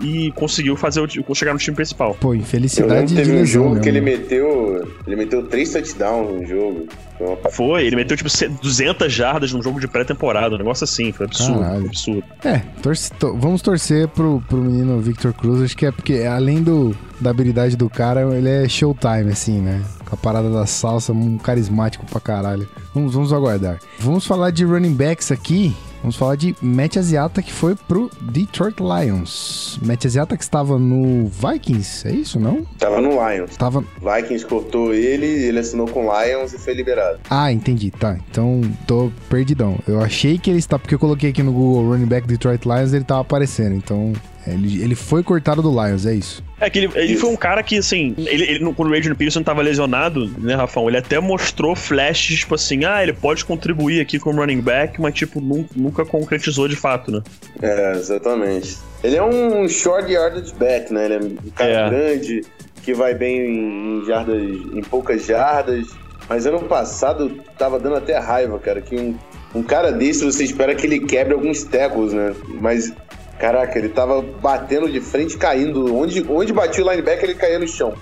e 0.00 0.30
conseguiu 0.32 0.76
fazer 0.76 1.00
o, 1.00 1.34
chegar 1.34 1.52
no 1.52 1.58
time 1.58 1.74
principal. 1.74 2.14
Pô, 2.20 2.34
infelicidade 2.34 3.02
que 3.02 3.06
de 3.08 3.14
teve 3.16 3.32
um 3.32 3.40
lesão 3.40 3.62
jogo 3.64 3.80
que 3.80 3.88
ele 3.88 4.00
meteu. 4.00 4.88
Ele 5.06 5.16
meteu 5.16 5.42
três 5.46 5.72
touchdowns 5.72 6.40
no 6.40 6.46
jogo. 6.46 6.86
Foi 7.16 7.26
uma 7.26 7.50
Foi, 7.50 7.84
ele 7.86 7.96
meteu 7.96 8.16
tipo 8.16 8.30
200 8.62 9.12
jardas 9.12 9.52
num 9.52 9.60
jogo 9.62 9.80
de 9.80 9.88
pré-temporada, 9.88 10.54
um 10.54 10.58
negócio 10.58 10.84
assim, 10.84 11.10
foi 11.12 11.26
absurdo, 11.26 11.64
foi 11.64 11.86
absurdo. 11.86 12.24
É, 12.44 12.58
torce- 12.80 13.10
to- 13.18 13.36
vamos 13.36 13.60
torcer 13.60 14.06
pro, 14.08 14.40
pro 14.48 14.58
menino 14.58 15.00
Victor 15.00 15.32
Cruz. 15.32 15.62
Acho 15.62 15.76
que 15.76 15.86
é 15.86 15.90
porque, 15.90 16.20
além 16.30 16.62
do, 16.62 16.94
da 17.20 17.30
habilidade 17.30 17.76
do 17.76 17.90
cara, 17.90 18.20
ele 18.36 18.48
é 18.48 18.68
showtime, 18.68 19.32
assim, 19.32 19.60
né? 19.60 19.82
Com 20.08 20.14
a 20.14 20.18
parada 20.18 20.48
da 20.50 20.64
salsa, 20.64 21.12
um 21.12 21.36
carismático 21.38 22.06
pra 22.06 22.20
caralho. 22.20 22.68
Vamos, 22.94 23.12
vamos 23.14 23.32
aguardar. 23.32 23.78
Vamos 23.98 24.24
falar 24.26 24.50
de 24.52 24.64
running 24.64 24.94
backs 24.94 25.32
aqui. 25.32 25.74
Vamos 26.00 26.16
falar 26.16 26.36
de 26.36 26.54
Matt 26.62 26.96
Asiata, 26.96 27.42
que 27.42 27.52
foi 27.52 27.74
pro 27.74 28.10
Detroit 28.20 28.76
Lions. 28.80 29.78
Matt 29.82 30.06
Asiata 30.06 30.36
que 30.36 30.42
estava 30.42 30.78
no 30.78 31.26
Vikings, 31.26 32.08
é 32.08 32.12
isso, 32.12 32.38
não? 32.38 32.64
Tava 32.78 33.00
no 33.00 33.10
Lions. 33.10 33.56
Tava... 33.56 33.84
Vikings 34.00 34.46
cortou 34.46 34.94
ele, 34.94 35.26
ele 35.26 35.58
assinou 35.58 35.88
com 35.88 36.06
o 36.06 36.22
Lions 36.22 36.52
e 36.52 36.58
foi 36.58 36.74
liberado. 36.74 37.18
Ah, 37.28 37.52
entendi, 37.52 37.90
tá. 37.90 38.16
Então, 38.30 38.60
tô 38.86 39.10
perdidão. 39.28 39.78
Eu 39.86 40.00
achei 40.00 40.38
que 40.38 40.50
ele 40.50 40.58
está... 40.58 40.78
Porque 40.78 40.94
eu 40.94 40.98
coloquei 40.98 41.30
aqui 41.30 41.42
no 41.42 41.52
Google 41.52 41.90
running 41.90 42.06
back 42.06 42.26
Detroit 42.26 42.64
Lions, 42.64 42.92
ele 42.92 43.04
tava 43.04 43.20
aparecendo. 43.20 43.74
Então, 43.74 44.12
ele, 44.52 44.82
ele 44.82 44.94
foi 44.94 45.22
cortado 45.22 45.62
do 45.62 45.70
Lions, 45.70 46.06
é 46.06 46.14
isso? 46.14 46.42
É 46.60 46.68
que 46.68 46.78
ele, 46.80 46.90
ele 46.94 47.16
foi 47.16 47.30
um 47.30 47.36
cara 47.36 47.62
que, 47.62 47.78
assim, 47.78 48.14
ele, 48.18 48.44
ele, 48.44 48.72
quando 48.74 48.90
o 48.90 48.94
Adrian 48.94 49.14
Peterson 49.14 49.42
tava 49.42 49.62
lesionado, 49.62 50.28
né, 50.38 50.54
Rafão, 50.54 50.88
ele 50.88 50.98
até 50.98 51.20
mostrou 51.20 51.76
flashes, 51.76 52.40
tipo 52.40 52.54
assim, 52.54 52.84
ah, 52.84 53.02
ele 53.02 53.12
pode 53.12 53.44
contribuir 53.44 54.00
aqui 54.00 54.18
como 54.18 54.40
running 54.40 54.60
back, 54.60 55.00
mas, 55.00 55.14
tipo, 55.14 55.40
nunca, 55.40 55.70
nunca 55.76 56.04
concretizou 56.04 56.66
de 56.66 56.76
fato, 56.76 57.10
né? 57.12 57.22
É, 57.62 57.92
exatamente. 57.92 58.76
Ele 59.04 59.16
é 59.16 59.22
um 59.22 59.68
short 59.68 60.10
yardage 60.10 60.52
back, 60.54 60.92
né? 60.92 61.04
Ele 61.04 61.14
é 61.14 61.18
um 61.18 61.50
cara 61.54 61.70
É. 61.70 61.90
grande, 61.90 62.42
que 62.82 62.92
vai 62.92 63.14
bem 63.14 63.38
em, 63.38 64.00
em 64.02 64.06
jardas, 64.06 64.42
em 64.42 64.80
poucas 64.82 65.24
jardas. 65.24 65.86
Mas 66.28 66.44
ano 66.44 66.60
passado 66.64 67.40
tava 67.56 67.78
dando 67.78 67.96
até 67.96 68.18
raiva, 68.18 68.58
cara, 68.58 68.80
que 68.82 68.96
um, 68.96 69.14
um 69.54 69.62
cara 69.62 69.90
desse 69.92 70.24
você 70.24 70.44
espera 70.44 70.74
que 70.74 70.86
ele 70.86 71.00
quebre 71.00 71.32
alguns 71.32 71.62
tackles, 71.64 72.12
né? 72.12 72.34
Mas, 72.60 72.92
caraca, 73.38 73.78
ele 73.78 73.88
tava 73.88 74.22
batendo 74.22 74.90
de 74.90 75.00
frente 75.00 75.34
e 75.34 75.38
caindo. 75.38 75.94
Onde, 75.96 76.24
onde 76.28 76.52
batia 76.52 76.84
o 76.84 76.90
linebacker, 76.90 77.24
ele 77.24 77.34
caía 77.34 77.58
no 77.58 77.68
chão. 77.68 77.94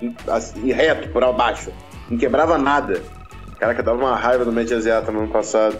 Em- 0.00 0.14
assim, 0.28 0.72
reto, 0.72 1.08
por 1.08 1.22
abaixo. 1.22 1.70
Não 2.10 2.18
quebrava 2.18 2.58
nada. 2.58 3.02
Caraca, 3.58 3.82
dava 3.82 3.98
uma 3.98 4.16
raiva 4.16 4.44
do 4.44 4.52
Matt 4.52 4.70
Asiata 4.72 5.10
no 5.10 5.20
ano 5.20 5.28
passado. 5.28 5.76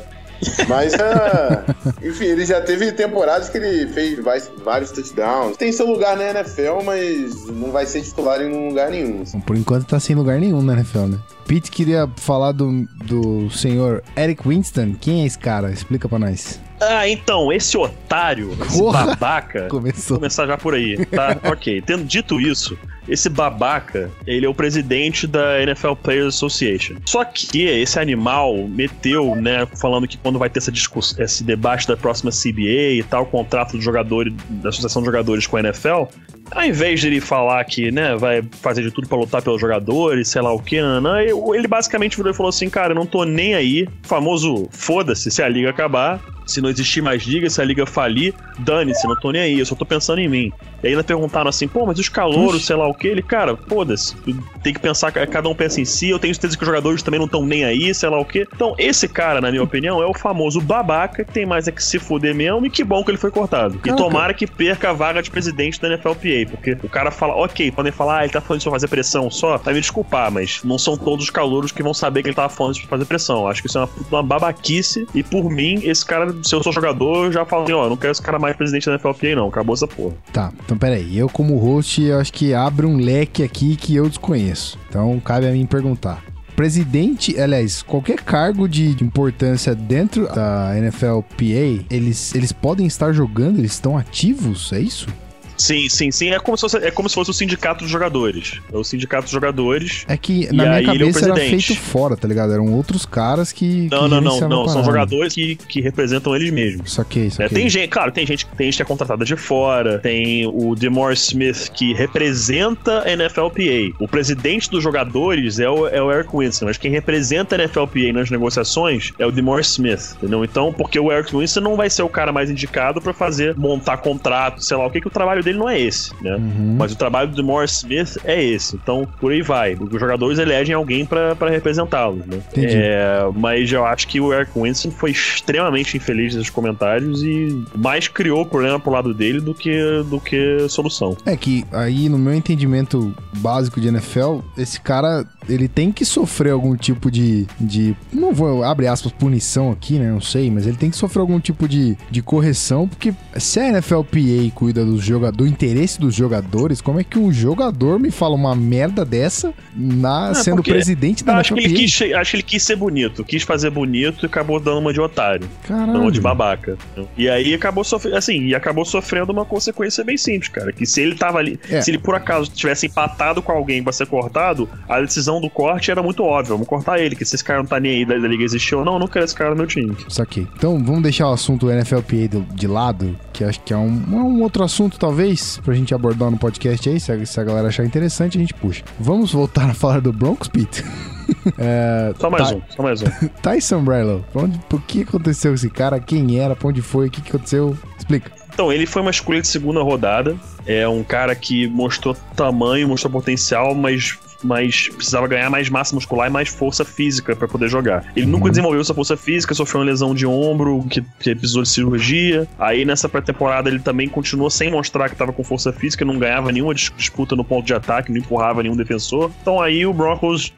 Mas, 0.69 0.95
ah, 0.95 1.65
enfim, 2.03 2.25
ele 2.25 2.45
já 2.45 2.61
teve 2.61 2.93
temporadas 2.93 3.49
que 3.49 3.59
ele 3.59 3.87
fez 3.93 4.19
vários 4.65 4.91
touchdowns. 4.91 5.57
Tem 5.57 5.73
seu 5.73 5.87
lugar 5.87 6.17
na 6.17 6.31
NFL, 6.31 6.83
mas 6.85 7.47
não 7.47 7.71
vai 7.71 7.87
ser 7.87 8.03
titular 8.03 8.41
em 8.41 8.69
lugar 8.69 8.91
nenhum. 8.91 9.23
Por 9.47 9.57
enquanto 9.57 9.87
tá 9.87 10.01
sem 10.01 10.15
lugar 10.15 10.39
nenhum 10.39 10.63
na 10.63 10.75
NFL, 10.75 11.07
né? 11.07 11.19
Pete 11.47 11.71
queria 11.71 12.09
falar 12.17 12.53
do, 12.53 12.87
do 13.05 13.51
senhor 13.51 14.03
Eric 14.17 14.47
Winston. 14.47 14.95
Quem 15.01 15.23
é 15.23 15.27
esse 15.27 15.39
cara? 15.39 15.71
Explica 15.71 16.09
pra 16.09 16.19
nós. 16.19 16.61
Ah, 16.89 17.09
então, 17.09 17.53
esse 17.53 17.77
otário, 17.77 18.57
esse 18.67 18.79
Porra! 18.79 19.07
babaca, 19.07 19.61
Vou 19.71 19.81
Começou. 19.81 20.17
começar 20.19 20.47
já 20.47 20.57
por 20.57 20.75
aí, 20.75 21.05
tá? 21.07 21.37
ok. 21.51 21.83
Tendo 21.83 22.05
dito 22.05 22.41
isso, 22.41 22.77
esse 23.09 23.29
babaca, 23.29 24.11
ele 24.27 24.47
é 24.47 24.49
o 24.49 24.55
presidente 24.55 25.27
da 25.27 25.61
NFL 25.63 25.93
Players 26.03 26.35
Association. 26.35 26.95
Só 27.07 27.25
que 27.25 27.63
esse 27.63 27.99
animal 27.99 28.57
meteu, 28.69 29.35
né, 29.37 29.67
falando 29.81 30.07
que 30.09 30.17
quando 30.17 30.39
vai 30.39 30.49
ter 30.49 30.59
essa 30.59 30.73
discussão, 30.73 31.23
esse 31.23 31.45
debate 31.45 31.87
da 31.87 31.97
próxima 31.97 32.31
CBA 32.31 32.95
e 32.99 33.03
tal, 33.09 33.23
o 33.23 33.27
contrato 33.27 33.77
do 33.77 33.83
jogador, 33.83 34.31
da 34.49 34.69
Associação 34.71 35.03
de 35.03 35.07
Jogadores 35.07 35.47
com 35.47 35.57
a 35.57 35.61
NFL, 35.61 36.05
ao 36.51 36.65
invés 36.65 37.01
de 37.01 37.07
ele 37.09 37.21
falar 37.21 37.63
que, 37.65 37.91
né, 37.91 38.17
vai 38.17 38.43
fazer 38.63 38.83
de 38.83 38.91
tudo 38.91 39.09
pra 39.09 39.19
lutar 39.19 39.43
pelos 39.43 39.61
jogadores, 39.61 40.29
sei 40.29 40.43
lá 40.43 40.53
o 40.53 40.59
que, 40.59 40.77
ele 40.77 41.69
basicamente 41.69 42.17
virou 42.17 42.33
e 42.33 42.35
falou 42.35 42.51
assim, 42.51 42.69
cara, 42.71 42.93
eu 42.93 42.95
não 42.95 43.07
tô 43.07 43.25
nem 43.25 43.55
aí, 43.55 43.89
famoso 44.03 44.69
foda-se 44.71 45.31
se 45.31 45.43
a 45.43 45.49
liga 45.49 45.71
acabar, 45.71 46.21
se 46.47 46.61
não 46.61 46.69
existir 46.69 47.03
mais 47.03 47.23
liga, 47.23 47.49
se 47.49 47.61
a 47.61 47.65
liga 47.65 47.87
falir, 47.87 48.35
dane-se, 48.59 49.07
não 49.07 49.17
tô 49.17 49.31
nem 49.31 49.43
aí, 49.43 49.59
eu 49.59 49.67
só 49.67 49.75
tô 49.75 49.85
pensando 49.85 50.21
em 50.21 50.29
mim. 50.29 50.53
E 50.83 50.89
ainda 50.89 51.03
perguntaram 51.03 51.49
assim, 51.49 51.67
pô, 51.67 51.87
mas 51.87 51.99
os 51.99 52.09
calouros, 52.09 52.67
sei 52.67 52.77
lá 52.77 52.87
o 52.87 52.95
que, 52.95 53.09
ele, 53.09 53.23
cara, 53.23 53.57
foda-se, 53.57 54.15
tem 54.63 54.75
que 54.75 54.81
pensar, 54.81 55.11
cada 55.13 55.49
um 55.49 55.55
pensa 55.55 55.81
em 55.81 55.85
si, 55.85 56.11
eu 56.11 56.19
tenho 56.19 56.35
certeza 56.35 56.57
que 56.57 56.63
os 56.63 56.67
jogadores 56.67 57.03
também 57.03 57.19
não 57.19 57.27
estão 57.27 57.45
nem 57.45 57.65
aí, 57.65 57.95
sei 57.95 58.09
lá 58.09 58.19
o 58.19 58.25
que. 58.25 58.47
Então, 58.55 58.75
esse 58.79 59.09
cara, 59.09 59.41
na 59.41 59.51
minha 59.51 59.63
opinião, 59.63 60.03
é 60.03 60.07
o 60.07 60.15
famoso 60.15 60.61
babaca 60.61 61.25
que 61.25 61.33
tem 61.33 61.47
mais 61.47 61.67
é 61.69 61.73
que 61.73 61.83
se 61.83 61.99
fuder 61.99 62.35
mesmo 62.35 62.67
e 62.67 62.71
que 62.71 62.85
bom 62.85 63.03
que 63.03 63.11
ele 63.11 63.19
foi 63.19 63.31
cortado. 63.31 63.79
Caraca. 63.79 63.89
E 63.89 64.05
tomara 64.05 64.35
que 64.35 64.47
perca 64.47 64.91
a 64.91 64.93
vaga 64.93 65.23
de 65.23 65.31
presidente 65.31 65.81
da 65.81 65.89
NFLPA, 65.89 66.51
porque 66.51 66.77
o 66.83 66.89
cara 66.89 67.11
fala, 67.11 67.35
ok, 67.35 67.71
podem 67.71 67.93
falar, 67.93 68.19
ah, 68.19 68.25
ele 68.25 68.33
tá 68.33 68.41
falando 68.41 68.63
pra 68.63 68.73
fazer 68.73 68.89
pressão 68.89 69.31
só, 69.31 69.57
vai 69.57 69.75
me 69.75 69.81
desculpar, 69.81 70.31
mas 70.31 70.61
não 70.65 70.79
são 70.79 70.97
todos 70.97 71.25
os 71.25 71.31
calouros 71.31 71.73
que 71.73 71.83
vão 71.83 71.95
saber 71.95 72.23
que 72.23 72.29
ele 72.29 72.37
tava 72.37 72.49
falando 72.49 72.79
pra 72.81 72.89
fazer 72.89 73.05
pressão. 73.07 73.49
Acho 73.49 73.63
que 73.63 73.69
isso 73.69 73.79
é 73.79 73.83
uma, 73.83 73.91
uma 74.11 74.23
babaquice 74.23 75.07
e 75.15 75.23
por 75.23 75.51
mim, 75.51 75.81
esse 75.83 76.05
cara, 76.05 76.34
se 76.43 76.55
eu 76.55 76.63
sou 76.63 76.73
jogador, 76.73 77.27
eu 77.27 77.33
já 77.33 77.45
falo 77.45 77.65
assim, 77.65 77.73
ó, 77.73 77.89
não 77.89 77.97
quero 77.97 78.13
esse 78.13 78.23
cara 78.23 78.39
mais 78.39 78.57
presidente 78.57 78.87
da 78.87 78.95
NFLPA 78.95 79.35
não, 79.35 79.49
acabou 79.49 79.75
essa 79.75 79.87
porra. 79.87 80.15
Tá, 80.33 80.53
então 80.65 80.77
peraí. 80.77 81.17
Eu, 81.17 81.29
como 81.29 81.57
host, 81.57 82.03
eu 82.03 82.19
acho 82.19 82.33
que 82.33 82.55
abre 82.55 82.87
um 82.87 82.97
leque 82.97 83.43
aqui 83.43 83.77
que 83.77 83.95
eu 83.95 84.09
desconheço. 84.09 84.79
Então 84.89 85.19
cabe 85.21 85.47
a 85.47 85.53
mim 85.53 85.67
perguntar. 85.67 86.23
Presidente, 86.55 87.39
aliás, 87.41 87.83
qualquer 87.83 88.21
cargo 88.21 88.69
de, 88.69 89.03
importância 89.03 89.75
dentro 89.75 90.33
da 90.33 90.73
NFLPA, 90.77 91.85
eles, 91.91 92.33
eles 92.35 92.53
podem 92.53 92.87
estar 92.87 93.13
jogando, 93.13 93.59
eles 93.59 93.73
estão 93.73 93.99
ativos, 93.99 94.73
é 94.73 94.79
isso? 94.79 95.09
Sim, 95.57 95.89
sim, 95.89 96.11
sim. 96.11 96.31
É 96.31 96.39
como 96.39 96.57
se 96.57 96.63
fosse, 96.63 96.77
é 96.79 96.91
como 96.91 97.09
se 97.09 97.15
fosse 97.15 97.31
o 97.31 97.35
sindicato 97.35 97.85
dos 97.85 97.91
jogadores. 97.91 98.61
É 98.73 98.77
o 98.77 98.85
sindicato 98.85 99.25
dos 99.25 99.33
jogadores. 99.33 100.05
É 100.09 100.17
que 100.17 100.47
na 100.53 100.65
minha 100.65 100.81
é 100.81 100.83
cabeça 100.85 101.25
era 101.25 101.35
presidente. 101.35 101.67
feito 101.67 101.81
fora, 101.81 102.17
tá 102.17 102.27
ligado? 102.27 102.53
Eram 102.53 102.73
outros 102.73 103.07
caras 103.07 103.53
que. 103.53 103.89
Não, 103.91 104.05
que 104.05 104.09
não, 104.11 104.21
não, 104.21 104.49
não. 104.49 104.69
São 104.69 104.85
jogadores 104.85 105.35
que, 105.35 105.57
que 105.57 105.81
representam 105.81 106.35
eles 106.35 106.51
mesmos. 106.51 106.93
Saquei, 106.93 107.27
É, 107.27 107.31
saquei. 107.31 107.59
tem 107.59 107.69
gente, 107.69 107.89
claro, 107.89 108.11
tem 108.13 108.27
gente, 108.27 108.47
tem 108.57 108.67
gente 108.67 108.77
que 108.77 108.83
é 108.83 108.87
contratada 108.87 109.25
de 109.25 109.37
fora, 109.37 109.99
tem 109.99 110.47
o 110.47 110.75
Demore 110.75 111.15
Smith 111.15 111.69
que 111.73 111.93
representa 111.95 113.01
a 113.01 113.17
NFLPA. 113.17 113.95
O 113.99 114.09
presidente 114.09 114.71
dos 114.71 114.83
jogadores 114.83 115.59
é 115.59 115.69
o, 115.69 115.87
é 115.87 116.03
o 116.03 116.11
Eric 116.13 116.31
Winston, 116.37 116.67
mas 116.67 116.77
quem 116.79 116.91
representa 116.91 117.55
a 117.55 117.59
NFLPA 117.59 118.13
nas 118.13 118.31
negociações 118.31 119.13
é 119.19 119.27
o 119.27 119.31
Demore 119.31 119.63
Smith, 119.63 120.15
entendeu? 120.17 120.45
Então, 120.45 120.73
porque 120.73 120.99
o 120.99 121.13
Eric 121.13 121.37
Winston 121.37 121.61
não 121.61 121.77
vai 121.77 121.91
ser 121.91 122.03
o 122.03 122.09
cara 122.09 122.33
mais 122.33 122.51
indicado 122.51 123.01
pra 123.01 123.13
fazer, 123.13 123.57
montar 123.57 123.99
contrato, 123.99 124.63
sei 124.65 124.77
lá 124.77 124.87
o 124.87 124.91
que, 124.91 125.01
que 125.01 125.07
o 125.07 125.11
trabalho 125.11 125.43
dele 125.45 125.59
não 125.59 125.69
é 125.69 125.81
esse, 125.81 126.13
né? 126.23 126.37
Uhum. 126.37 126.77
Mas 126.79 126.93
o 126.93 126.97
trabalho 126.97 127.31
do 127.31 127.37
Demore 127.37 127.67
Smith 127.67 128.17
é 128.25 128.43
esse. 128.43 128.77
Então, 128.77 129.07
por 129.21 129.33
aí 129.33 129.43
vai. 129.43 129.75
Os 129.75 130.01
jogadores 130.01 130.39
elegem 130.39 130.75
alguém 130.75 131.05
pra 131.05 131.35
representá-los, 131.49 132.25
né? 132.27 132.41
É, 132.57 133.29
mas 133.35 133.71
eu 133.71 133.85
acho 133.85 134.09
que 134.09 134.21
o 134.21 134.33
Eric 134.33 134.51
Winston 134.55 134.91
foi 134.91 135.11
extremamente 135.11 135.97
infeliz 135.97 136.35
nos 136.35 136.51
comentários 136.51 137.23
e 137.23 137.65
mais 137.75 138.09
criou 138.09 138.45
problema 138.47 138.79
pro 138.81 138.93
lado 138.93 139.15
dele 139.15 139.41
do 139.41 139.55
que, 139.55 140.03
do 140.09 140.21
que 140.21 140.67
solução. 140.69 141.17
É 141.27 141.37
que 141.37 141.65
aí, 141.73 142.09
no 142.09 142.19
meu 142.19 142.35
entendimento 142.35 143.15
básico 143.39 143.81
de 143.81 143.89
NFL, 143.89 144.41
esse 144.57 144.81
cara, 144.81 145.25
ele 145.49 145.69
tem 145.69 145.93
que 145.93 146.05
sofrer 146.05 146.53
algum 146.53 146.77
tipo 146.77 147.11
de. 147.11 147.47
de 147.61 147.97
não 148.13 148.33
vou, 148.33 148.63
abre 148.63 148.87
aspas, 148.87 149.13
punição 149.13 149.71
aqui, 149.71 149.99
né? 149.99 150.11
Não 150.11 150.21
sei, 150.21 150.51
mas 150.51 150.67
ele 150.67 150.77
tem 150.77 150.91
que 150.91 150.97
sofrer 150.97 151.21
algum 151.21 151.39
tipo 151.41 151.69
de, 151.69 151.97
de 152.11 152.23
correção, 152.23 152.89
porque 152.89 153.15
se 153.37 153.61
a 153.61 153.73
NFLPA 153.73 154.51
cuida 154.55 154.85
do, 154.85 155.01
joga, 155.01 155.31
do 155.35 155.47
interesse 155.47 156.01
dos 156.01 156.15
jogadores, 156.15 156.81
como 156.81 157.01
é 157.01 157.05
que 157.05 157.19
um 157.19 157.33
jogador 157.33 157.99
me 157.99 158.11
fala 158.11 158.35
uma 158.35 158.55
merda 158.55 159.05
dessa 159.05 159.53
na, 159.75 160.31
É, 160.31 160.35
sendo 160.35 160.63
presidente 160.63 161.25
da 161.25 161.39
acho 161.39 161.55
que, 161.55 161.69
quis, 161.73 162.03
acho 162.15 162.31
que 162.31 162.37
ele 162.37 162.43
quis 162.43 162.63
ser 162.63 162.77
bonito, 162.77 163.25
quis 163.25 163.43
fazer 163.43 163.71
bonito 163.71 164.25
e 164.25 164.27
acabou 164.27 164.61
dando 164.61 164.79
uma 164.79 164.93
de 164.93 165.01
otário, 165.01 165.49
Caralho. 165.67 166.01
uma 166.01 166.11
de 166.13 166.21
babaca. 166.21 166.77
E 167.17 167.29
aí 167.29 167.53
acabou 167.55 167.83
sofrendo, 167.85 168.17
assim, 168.17 168.45
e 168.47 168.55
acabou 168.55 168.85
sofrendo 168.85 169.33
uma 169.33 169.45
consequência 169.45 170.05
bem 170.05 170.17
simples, 170.17 170.49
cara. 170.49 170.73
Que 170.73 170.87
se 170.87 171.01
ele 171.01 171.15
tava 171.15 171.39
ali, 171.39 171.59
É. 171.69 171.81
se 171.81 171.91
ele 171.91 171.99
por 171.99 172.15
acaso 172.15 172.51
tivesse 172.51 172.87
empatado 172.87 173.43
com 173.43 173.53
alguém 173.53 173.83
pra 173.83 173.93
ser 173.93 174.07
cortado, 174.07 174.69
a 174.89 175.01
decisão 175.01 175.41
do 175.41 175.51
corte 175.51 175.91
era 175.91 176.03
muito 176.03 176.23
óbvia. 176.23 176.53
Vamos 176.53 176.67
cortar 176.69 176.99
ele, 177.01 177.17
que 177.17 177.25
se 177.25 177.35
esse 177.35 177.45
cara 177.45 177.61
não 177.61 177.67
tá 177.67 177.81
nem 177.81 177.93
aí 177.99 178.05
da, 178.05 178.17
da 178.19 178.29
liga 178.29 178.45
existir 178.45 178.75
ou 178.75 178.85
não, 178.85 178.95
eu 178.95 178.99
não 179.01 179.09
quero 179.09 179.25
esse 179.25 179.35
cara 179.35 179.51
no 179.51 179.57
meu 179.57 179.67
time. 179.67 179.97
Saquei. 180.09 180.47
Então 180.57 180.83
vamos 180.85 181.03
deixar 181.03 181.29
o 181.29 181.33
assunto 181.33 181.67
NFLPA 181.69 182.29
de, 182.29 182.41
de 182.55 182.67
lado, 182.67 183.17
que 183.33 183.43
acho 183.45 183.61
que 183.61 183.73
é 183.73 183.77
um, 183.77 184.03
é 184.13 184.17
um 184.17 184.43
outro 184.43 184.63
assunto, 184.65 184.99
talvez, 184.99 185.24
pra 185.63 185.75
gente 185.75 185.95
abordar 185.95 186.31
no 186.31 186.39
podcast 186.39 186.89
aí. 186.89 187.01
Se 187.01 187.13
a, 187.13 187.27
se 187.27 187.41
a 187.41 187.45
galera 187.45 187.69
achar 187.69 187.85
interessante, 187.85 188.37
a 188.39 188.41
gente 188.41 188.55
puxa. 188.55 188.83
Vamos 188.99 189.33
voltar 189.33 189.71
a 189.71 189.75
falar 189.75 190.01
do 190.01 190.13
Broncos, 190.13 190.49
Pete? 190.49 190.85
é, 191.59 192.13
Só 192.19 192.31
mais 192.31 192.53
um, 192.53 192.61
só 192.69 192.83
mais 192.83 193.03
um. 193.03 193.07
Tyson 193.43 193.83
Brello, 193.83 194.25
pra 194.33 194.43
onde, 194.43 194.59
por 194.69 194.81
que 194.83 195.03
aconteceu 195.03 195.51
com 195.51 195.55
esse 195.55 195.71
cara? 195.71 195.99
Quem 196.01 196.39
era? 196.39 196.55
Pra 196.55 196.69
onde 196.69 196.83
foi? 196.83 197.09
O 197.09 197.11
que, 197.11 197.21
que 197.21 197.31
aconteceu? 197.31 197.77
Explica. 197.99 198.31
Então, 198.53 198.73
ele 198.73 198.87
foi 198.87 199.03
uma 199.03 199.11
escolha 199.11 199.41
de 199.41 199.49
segunda 199.49 199.83
rodada. 199.83 200.37
É 200.65 200.87
um 200.87 201.03
cara 201.03 201.35
que 201.35 201.67
mostrou 201.67 202.15
tamanho, 202.37 202.87
mostrou 202.87 203.13
potencial, 203.13 203.75
mas, 203.75 204.17
mas 204.45 204.89
precisava 204.89 205.27
ganhar 205.27 205.51
mais 205.51 205.69
massa 205.69 205.95
muscular 205.95 206.29
e 206.29 206.31
mais 206.33 206.49
força 206.49 206.85
física 206.85 207.35
pra 207.35 207.49
poder 207.49 207.69
jogar. 207.69 208.05
Ele 208.15 208.27
nunca 208.27 208.51
desenvolveu 208.51 208.81
essa 208.81 208.95
força 208.95 209.17
física, 209.17 209.55
sofreu 209.55 209.81
uma 209.81 209.87
lesão 209.87 210.15
de 210.15 210.27
ombro, 210.27 210.85
que, 210.89 211.03
que 211.19 211.35
precisou 211.35 211.63
de 211.63 211.69
cirurgia. 211.69 212.47
Aí 212.59 212.85
nessa 212.85 213.09
pré-temporada 213.09 213.69
ele 213.69 213.79
também 213.79 214.09
continuou 214.09 214.51
sem 214.51 214.71
mostrar 214.71 215.09
que 215.09 215.17
tava 215.17 215.33
com 215.33 215.43
força 215.43 215.73
física, 215.73 216.05
não 216.05 216.19
ganhava 216.19 216.53
nenhuma 216.53 216.75
dis- 216.75 216.93
disputa 216.97 217.35
no 217.35 217.45
ponto 217.45 217.67
de 217.67 217.75
ataque, 217.75 218.13
não 218.13 218.19
empurrava 218.19 218.63
nenhum 218.63 218.77
defensor. 218.77 219.31
Então 219.41 219.61
aí 219.61 219.87
o 219.87 219.93
Broncos 219.93 220.53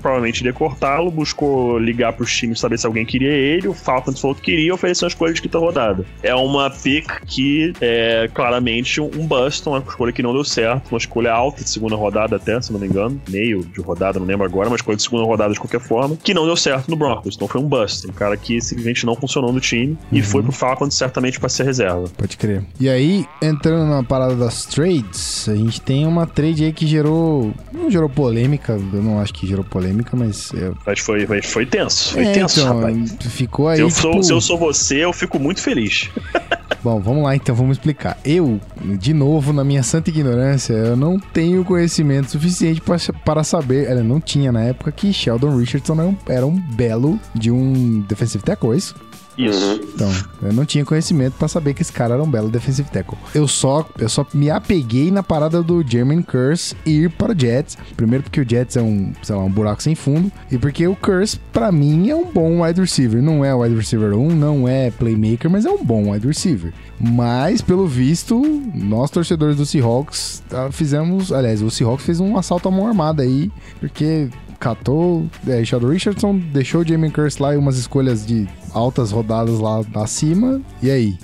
provavelmente 0.00 0.40
iria 0.40 0.52
cortá-lo, 0.52 1.10
buscou 1.10 1.78
ligar 1.78 2.12
pros 2.12 2.34
times 2.36 2.60
saber 2.60 2.78
se 2.78 2.86
alguém 2.86 3.06
queria 3.06 3.30
ele. 3.30 3.68
O 3.68 3.74
Falcons 3.74 4.20
falou 4.20 4.34
que 4.34 4.42
queria 4.42 4.66
e 4.66 4.72
ofereceu 4.72 5.06
uma 5.06 5.10
escolha 5.10 5.32
de 5.32 5.40
quinta 5.40 5.58
rodada. 5.58 6.04
É 6.22 6.34
uma 6.34 6.70
pick 6.70 7.08
que 7.26 7.72
é 7.80 8.28
claramente 8.34 9.00
um 9.00 9.26
bust, 9.26 9.66
uma 9.68 9.78
escolha 9.78 10.12
que 10.12 10.22
não 10.22 10.32
deu 10.32 10.44
certo, 10.44 10.90
uma 10.90 10.98
escolha 10.98 11.32
alta 11.32 11.62
de 11.62 11.70
segunda 11.70 11.96
rodada 11.96 12.36
até, 12.36 12.60
se 12.60 12.72
não 12.72 12.80
me 12.80 12.86
engano, 12.86 13.20
meio 13.28 13.64
de 13.64 13.80
rodada, 13.80 14.18
não 14.18 14.26
lembro 14.26 14.44
agora, 14.44 14.68
uma 14.68 14.76
escolha 14.76 14.96
de 14.96 15.02
segunda 15.02 15.24
rodada 15.24 15.52
de 15.52 15.60
qualquer 15.60 15.80
forma, 15.80 16.16
que 16.16 16.34
não 16.34 16.44
deu 16.44 16.56
certo 16.56 16.88
no 16.88 16.96
Broncos. 16.96 17.36
Então 17.36 17.48
foi 17.48 17.60
um 17.60 17.68
bust, 17.68 18.08
um 18.08 18.12
cara 18.12 18.36
que 18.36 18.60
simplesmente 18.60 19.04
não 19.06 19.14
funcionou 19.14 19.52
no 19.52 19.60
time 19.60 19.96
e 20.10 20.22
foi 20.22 20.42
pro 20.42 20.52
Falcons 20.52 20.94
certamente 20.94 21.38
pra 21.38 21.48
ser 21.48 21.64
reserva. 21.64 22.04
Pode 22.16 22.36
crer. 22.36 22.64
E 22.78 22.88
aí, 22.88 23.26
entrando 23.40 23.88
na 23.88 24.02
parada 24.02 24.34
das 24.34 24.66
trades, 24.66 25.48
a 25.48 25.54
gente 25.54 25.80
tem 25.80 26.06
uma 26.06 26.26
trade 26.26 26.64
aí 26.64 26.72
que 26.72 26.86
gerou. 26.86 27.52
Não 27.72 27.90
gerou 27.90 28.08
polêmica, 28.08 28.72
eu 28.72 29.02
não 29.02 29.18
acho 29.18 29.32
que 29.34 29.46
gerou 29.46 29.64
polêmica, 29.64 30.16
mas. 30.16 30.52
É, 30.54 30.72
Mas 30.86 31.00
foi, 31.00 31.26
mas 31.26 31.46
foi 31.46 31.66
tenso, 31.66 32.12
foi 32.12 32.24
é, 32.24 32.32
tenso, 32.32 32.60
então, 32.60 32.76
rapaz. 32.76 33.16
ficou 33.20 33.68
aí. 33.68 33.76
Se 33.76 33.82
eu, 33.82 33.88
tipo... 33.88 34.00
sou, 34.00 34.22
se 34.22 34.32
eu 34.32 34.40
sou 34.40 34.58
você, 34.58 35.04
eu 35.04 35.12
fico 35.12 35.38
muito 35.38 35.60
feliz. 35.60 36.10
Bom, 36.82 36.98
vamos 37.00 37.22
lá 37.22 37.36
então, 37.36 37.54
vamos 37.54 37.76
explicar. 37.76 38.18
Eu, 38.24 38.60
de 38.98 39.14
novo, 39.14 39.52
na 39.52 39.62
minha 39.62 39.84
santa 39.84 40.10
ignorância, 40.10 40.72
eu 40.72 40.96
não 40.96 41.16
tenho 41.18 41.64
conhecimento 41.64 42.30
suficiente 42.32 42.80
pra- 42.80 42.96
para 43.24 43.44
saber, 43.44 43.88
ela 43.88 44.02
não 44.02 44.20
tinha 44.20 44.50
na 44.50 44.62
época, 44.64 44.90
que 44.90 45.12
Sheldon 45.12 45.56
Richardson 45.56 45.92
era 45.94 46.08
um, 46.08 46.16
era 46.28 46.46
um 46.46 46.56
belo 46.56 47.20
de 47.34 47.52
um 47.52 48.00
defensive 48.08 48.42
tackle, 48.42 48.72
é 48.72 48.76
isso? 48.78 48.96
Isso. 49.36 49.80
Então, 49.94 50.10
eu 50.42 50.52
não 50.52 50.64
tinha 50.64 50.84
conhecimento 50.84 51.34
pra 51.38 51.48
saber 51.48 51.74
que 51.74 51.82
esse 51.82 51.92
cara 51.92 52.14
era 52.14 52.22
um 52.22 52.30
belo 52.30 52.50
defensive 52.50 52.88
tackle. 52.90 53.16
Eu 53.34 53.48
só, 53.48 53.88
eu 53.98 54.08
só 54.08 54.26
me 54.34 54.50
apeguei 54.50 55.10
na 55.10 55.22
parada 55.22 55.62
do 55.62 55.82
Jermaine 55.86 56.22
Curse 56.22 56.76
ir 56.84 57.10
para 57.10 57.32
o 57.32 57.38
Jets. 57.38 57.76
Primeiro 57.96 58.22
porque 58.24 58.40
o 58.40 58.48
Jets 58.48 58.76
é 58.76 58.82
um, 58.82 59.12
sei 59.22 59.34
lá, 59.34 59.42
um 59.42 59.50
buraco 59.50 59.82
sem 59.82 59.94
fundo. 59.94 60.30
E 60.50 60.58
porque 60.58 60.86
o 60.86 60.94
Curse, 60.94 61.38
pra 61.52 61.72
mim, 61.72 62.10
é 62.10 62.16
um 62.16 62.30
bom 62.30 62.62
wide 62.62 62.80
receiver. 62.80 63.22
Não 63.22 63.44
é 63.44 63.54
wide 63.54 63.74
receiver 63.74 64.12
1, 64.12 64.34
não 64.34 64.68
é 64.68 64.90
playmaker, 64.90 65.50
mas 65.50 65.64
é 65.64 65.70
um 65.70 65.82
bom 65.82 66.12
wide 66.12 66.26
receiver. 66.26 66.72
Mas, 67.00 67.60
pelo 67.60 67.86
visto, 67.86 68.40
nós 68.74 69.10
torcedores 69.10 69.56
do 69.56 69.66
Seahawks 69.66 70.42
tá, 70.48 70.70
fizemos... 70.70 71.32
Aliás, 71.32 71.62
o 71.62 71.70
Seahawks 71.70 72.04
fez 72.04 72.20
um 72.20 72.36
assalto 72.36 72.68
à 72.68 72.70
mão 72.70 72.86
armada 72.86 73.22
aí. 73.22 73.50
Porque 73.80 74.28
catou 74.62 75.26
é, 75.48 75.64
Sheldon 75.64 75.88
Richardson, 75.88 76.38
deixou 76.52 76.82
o 76.82 76.86
Jamie 76.86 77.10
Curse 77.10 77.42
lá 77.42 77.52
e 77.52 77.56
umas 77.56 77.76
escolhas 77.76 78.24
de 78.24 78.48
altas 78.72 79.10
rodadas 79.10 79.58
lá 79.58 79.82
acima. 79.96 80.62
E 80.80 80.88
aí? 80.88 81.18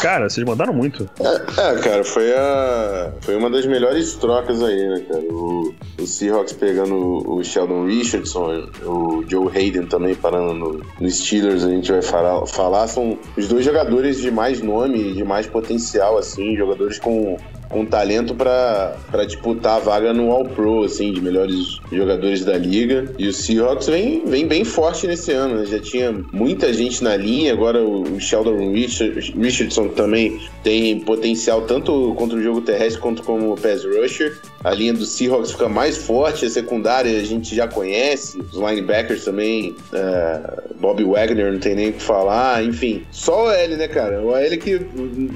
Cara, 0.00 0.28
vocês 0.28 0.46
mandaram 0.46 0.72
muito. 0.72 1.10
É, 1.20 1.80
cara, 1.80 2.04
foi 2.04 2.32
a. 2.32 3.12
Foi 3.20 3.36
uma 3.36 3.50
das 3.50 3.66
melhores 3.66 4.14
trocas 4.14 4.62
aí, 4.62 4.88
né, 4.88 5.04
cara? 5.08 5.22
O, 5.22 5.74
o 6.00 6.06
Seahawks 6.06 6.52
pegando 6.52 6.94
o 7.28 7.42
Sheldon 7.42 7.86
Richardson, 7.86 8.68
o 8.84 9.24
Joe 9.28 9.48
Hayden 9.48 9.86
também 9.86 10.14
parando 10.14 10.54
no, 10.54 10.82
no 11.00 11.10
Steelers, 11.10 11.64
a 11.64 11.68
gente 11.68 11.90
vai 11.90 12.00
falar, 12.00 12.46
falar. 12.46 12.86
São 12.86 13.18
os 13.36 13.48
dois 13.48 13.64
jogadores 13.64 14.20
de 14.20 14.30
mais 14.30 14.62
nome, 14.62 15.12
de 15.12 15.24
mais 15.24 15.46
potencial, 15.46 16.16
assim, 16.16 16.56
jogadores 16.56 16.98
com. 16.98 17.36
Com 17.68 17.84
talento 17.84 18.34
pra 18.34 18.96
disputar 19.26 19.76
a 19.76 19.80
vaga 19.80 20.12
no 20.14 20.30
All-Pro, 20.30 20.84
assim, 20.84 21.12
de 21.12 21.20
melhores 21.20 21.80
jogadores 21.92 22.44
da 22.44 22.56
liga. 22.56 23.12
E 23.18 23.26
o 23.28 23.32
Seahawks 23.32 23.88
vem, 23.88 24.24
vem 24.24 24.46
bem 24.46 24.64
forte 24.64 25.06
nesse 25.06 25.32
ano, 25.32 25.56
né? 25.60 25.66
Já 25.66 25.78
tinha 25.78 26.14
muita 26.32 26.72
gente 26.72 27.02
na 27.02 27.16
linha, 27.16 27.52
agora 27.52 27.82
o 27.82 28.06
o 28.06 28.20
Sheldon 28.20 28.72
Richard- 28.72 29.34
Richardson 29.36 29.88
também 29.88 30.40
tem 30.62 31.00
potencial 31.00 31.62
tanto 31.62 32.14
contra 32.16 32.38
o 32.38 32.42
jogo 32.42 32.60
terrestre 32.60 33.00
quanto 33.00 33.22
como 33.22 33.56
pass 33.56 33.84
rusher. 33.84 34.38
A 34.66 34.74
linha 34.74 34.92
do 34.92 35.06
Seahawks 35.06 35.52
fica 35.52 35.68
mais 35.68 35.96
forte, 35.96 36.44
a 36.44 36.50
secundária 36.50 37.20
a 37.20 37.22
gente 37.22 37.54
já 37.54 37.68
conhece, 37.68 38.36
os 38.38 38.56
linebackers 38.56 39.24
também, 39.24 39.76
é, 39.92 40.40
Bob 40.80 41.04
Wagner 41.04 41.52
não 41.52 41.60
tem 41.60 41.76
nem 41.76 41.90
o 41.90 41.92
que 41.92 42.02
falar, 42.02 42.64
enfim. 42.64 43.04
Só 43.12 43.46
o 43.46 43.50
L, 43.52 43.76
né, 43.76 43.86
cara? 43.86 44.20
O 44.20 44.34
L 44.34 44.56
que 44.56 44.84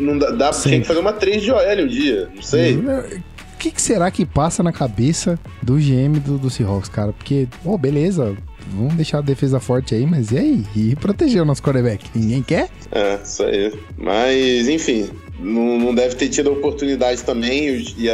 não 0.01 0.19
dá, 0.19 0.31
dá 0.33 0.51
tinha 0.51 0.81
que 0.81 0.87
fazer 0.87 0.99
uma 0.99 1.13
3 1.13 1.43
de 1.43 1.53
OL 1.53 1.61
um 1.61 1.87
dia, 1.87 2.29
não 2.35 2.43
sei. 2.43 2.77
O 2.77 3.57
que, 3.57 3.71
que 3.71 3.81
será 3.81 4.11
que 4.11 4.27
passa 4.27 4.65
na 4.65 4.73
cabeça 4.73 5.39
do 5.63 5.77
GM 5.77 6.19
do, 6.19 6.37
do 6.37 6.51
Seahawks, 6.51 6.89
cara? 6.89 7.13
Porque, 7.13 7.47
pô, 7.63 7.79
beleza, 7.79 8.37
vamos 8.75 8.95
deixar 8.95 9.19
a 9.19 9.23
defesa 9.23 9.61
forte 9.61 9.95
aí, 9.95 10.07
mas 10.07 10.33
e 10.33 10.39
aí? 10.39 10.65
E 10.75 10.97
proteger 10.97 11.41
o 11.41 11.45
nosso 11.45 11.63
quarterback? 11.63 12.05
Ninguém 12.17 12.43
quer? 12.43 12.69
É, 12.91 13.17
isso 13.23 13.45
aí. 13.45 13.73
Mas, 13.97 14.67
enfim, 14.67 15.09
não, 15.41 15.79
não 15.79 15.95
deve 15.95 16.15
ter 16.15 16.29
tido 16.29 16.51
a 16.51 16.53
oportunidade 16.53 17.23
também 17.23 17.85
e, 17.97 18.09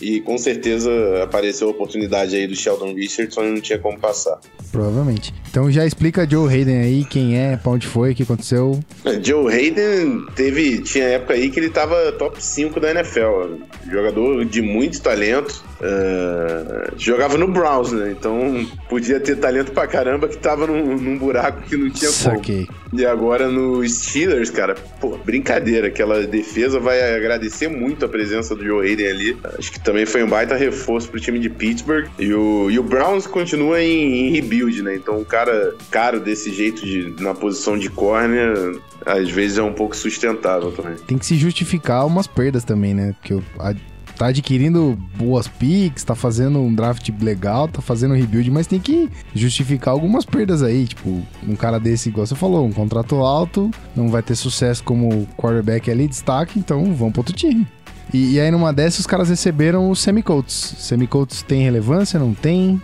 e, 0.00 0.20
com 0.20 0.38
certeza 0.38 0.90
apareceu 1.22 1.68
a 1.68 1.70
oportunidade 1.70 2.36
aí 2.36 2.46
do 2.46 2.54
Sheldon 2.54 2.94
Richardson 2.94 3.44
e 3.44 3.50
não 3.50 3.60
tinha 3.60 3.78
como 3.78 3.98
passar. 3.98 4.38
Provavelmente. 4.70 5.34
Então 5.50 5.70
já 5.70 5.84
explica 5.84 6.28
Joe 6.28 6.52
Hayden 6.52 6.80
aí, 6.80 7.04
quem 7.04 7.38
é, 7.38 7.56
pra 7.56 7.72
onde 7.72 7.86
foi, 7.86 8.12
o 8.12 8.14
que 8.14 8.22
aconteceu. 8.22 8.78
Joe 9.22 9.52
Hayden 9.52 10.26
teve. 10.36 10.82
Tinha 10.82 11.04
época 11.04 11.34
aí 11.34 11.50
que 11.50 11.58
ele 11.58 11.70
tava 11.70 12.12
top 12.12 12.42
5 12.42 12.78
da 12.78 12.90
NFL. 12.90 13.56
Jogador 13.90 14.44
de 14.44 14.62
muito 14.62 15.00
talento. 15.00 15.64
Eh, 15.80 16.90
jogava 16.96 17.36
no 17.36 17.48
Browns, 17.48 17.92
né? 17.92 18.10
Então 18.10 18.66
podia 18.88 19.20
ter 19.20 19.36
talento 19.36 19.72
pra 19.72 19.86
caramba 19.86 20.28
que 20.28 20.36
tava 20.36 20.66
num, 20.66 20.96
num 20.96 21.18
buraco 21.18 21.62
que 21.62 21.76
não 21.76 21.90
tinha 21.90 22.10
como. 22.10 22.36
Saquei. 22.36 22.68
E 22.92 23.04
agora 23.04 23.48
no 23.48 23.86
Steelers, 23.86 24.50
cara, 24.50 24.74
pô, 25.00 25.18
brincadeira. 25.18 25.88
Aquela 25.88 26.26
defesa 26.26 26.80
vai 26.80 27.14
agradecer 27.16 27.68
muito 27.68 28.04
a 28.04 28.08
presença 28.08 28.54
do 28.54 28.64
Joe 28.64 28.86
Hayden 28.88 29.06
ali. 29.08 29.36
Acho 29.58 29.72
que 29.72 29.80
também 29.80 30.06
foi 30.06 30.22
um 30.22 30.28
baita 30.28 30.54
reforço 30.56 31.08
pro 31.10 31.20
time 31.20 31.38
de 31.38 31.50
Pittsburgh. 31.50 32.06
E 32.18 32.32
o, 32.32 32.70
e 32.70 32.78
o 32.78 32.82
Browns 32.82 33.26
continua 33.26 33.82
em, 33.82 34.28
em 34.28 34.30
rebuild, 34.32 34.82
né? 34.82 34.94
Então 34.94 35.18
um 35.18 35.24
cara 35.24 35.74
caro 35.90 36.18
desse 36.20 36.50
jeito 36.52 36.84
de, 36.84 37.14
na 37.22 37.34
posição 37.34 37.78
de 37.78 37.90
corner, 37.90 38.78
às 39.04 39.28
vezes 39.30 39.58
é 39.58 39.62
um 39.62 39.72
pouco 39.72 39.94
sustentável 39.96 40.70
também. 40.72 40.94
Tem 41.06 41.18
que 41.18 41.26
se 41.26 41.36
justificar 41.36 42.06
umas 42.06 42.26
perdas 42.26 42.64
também, 42.64 42.94
né? 42.94 43.14
Porque 43.20 43.34
a- 43.58 43.74
tá 44.18 44.26
adquirindo 44.26 44.98
boas 45.16 45.46
picks, 45.46 46.02
tá 46.02 46.14
fazendo 46.14 46.58
um 46.58 46.74
draft 46.74 47.08
legal, 47.22 47.68
tá 47.68 47.80
fazendo 47.80 48.14
um 48.14 48.16
rebuild, 48.16 48.50
mas 48.50 48.66
tem 48.66 48.80
que 48.80 49.08
justificar 49.32 49.94
algumas 49.94 50.24
perdas 50.24 50.62
aí. 50.62 50.86
Tipo, 50.88 51.22
um 51.46 51.54
cara 51.54 51.78
desse, 51.78 52.08
igual 52.08 52.26
você 52.26 52.34
falou, 52.34 52.66
um 52.66 52.72
contrato 52.72 53.14
alto, 53.16 53.70
não 53.94 54.10
vai 54.10 54.22
ter 54.22 54.34
sucesso 54.34 54.82
como 54.82 55.26
quarterback 55.36 55.88
ali, 55.90 56.08
destaque, 56.08 56.58
então 56.58 56.92
vamos 56.94 57.12
pro 57.12 57.20
outro 57.20 57.34
time. 57.34 57.66
E, 58.12 58.34
e 58.34 58.40
aí 58.40 58.50
numa 58.50 58.72
dessas 58.72 59.00
os 59.00 59.06
caras 59.06 59.28
receberam 59.28 59.90
os 59.90 60.00
semicoats. 60.00 60.74
Semicoats 60.78 61.42
tem 61.42 61.62
relevância, 61.62 62.18
não 62.18 62.34
tem? 62.34 62.80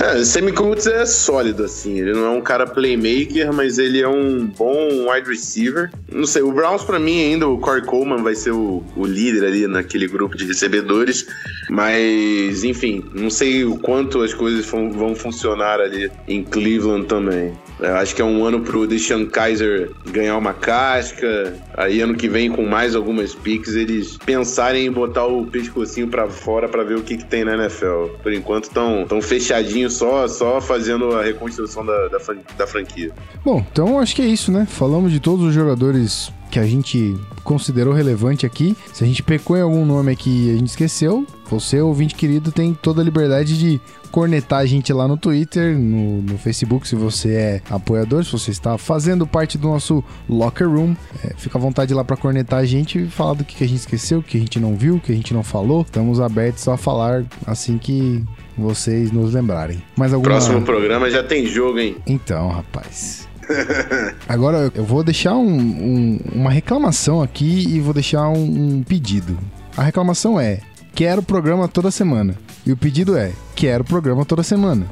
É, 0.00 0.24
Sammy 0.24 0.52
Coates 0.52 0.86
é 0.86 1.04
sólido, 1.04 1.64
assim. 1.64 1.98
Ele 1.98 2.12
não 2.12 2.26
é 2.26 2.30
um 2.30 2.40
cara 2.40 2.66
playmaker, 2.66 3.52
mas 3.52 3.78
ele 3.78 4.00
é 4.00 4.08
um 4.08 4.46
bom 4.46 5.10
wide 5.10 5.28
receiver. 5.28 5.90
Não 6.10 6.24
sei, 6.24 6.42
o 6.42 6.52
Browns, 6.52 6.84
pra 6.84 7.00
mim, 7.00 7.20
ainda, 7.20 7.48
o 7.48 7.58
Corey 7.58 7.84
Coleman 7.84 8.22
vai 8.22 8.36
ser 8.36 8.52
o, 8.52 8.84
o 8.96 9.04
líder 9.04 9.44
ali 9.44 9.66
naquele 9.66 10.06
grupo 10.06 10.36
de 10.36 10.46
recebedores. 10.46 11.26
Mas, 11.68 12.62
enfim, 12.62 13.04
não 13.12 13.28
sei 13.28 13.64
o 13.64 13.76
quanto 13.76 14.22
as 14.22 14.32
coisas 14.32 14.64
vão, 14.66 15.14
funcionar 15.16 15.80
ali 15.80 16.10
em 16.28 16.44
Cleveland 16.44 17.06
também. 17.06 17.58
Eu 17.80 17.96
acho 17.96 18.14
que 18.14 18.22
é 18.22 18.24
um 18.24 18.44
ano 18.44 18.60
pro 18.60 18.86
Deshaun 18.86 19.26
Kaiser 19.26 19.90
ganhar 20.06 20.36
uma 20.36 20.54
casca. 20.54 21.54
Aí, 21.76 22.00
ano 22.00 22.14
que 22.14 22.28
vem, 22.28 22.50
com 22.50 22.64
mais 22.64 22.94
algumas 22.94 23.34
picks, 23.34 23.74
eles 23.74 24.16
pensarem 24.16 24.86
em 24.86 24.92
botar 24.92 25.26
o 25.26 25.44
pescocinho 25.46 26.08
pra 26.08 26.28
fora 26.28 26.68
pra 26.68 26.84
ver 26.84 26.96
o 26.96 27.02
que, 27.02 27.16
que 27.16 27.24
tem 27.24 27.44
na 27.44 27.54
NFL. 27.54 28.06
Por 28.22 28.32
enquanto, 28.32 28.64
estão 28.64 29.04
tão 29.08 29.20
fechadinhos 29.20 29.87
só, 29.90 30.26
só 30.28 30.60
fazendo 30.60 31.16
a 31.16 31.22
reconstrução 31.22 31.84
da, 31.84 32.08
da, 32.08 32.18
da 32.56 32.66
franquia. 32.66 33.12
Bom, 33.44 33.64
então 33.72 33.98
acho 33.98 34.14
que 34.14 34.22
é 34.22 34.26
isso, 34.26 34.50
né? 34.52 34.66
Falamos 34.66 35.12
de 35.12 35.20
todos 35.20 35.44
os 35.46 35.54
jogadores 35.54 36.32
que 36.50 36.58
a 36.58 36.66
gente 36.66 37.16
considerou 37.44 37.92
relevante 37.92 38.46
aqui. 38.46 38.76
Se 38.92 39.04
a 39.04 39.06
gente 39.06 39.22
pecou 39.22 39.56
em 39.56 39.60
algum 39.60 39.84
nome 39.84 40.12
aqui 40.12 40.46
e 40.46 40.50
a 40.50 40.58
gente 40.58 40.68
esqueceu, 40.68 41.26
você, 41.50 41.80
ouvinte 41.80 42.14
querido, 42.14 42.50
tem 42.50 42.74
toda 42.74 43.00
a 43.00 43.04
liberdade 43.04 43.58
de 43.58 43.80
cornetar 44.10 44.60
a 44.60 44.66
gente 44.66 44.92
lá 44.92 45.06
no 45.06 45.16
Twitter, 45.16 45.78
no, 45.78 46.22
no 46.22 46.38
Facebook, 46.38 46.88
se 46.88 46.96
você 46.96 47.34
é 47.34 47.62
apoiador, 47.70 48.24
se 48.24 48.32
você 48.32 48.50
está 48.50 48.78
fazendo 48.78 49.26
parte 49.26 49.58
do 49.58 49.68
nosso 49.68 50.02
locker 50.28 50.68
room. 50.68 50.96
É, 51.22 51.34
fica 51.36 51.58
à 51.58 51.60
vontade 51.60 51.92
lá 51.92 52.04
para 52.04 52.16
cornetar 52.16 52.60
a 52.60 52.64
gente 52.64 52.98
e 52.98 53.06
falar 53.08 53.34
do 53.34 53.44
que, 53.44 53.56
que 53.56 53.64
a 53.64 53.68
gente 53.68 53.80
esqueceu, 53.80 54.22
que 54.22 54.36
a 54.36 54.40
gente 54.40 54.58
não 54.58 54.76
viu, 54.76 54.98
que 54.98 55.12
a 55.12 55.14
gente 55.14 55.34
não 55.34 55.42
falou. 55.42 55.82
Estamos 55.82 56.20
abertos 56.20 56.66
a 56.68 56.76
falar 56.76 57.24
assim 57.46 57.78
que 57.78 58.24
vocês 58.58 59.10
nos 59.12 59.32
lembrarem. 59.34 59.82
Mais 59.96 60.12
alguma... 60.12 60.30
Próximo 60.32 60.62
programa 60.62 61.10
já 61.10 61.22
tem 61.22 61.46
jogo, 61.46 61.78
hein? 61.78 61.96
Então, 62.06 62.48
rapaz. 62.48 63.26
Agora 64.28 64.70
eu 64.74 64.84
vou 64.84 65.02
deixar 65.02 65.34
um- 65.34 65.48
um- 65.58 66.18
uma 66.34 66.50
reclamação 66.50 67.22
aqui 67.22 67.66
e 67.68 67.80
vou 67.80 67.94
deixar 67.94 68.28
um, 68.28 68.76
um 68.78 68.82
pedido. 68.82 69.38
A 69.76 69.82
reclamação 69.82 70.38
é: 70.38 70.60
quero 70.94 71.22
programa 71.22 71.66
toda 71.68 71.90
semana. 71.90 72.34
E 72.66 72.72
o 72.72 72.76
pedido 72.76 73.16
é: 73.16 73.32
quero 73.56 73.84
programa 73.84 74.24
toda 74.24 74.42
semana. 74.42 74.86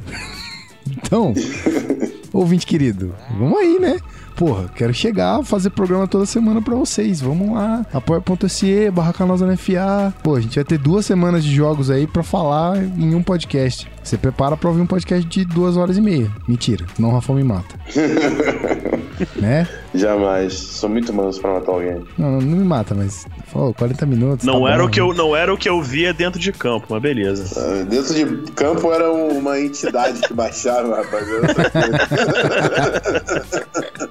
então, 0.89 1.33
ouvinte 2.33 2.65
querido, 2.65 3.13
vamos 3.37 3.59
aí, 3.59 3.77
né? 3.79 3.99
Porra, 4.37 4.69
quero 4.75 4.93
chegar, 4.93 5.43
fazer 5.43 5.71
programa 5.71 6.07
toda 6.07 6.27
semana 6.27 6.61
pra 6.61 6.75
vocês. 6.75 7.19
Vamos 7.19 7.55
lá. 7.55 7.83
Apoia.se, 7.91 8.91
barra 8.91 9.11
Canosa 9.11 9.47
NFA. 9.47 10.13
Pô, 10.21 10.35
a 10.35 10.39
gente 10.39 10.53
vai 10.55 10.63
ter 10.63 10.77
duas 10.77 11.07
semanas 11.07 11.43
de 11.43 11.53
jogos 11.53 11.89
aí 11.89 12.05
pra 12.05 12.21
falar 12.21 12.77
em 12.77 13.15
um 13.15 13.23
podcast. 13.23 13.89
Você 14.03 14.15
prepara 14.15 14.55
pra 14.55 14.69
ouvir 14.69 14.81
um 14.81 14.85
podcast 14.85 15.27
de 15.27 15.43
duas 15.43 15.75
horas 15.75 15.97
e 15.97 16.01
meia. 16.01 16.31
Mentira, 16.47 16.85
não 16.99 17.11
Rafa 17.11 17.33
me 17.33 17.43
mata. 17.43 17.75
né? 19.35 19.67
Jamais. 19.93 20.53
Sou 20.53 20.87
muito 20.87 21.11
manso 21.11 21.41
pra 21.41 21.55
matar 21.55 21.71
alguém. 21.71 22.05
Não, 22.17 22.31
não, 22.33 22.39
não 22.39 22.57
me 22.57 22.63
mata, 22.63 22.93
mas. 22.93 23.25
Falou, 23.47 23.73
40 23.73 24.05
minutos. 24.05 24.45
Não, 24.45 24.63
tá 24.63 24.69
era 24.69 24.83
bom, 24.83 24.87
o 24.87 24.91
que 24.91 25.01
né? 25.01 25.07
eu, 25.07 25.13
não 25.13 25.35
era 25.35 25.53
o 25.53 25.57
que 25.57 25.67
eu 25.67 25.81
via 25.81 26.13
dentro 26.13 26.39
de 26.39 26.53
campo, 26.53 26.85
mas 26.89 27.01
beleza. 27.01 27.59
Ah, 27.59 27.83
Dentro 27.83 28.13
de 28.13 28.51
campo 28.51 28.93
era 28.93 29.11
uma 29.11 29.59
entidade 29.59 30.21
que 30.21 30.33
baixava, 30.33 30.97
rapaz. 30.97 31.27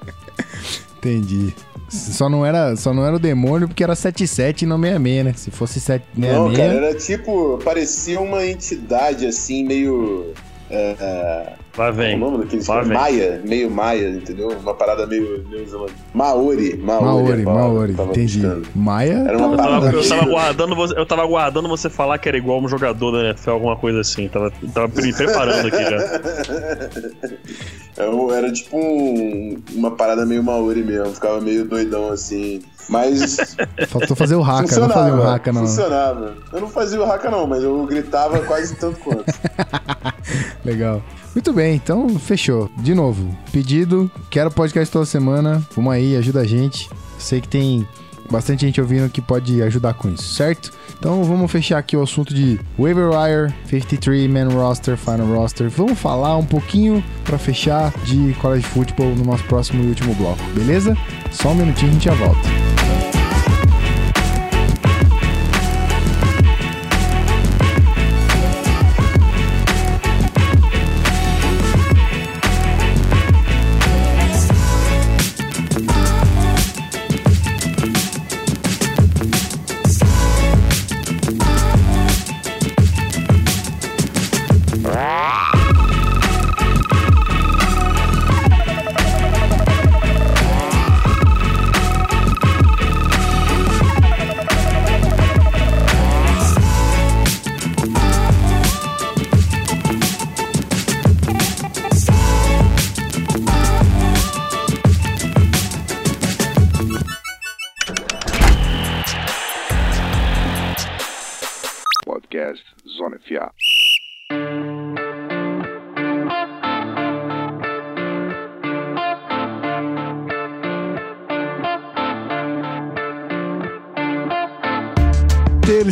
Entendi. 1.07 1.55
Só 1.89 2.29
não, 2.29 2.45
era, 2.45 2.75
só 2.75 2.93
não 2.93 3.07
era 3.07 3.15
o 3.15 3.19
demônio 3.19 3.69
porque 3.69 3.85
era 3.85 3.95
77 3.95 4.63
e 4.63 4.67
não 4.67 4.77
66, 4.81 5.25
né? 5.25 5.33
Se 5.37 5.51
fosse 5.53 5.81
766. 5.81 6.35
Não, 6.35 6.53
cara, 6.53 6.87
era 6.87 6.95
tipo, 6.97 7.59
parecia 7.65 8.21
uma 8.21 8.45
entidade 8.45 9.25
assim, 9.27 9.65
meio. 9.65 10.33
É, 10.69 10.97
é, 10.99 11.53
Lá 11.77 11.85
qual 11.87 11.93
vem. 11.93 12.17
o 12.17 12.19
nome 12.19 12.39
daqueles 12.39 12.67
Lá. 12.67 12.85
Maia, 12.85 13.43
meio 13.45 13.71
Maia, 13.71 14.09
entendeu? 14.09 14.49
Uma 14.49 14.75
parada 14.75 15.07
meio. 15.07 15.45
Maori, 16.15 16.77
Maori. 16.79 17.05
Maori, 17.05 17.43
Maori, 17.43 17.93
entendi. 17.93 18.41
buscando. 18.41 18.69
Maia. 18.75 19.25
Era 19.29 19.37
uma 19.39 19.57
tá- 19.57 19.63
Eu 19.65 19.69
tava, 19.69 19.87
eu 19.93 20.09
tava 20.09 20.23
aguardando 20.23 20.75
você, 20.77 20.99
eu 20.99 21.07
tava 21.07 21.23
aguardando 21.23 21.69
você 21.69 21.91
falar 21.91 22.19
que 22.19 22.29
era 22.29 22.39
igual 22.39 22.61
um 22.63 22.69
jogador 22.69 23.11
da 23.13 23.25
NFL, 23.29 23.51
alguma 23.51 23.77
coisa 23.77 24.01
assim. 24.01 24.27
Tava, 24.29 24.51
tava 24.73 24.89
me 24.89 25.13
preparando 25.13 25.67
aqui 25.69 25.83
já. 25.85 26.21
Eu 27.99 28.31
era 28.35 28.51
tipo 28.53 28.77
um- 28.79 29.57
uma 29.75 29.91
parada 29.91 30.25
meio 30.25 30.43
Maori 30.43 30.83
mesmo, 30.83 31.13
ficava 31.15 31.41
meio 31.41 31.65
doidão 31.67 32.09
assim. 32.11 32.63
Mas 32.89 33.37
Faltou 33.89 34.17
fazer 34.17 34.37
o 34.37 34.43
haka, 34.43 34.61
não 34.63 34.69
funcionava. 34.69 34.93
fazer 34.95 35.13
o 35.13 35.23
haka, 35.29 35.53
não. 35.53 35.61
Funcionava. 35.63 36.35
Eu 36.53 36.61
não 36.61 36.69
fazia 36.69 37.01
o 37.01 37.05
haka, 37.05 37.31
não, 37.31 37.47
mas 37.47 37.63
eu 37.63 37.85
gritava 37.85 38.39
quase 38.41 38.77
tanto 38.77 38.99
quanto. 39.01 39.25
Legal. 40.65 41.03
Muito 41.37 41.53
bem, 41.53 41.75
então 41.75 42.09
fechou. 42.19 42.71
De 42.79 42.95
novo, 42.95 43.37
pedido, 43.53 44.11
quero 44.31 44.51
podcast 44.51 44.91
toda 44.91 45.05
semana. 45.05 45.63
Vamos 45.77 45.93
aí, 45.93 46.17
ajuda 46.17 46.41
a 46.41 46.47
gente. 46.47 46.89
Sei 47.19 47.43
que 47.43 47.47
tem 47.47 47.87
bastante 48.31 48.63
gente 48.65 48.81
ouvindo 48.81 49.11
que 49.11 49.21
pode 49.21 49.63
ajudar 49.63 49.93
com 49.93 50.09
isso, 50.09 50.23
certo? 50.33 50.73
Então 50.99 51.23
vamos 51.25 51.53
fechar 51.53 51.77
aqui 51.77 51.95
o 51.95 52.03
assunto 52.03 52.33
de 52.33 52.59
waiver 52.79 53.11
wire, 53.11 53.55
53 53.69 54.31
man 54.31 54.49
roster, 54.49 54.97
final 54.97 55.27
roster. 55.27 55.69
Vamos 55.69 55.99
falar 55.99 56.39
um 56.39 56.47
pouquinho 56.47 57.05
para 57.23 57.37
fechar 57.37 57.93
de 58.07 58.33
college 58.41 58.65
football 58.65 59.15
no 59.15 59.27
nosso 59.27 59.45
próximo 59.45 59.85
e 59.85 59.89
último 59.89 60.15
bloco, 60.15 60.43
beleza? 60.55 60.97
Só 61.31 61.51
um 61.51 61.55
minutinho 61.55 61.91
a 61.91 61.93
gente 61.93 62.05
já 62.07 62.15
volta. 62.15 63.16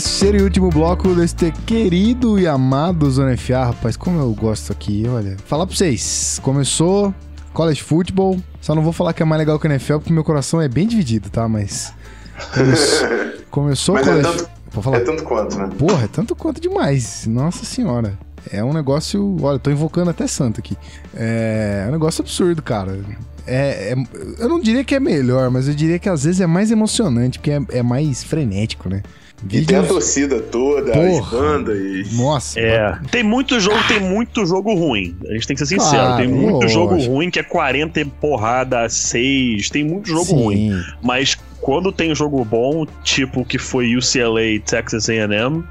Terceiro 0.05 0.37
e 0.37 0.43
último 0.43 0.69
bloco 0.69 1.15
deste 1.15 1.51
querido 1.65 2.39
e 2.39 2.47
amado 2.47 3.11
Zona 3.11 3.35
FA, 3.39 3.65
rapaz, 3.65 3.97
como 3.97 4.21
eu 4.21 4.31
gosto 4.35 4.71
aqui, 4.71 5.05
olha. 5.09 5.35
Falar 5.47 5.67
pra 5.67 5.75
vocês, 5.75 6.39
começou 6.43 7.13
college 7.55 7.83
football, 7.83 8.39
só 8.61 8.75
não 8.75 8.83
vou 8.83 8.93
falar 8.93 9.15
que 9.15 9.23
é 9.23 9.25
mais 9.25 9.39
legal 9.39 9.59
que 9.59 9.67
a 9.67 9.71
NFL, 9.71 9.95
porque 9.95 10.13
meu 10.13 10.23
coração 10.23 10.61
é 10.61 10.69
bem 10.69 10.87
dividido, 10.87 11.31
tá? 11.31 11.49
Mas 11.49 11.91
começou, 12.53 13.09
começou 13.51 13.95
Mas 13.95 14.07
é 14.07 14.11
college... 14.11 14.29
tanto, 14.29 14.51
Pode 14.71 14.85
falar. 14.85 14.97
é 14.99 15.01
tanto 15.01 15.25
quanto, 15.25 15.57
né? 15.57 15.71
Porra, 15.79 16.05
é 16.05 16.09
tanto 16.09 16.37
quanto 16.37 16.61
demais. 16.61 17.27
Nossa 17.27 17.65
senhora. 17.65 18.19
É 18.53 18.63
um 18.63 18.75
negócio. 18.75 19.39
Olha, 19.43 19.59
tô 19.59 19.71
invocando 19.71 20.11
até 20.11 20.27
santo 20.27 20.61
aqui. 20.61 20.77
É, 21.15 21.85
é 21.87 21.89
um 21.89 21.93
negócio 21.93 22.21
absurdo, 22.21 22.61
cara. 22.63 23.01
É, 23.47 23.95
é- 23.95 23.97
eu 24.39 24.51
não 24.51 24.61
diria 24.61 24.85
que 24.85 24.95
é 24.95 25.01
melhor, 25.01 25.51
mas 25.51 25.67
eu 25.67 25.75
diria 25.75 25.99
que 25.99 26.11
às 26.11 26.25
vezes 26.25 26.43
é 26.43 26.47
mais 26.47 26.71
emocionante, 26.71 27.39
porque 27.39 27.53
é, 27.53 27.61
é 27.71 27.83
mais 27.83 28.23
frenético, 28.23 28.91
né? 28.91 29.03
E 29.51 29.65
tem 29.65 29.77
a 29.77 29.83
torcida 29.83 30.41
toda, 30.41 30.93
as 30.93 31.19
Porra. 31.19 31.39
bandas. 31.39 32.13
Nossa. 32.13 32.59
É. 32.59 32.99
Tem 33.11 33.23
muito 33.23 33.59
jogo, 33.61 33.79
tem 33.87 34.01
muito 34.01 34.45
jogo 34.47 34.75
ruim. 34.75 35.17
A 35.29 35.33
gente 35.33 35.47
tem 35.47 35.57
que 35.57 35.65
ser 35.65 35.75
sincero. 35.75 35.91
Claro, 35.91 36.17
tem 36.17 36.29
muito 36.29 36.53
lógico. 36.55 36.73
jogo 36.73 36.97
ruim 36.97 37.31
que 37.31 37.39
é 37.39 37.43
40 37.43 38.01
e 38.01 38.05
porrada, 38.05 38.89
6. 38.89 39.71
Tem 39.71 39.85
muito 39.85 40.09
jogo 40.09 40.25
sim. 40.25 40.35
ruim. 40.35 40.83
Mas 41.03 41.37
quando 41.61 41.91
tem 41.91 42.15
jogo 42.15 42.45
bom, 42.45 42.87
tipo 43.03 43.45
que 43.45 43.59
foi 43.59 43.97
UCLA 43.97 44.43
e 44.43 44.61
Texas 44.61 45.09
A&M, 45.09 45.65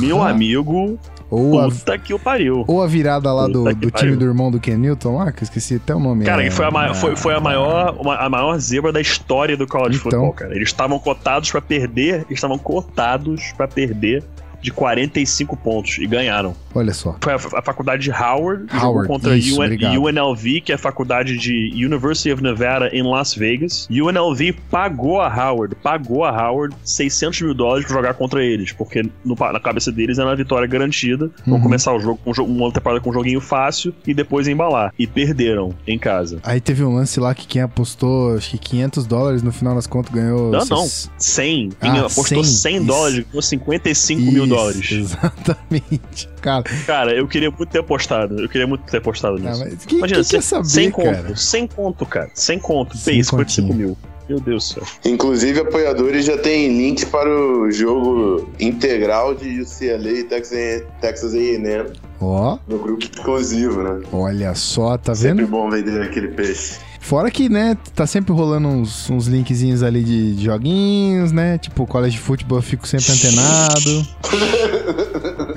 meu 0.00 0.22
amigo, 0.22 0.98
Ou 1.30 1.60
a, 1.60 1.68
puta 1.68 1.96
que 1.98 2.12
o 2.12 2.18
pariu. 2.18 2.64
ou 2.66 2.82
a 2.82 2.86
virada 2.86 3.32
lá 3.32 3.46
do, 3.46 3.62
Puta 3.64 3.74
do 3.74 3.90
time 3.90 4.16
do 4.16 4.24
irmão 4.24 4.50
do 4.50 4.58
Ken 4.58 4.76
Newton 4.76 5.16
lá, 5.16 5.30
que 5.32 5.42
eu 5.42 5.44
esqueci 5.44 5.76
até 5.76 5.94
o 5.94 6.00
nome. 6.00 6.24
Cara, 6.24 6.42
é, 6.42 6.48
que 6.48 6.50
foi 6.54 6.64
a, 6.66 6.70
maior, 6.70 6.94
foi, 6.94 7.14
foi 7.16 7.34
a, 7.34 7.40
maior, 7.40 7.96
uma- 8.00 8.16
a 8.16 8.28
maior 8.28 8.58
zebra 8.58 8.92
da 8.92 9.00
história 9.00 9.56
do 9.56 9.66
college 9.66 9.96
Então. 9.98 10.10
football, 10.10 10.32
cara. 10.32 10.54
Eles 10.54 10.68
estavam 10.68 10.98
cotados 10.98 11.50
pra 11.50 11.60
perder, 11.60 12.14
eles 12.26 12.32
estavam 12.32 12.58
cotados 12.58 13.52
pra 13.56 13.68
perder 13.68 14.24
de 14.60 14.70
45 14.70 15.56
pontos 15.56 15.98
e 15.98 16.06
ganharam. 16.06 16.54
Olha 16.74 16.92
só. 16.94 17.16
Foi 17.20 17.32
a, 17.32 17.36
a 17.36 17.62
faculdade 17.62 18.02
de 18.04 18.10
Howard, 18.12 18.66
Howard, 18.74 19.08
contra 19.08 19.36
isso, 19.36 19.58
UN 19.60 19.64
obrigado. 19.64 20.02
UNLV, 20.04 20.60
que 20.60 20.70
é 20.72 20.74
a 20.74 20.78
faculdade 20.78 21.36
de 21.36 21.70
University 21.74 22.32
of 22.32 22.42
Nevada 22.42 22.88
em 22.92 23.02
Las 23.02 23.34
Vegas. 23.34 23.88
UNLV 23.90 24.52
pagou 24.70 25.20
a 25.20 25.28
Howard, 25.28 25.74
pagou 25.76 26.24
a 26.24 26.30
Howard 26.30 26.74
600 26.84 27.40
mil 27.42 27.54
dólares 27.54 27.86
pra 27.86 27.96
jogar 27.96 28.14
contra 28.14 28.44
eles, 28.44 28.72
porque 28.72 29.02
no- 29.24 29.34
na 29.52 29.58
cabeça 29.60 29.90
deles 29.90 30.18
era 30.18 30.28
uma 30.28 30.36
vitória 30.36 30.66
garantida. 30.68 31.30
Vão 31.46 31.56
Uhum. 31.56 31.62
começar 31.62 31.92
o 31.92 32.00
jogo 32.00 32.20
com 32.24 32.30
um 32.42 32.60
uma 32.60 32.72
temporada 32.72 33.00
com 33.00 33.10
um 33.10 33.12
joguinho 33.12 33.40
fácil 33.40 33.92
e 34.06 34.14
depois 34.14 34.46
embalar. 34.46 34.92
E 34.98 35.06
perderam 35.06 35.74
em 35.86 35.98
casa. 35.98 36.38
Aí 36.44 36.60
teve 36.60 36.84
um 36.84 36.94
lance 36.94 37.18
lá 37.18 37.34
que 37.34 37.46
quem 37.46 37.62
apostou, 37.62 38.36
acho 38.36 38.50
que 38.50 38.58
500 38.58 39.06
dólares, 39.06 39.42
no 39.42 39.50
final 39.52 39.74
das 39.74 39.86
contas 39.86 40.12
ganhou. 40.12 40.50
Não, 40.50 40.64
não. 40.64 40.86
seis- 40.86 41.10
100. 41.18 41.70
Ah, 41.80 41.86
Quem 41.90 41.98
apostou 42.00 42.44
100, 42.44 42.44
100 42.44 42.76
isso. 42.76 42.84
dólares 42.86 43.24
ganhou 43.26 43.42
55 43.42 44.20
mil 44.32 44.44
Isso, 44.44 44.49
dólares. 44.56 44.90
Exatamente. 44.92 46.28
Cara, 46.40 46.64
Cara, 46.86 47.14
eu 47.14 47.26
queria 47.26 47.50
muito 47.50 47.66
ter 47.66 47.78
apostado. 47.80 48.40
Eu 48.40 48.48
queria 48.48 48.66
muito 48.66 48.82
ter 48.84 48.98
apostado 48.98 49.36
ah, 49.36 49.40
nisso. 49.40 49.60
mas 49.64 49.84
quem, 49.84 49.98
Imagina, 49.98 50.20
quem 50.20 50.24
sem, 50.24 50.40
saber, 50.40 50.68
sem 50.68 50.90
cara? 50.90 51.22
conto, 51.22 51.36
sem 51.38 51.66
conto, 51.66 52.06
cara. 52.06 52.30
Sem 52.34 52.58
conto. 52.58 52.92
Bem, 53.04 53.22
55 53.22 53.68
continho. 53.68 53.74
mil. 53.88 53.98
Meu 54.28 54.38
Deus 54.38 54.68
do 54.68 54.74
céu. 54.74 54.82
Inclusive, 55.04 55.58
apoiadores 55.58 56.24
já 56.24 56.38
tem 56.38 56.68
links 56.78 57.02
para 57.04 57.28
o 57.28 57.68
jogo 57.72 58.48
integral 58.60 59.34
de 59.34 59.60
UCLA 59.62 60.10
e 60.20 60.22
Texas 60.24 60.84
Texas 61.00 61.34
A&M 61.34 61.90
Ó, 62.20 62.56
no 62.68 62.78
grupo 62.78 63.02
exclusivo, 63.04 63.82
né? 63.82 64.02
olha 64.12 64.54
só, 64.54 64.96
tá 64.96 65.16
Sempre 65.16 65.38
vendo? 65.44 65.50
bom 65.50 65.68
vender 65.68 66.00
aquele 66.02 66.28
peixe. 66.28 66.78
Fora 67.00 67.30
que, 67.30 67.48
né, 67.48 67.76
tá 67.94 68.06
sempre 68.06 68.32
rolando 68.32 68.68
uns, 68.68 69.08
uns 69.10 69.26
linkzinhos 69.26 69.82
ali 69.82 70.04
de, 70.04 70.36
de 70.36 70.44
joguinhos, 70.44 71.32
né? 71.32 71.58
Tipo, 71.58 71.86
college 71.86 72.18
football 72.18 72.58
eu 72.58 72.62
fico 72.62 72.86
sempre 72.86 73.10
antenado. 73.10 74.06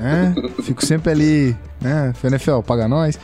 é, 0.00 0.62
fico 0.62 0.84
sempre 0.84 1.12
ali, 1.12 1.56
né? 1.80 2.12
NFL, 2.24 2.60
paga 2.60 2.88
nós. 2.88 3.18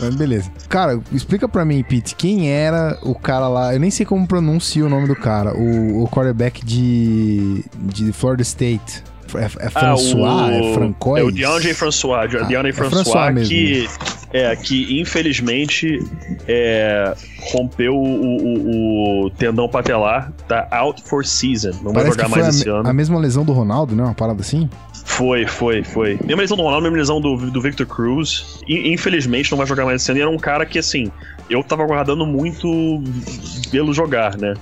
Mas 0.00 0.14
beleza. 0.14 0.50
Cara, 0.68 1.00
explica 1.12 1.46
pra 1.46 1.64
mim, 1.64 1.84
Pete, 1.84 2.16
quem 2.16 2.50
era 2.50 2.98
o 3.02 3.14
cara 3.14 3.46
lá? 3.48 3.74
Eu 3.74 3.80
nem 3.80 3.90
sei 3.90 4.06
como 4.06 4.26
pronuncia 4.26 4.84
o 4.84 4.88
nome 4.88 5.06
do 5.06 5.14
cara. 5.14 5.54
O, 5.54 6.02
o 6.02 6.08
quarterback 6.08 6.64
de, 6.64 7.64
de 7.76 8.12
Florida 8.12 8.42
State. 8.42 9.04
É, 9.36 9.66
é 9.66 9.70
François? 9.70 10.50
é 10.52 10.74
Francois? 10.74 11.22
É 11.22 11.26
o 11.26 11.30
DeAndre 11.30 11.74
François. 11.74 12.30
Ah, 12.34 12.44
DeAndre 12.46 12.70
é 12.70 12.72
François, 12.72 13.02
François 13.04 13.32
mesmo. 13.34 13.48
que, 13.50 13.88
é, 14.32 14.56
que 14.56 15.00
infelizmente 15.00 16.02
é, 16.46 17.14
rompeu 17.52 17.94
o, 17.94 18.04
o- 18.04 19.26
o 19.26 19.30
tendão 19.30 19.68
patelar, 19.68 20.32
tá 20.46 20.66
out 20.70 21.02
for 21.02 21.24
season. 21.24 21.70
Não 21.82 21.92
vai 21.92 22.04
Parece 22.04 22.16
que 22.16 22.22
jogar 22.24 22.28
mais 22.28 22.46
a, 22.46 22.48
esse 22.50 22.68
ano. 22.68 22.88
a 22.88 22.92
mesma 22.92 23.18
lesão 23.18 23.44
do 23.44 23.52
Ronaldo, 23.52 23.94
né? 23.96 24.02
Uma 24.02 24.14
parada 24.14 24.40
assim? 24.40 24.68
Foi, 25.04 25.46
foi, 25.46 25.82
foi. 25.82 26.18
Mesma 26.24 26.42
lesão 26.42 26.56
do 26.56 26.62
Ronaldo, 26.62 26.82
mesma 26.84 26.98
lesão 26.98 27.20
do, 27.20 27.50
do 27.50 27.60
Victor 27.60 27.86
Cruz. 27.86 28.60
I- 28.68 28.92
infelizmente 28.92 29.50
não 29.50 29.58
vai 29.58 29.66
jogar 29.66 29.84
mais 29.84 30.02
esse 30.02 30.10
ano. 30.10 30.18
E 30.20 30.22
era 30.22 30.30
um 30.30 30.36
cara 30.38 30.64
que, 30.66 30.78
assim, 30.78 31.10
eu 31.50 31.62
tava 31.64 31.82
aguardando 31.82 32.26
muito 32.26 33.02
pelo 33.70 33.92
jogar, 33.92 34.36
né? 34.36 34.54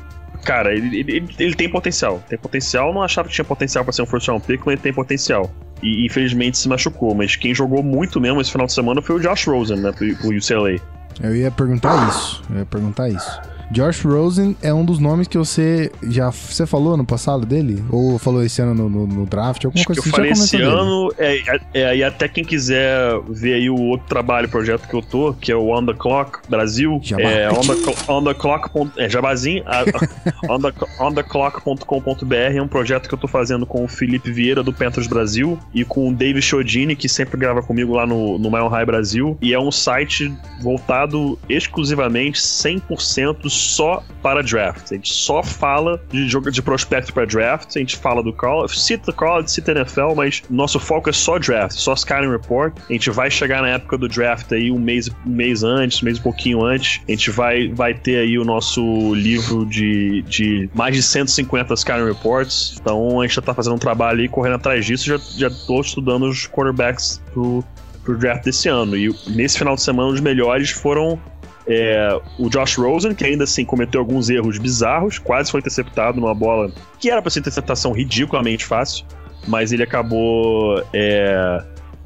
Cara, 0.47 0.73
ele, 0.73 1.01
ele, 1.01 1.29
ele- 1.39 1.55
tem 1.55 1.69
potencial. 1.69 2.23
Tem 2.29 2.39
potencial. 2.39 2.95
Não 2.95 3.03
achava 3.03 3.29
que 3.29 3.35
tinha 3.35 3.45
potencial 3.45 3.85
pra 3.85 3.93
ser 3.93 4.03
um 4.03 4.07
first 4.07 4.29
round 4.29 4.45
pick, 4.47 4.61
mas 4.65 4.75
ele 4.75 4.81
tem 4.83 4.93
potencial. 4.93 5.51
E 5.83 6.07
infelizmente 6.07 6.57
se 6.57 6.69
machucou. 6.69 7.15
Mas 7.15 7.37
quem 7.37 7.55
jogou 7.55 7.83
muito 7.83 8.21
mesmo 8.21 8.41
esse 8.41 8.51
final 8.53 8.67
de 8.67 8.73
semana 8.73 9.03
foi 9.03 9.17
o 9.17 9.21
Josh 9.21 9.45
Rosen, 9.47 9.79
né? 9.81 9.93
Pro, 9.93 10.17
pro 10.17 10.29
UCLA. 10.37 10.81
Eu 11.23 11.35
ia 11.35 11.51
perguntar 11.51 12.09
isso. 12.09 12.43
Eu 12.51 12.59
ia 12.59 12.67
perguntar 12.67 13.09
isso. 13.09 13.41
Josh 13.71 14.03
Rosen 14.05 14.57
é 14.63 14.73
um 14.73 14.85
dos 14.85 14.99
nomes 14.99 15.27
que 15.27 15.37
você 15.37 15.91
já 16.09 16.31
você 16.31 16.65
falou 16.67 16.95
ano 16.95 17.05
passado 17.05 17.45
dele? 17.45 17.83
Ou 17.91 18.19
falou 18.19 18.43
esse 18.45 18.63
ano 18.63 18.75
no, 18.75 18.89
no- 18.89 19.07
no 19.07 19.27
draft? 19.27 19.65
Alguma 19.65 19.81
Acho 19.81 19.87
que 19.93 19.95
coisa 19.95 20.01
eu 20.01 20.03
assim? 20.03 20.11
falei 20.11 20.31
esse 20.33 20.57
dele. 20.57 20.65
ano, 20.71 21.13
é, 21.19 21.43
é, 21.75 21.97
e 21.97 22.05
até 22.05 22.29
quem 22.29 22.45
quiser 22.45 23.19
ver 23.29 23.55
aí 23.55 23.69
o 23.69 23.77
outro 23.81 24.07
trabalho, 24.07 24.49
projeto 24.49 24.87
que 24.89 24.95
eu 24.95 25.03
tô, 25.03 25.33
que 25.35 25.51
é 25.51 25.57
o 25.57 25.77
On 25.77 25.85
The 25.85 25.95
Clock 25.95 26.39
Brasil, 26.49 27.01
Jabá. 27.03 27.23
é 27.23 27.51
on 27.51 27.61
the, 27.61 28.13
on 28.13 28.25
the 28.25 28.35
clock. 28.35 28.71
É, 28.97 29.09
jabazinho, 29.09 29.65
on 30.49 30.61
the, 30.61 30.73
on 31.01 31.13
theclock.com.br 31.13 32.35
é 32.35 32.63
um 32.63 32.69
projeto 32.69 33.09
que 33.09 33.15
eu 33.15 33.19
tô 33.19 33.27
fazendo 33.29 33.67
com 33.67 33.85
o 33.85 33.89
Felipe 33.89 34.31
Vieira 34.31 34.63
do 34.63 34.73
Panthers 34.73 35.07
Brasil 35.07 35.59
e 35.75 35.85
com 35.85 36.09
o 36.09 36.15
David 36.15 36.43
Chiodini, 36.43 36.95
que 36.95 37.09
sempre 37.09 37.39
grava 37.39 37.63
comigo 37.63 37.95
lá 37.95 38.07
no, 38.07 38.39
no 38.39 38.51
Mile 38.51 38.69
High 38.69 38.87
Brasil, 38.87 39.37
e 39.43 39.53
é 39.53 39.59
um 39.59 39.73
site 39.73 40.33
voltado 40.63 41.39
exclusivamente 41.49 42.39
100% 42.41 43.56
só 43.57 44.03
para 44.23 44.43
draft. 44.43 44.93
A 44.93 44.95
gente 44.95 45.13
só 45.13 45.43
fala 45.43 46.01
de 46.11 46.29
jogo 46.29 46.51
de 46.51 46.63
prospecto 46.63 47.13
para 47.13 47.25
draft, 47.25 47.77
a 47.77 47.79
gente 47.79 47.97
fala 47.97 48.23
do 48.23 48.33
college, 48.33 48.79
cita 48.79 49.13
college, 49.13 49.51
cita 49.51 49.73
NFL, 49.73 50.15
mas 50.15 50.43
nosso 50.51 50.79
foco 50.79 51.11
é 51.11 51.13
só 51.13 51.39
draft, 51.39 51.77
só 51.77 51.95
scouting 51.95 52.31
report. 52.31 52.75
A 52.89 52.93
gente 52.93 53.11
vai 53.11 53.31
chegar 53.31 53.63
na 53.63 53.69
época 53.69 53.97
do 53.99 54.09
draft 54.09 54.53
aí 54.53 54.71
um 54.71 54.79
mês, 54.79 55.09
um 55.27 55.31
mês 55.31 55.63
antes, 55.63 56.03
um 56.03 56.07
mês 56.07 56.19
um 56.19 56.23
pouquinho 56.23 56.65
antes. 56.65 57.01
A 57.09 57.11
gente 57.11 57.31
vai, 57.31 57.69
vai 57.69 57.95
ter 57.95 58.19
aí 58.19 58.39
o 58.39 58.45
nosso 58.45 59.15
livro 59.15 59.65
de, 59.67 60.23
de 60.23 60.69
mais 60.75 60.95
de 60.95 61.03
150 61.03 61.77
scouting 61.77 62.07
reports. 62.07 62.77
Então 62.81 63.21
a 63.21 63.27
gente 63.27 63.37
já 63.37 63.43
tá 63.43 63.55
fazendo 63.55 63.75
um 63.75 63.79
trabalho 63.79 64.21
aí, 64.21 64.29
correndo 64.29 64.57
atrás 64.57 64.85
disso. 64.85 65.07
Já, 65.07 65.19
já 65.19 65.51
tô 65.67 65.81
estudando 65.81 66.27
os 66.27 66.47
quarterbacks 66.47 67.23
pro, 67.33 67.65
pro 68.05 68.17
draft 68.17 68.45
desse 68.45 68.69
ano. 68.69 68.97
E 68.97 69.15
nesse 69.29 69.59
final 69.59 69.75
de 69.75 69.83
semana, 69.83 70.11
os 70.11 70.21
melhores 70.21 70.71
foram 70.71 71.21
é, 71.69 72.21
o 72.39 72.49
Josh 72.49 72.77
Rosen, 72.77 73.15
que 73.15 73.25
ainda 73.25 73.45
assim 73.45 73.65
cometeu 73.65 74.01
alguns 74.01 74.31
erros 74.31 74.59
bizarros, 74.59 75.19
quase 75.19 75.51
foi 75.51 75.61
interceptado 75.61 76.21
numa 76.21 76.35
bola 76.35 76.71
que 76.99 77.11
era 77.11 77.21
para 77.21 77.31
ser 77.31 77.41
interceptação 77.41 77.93
ridiculamente 77.93 78.65
fácil, 78.65 79.05
mas 79.47 79.73
ele 79.73 79.83
acabou. 79.83 80.83
é, 80.93 81.63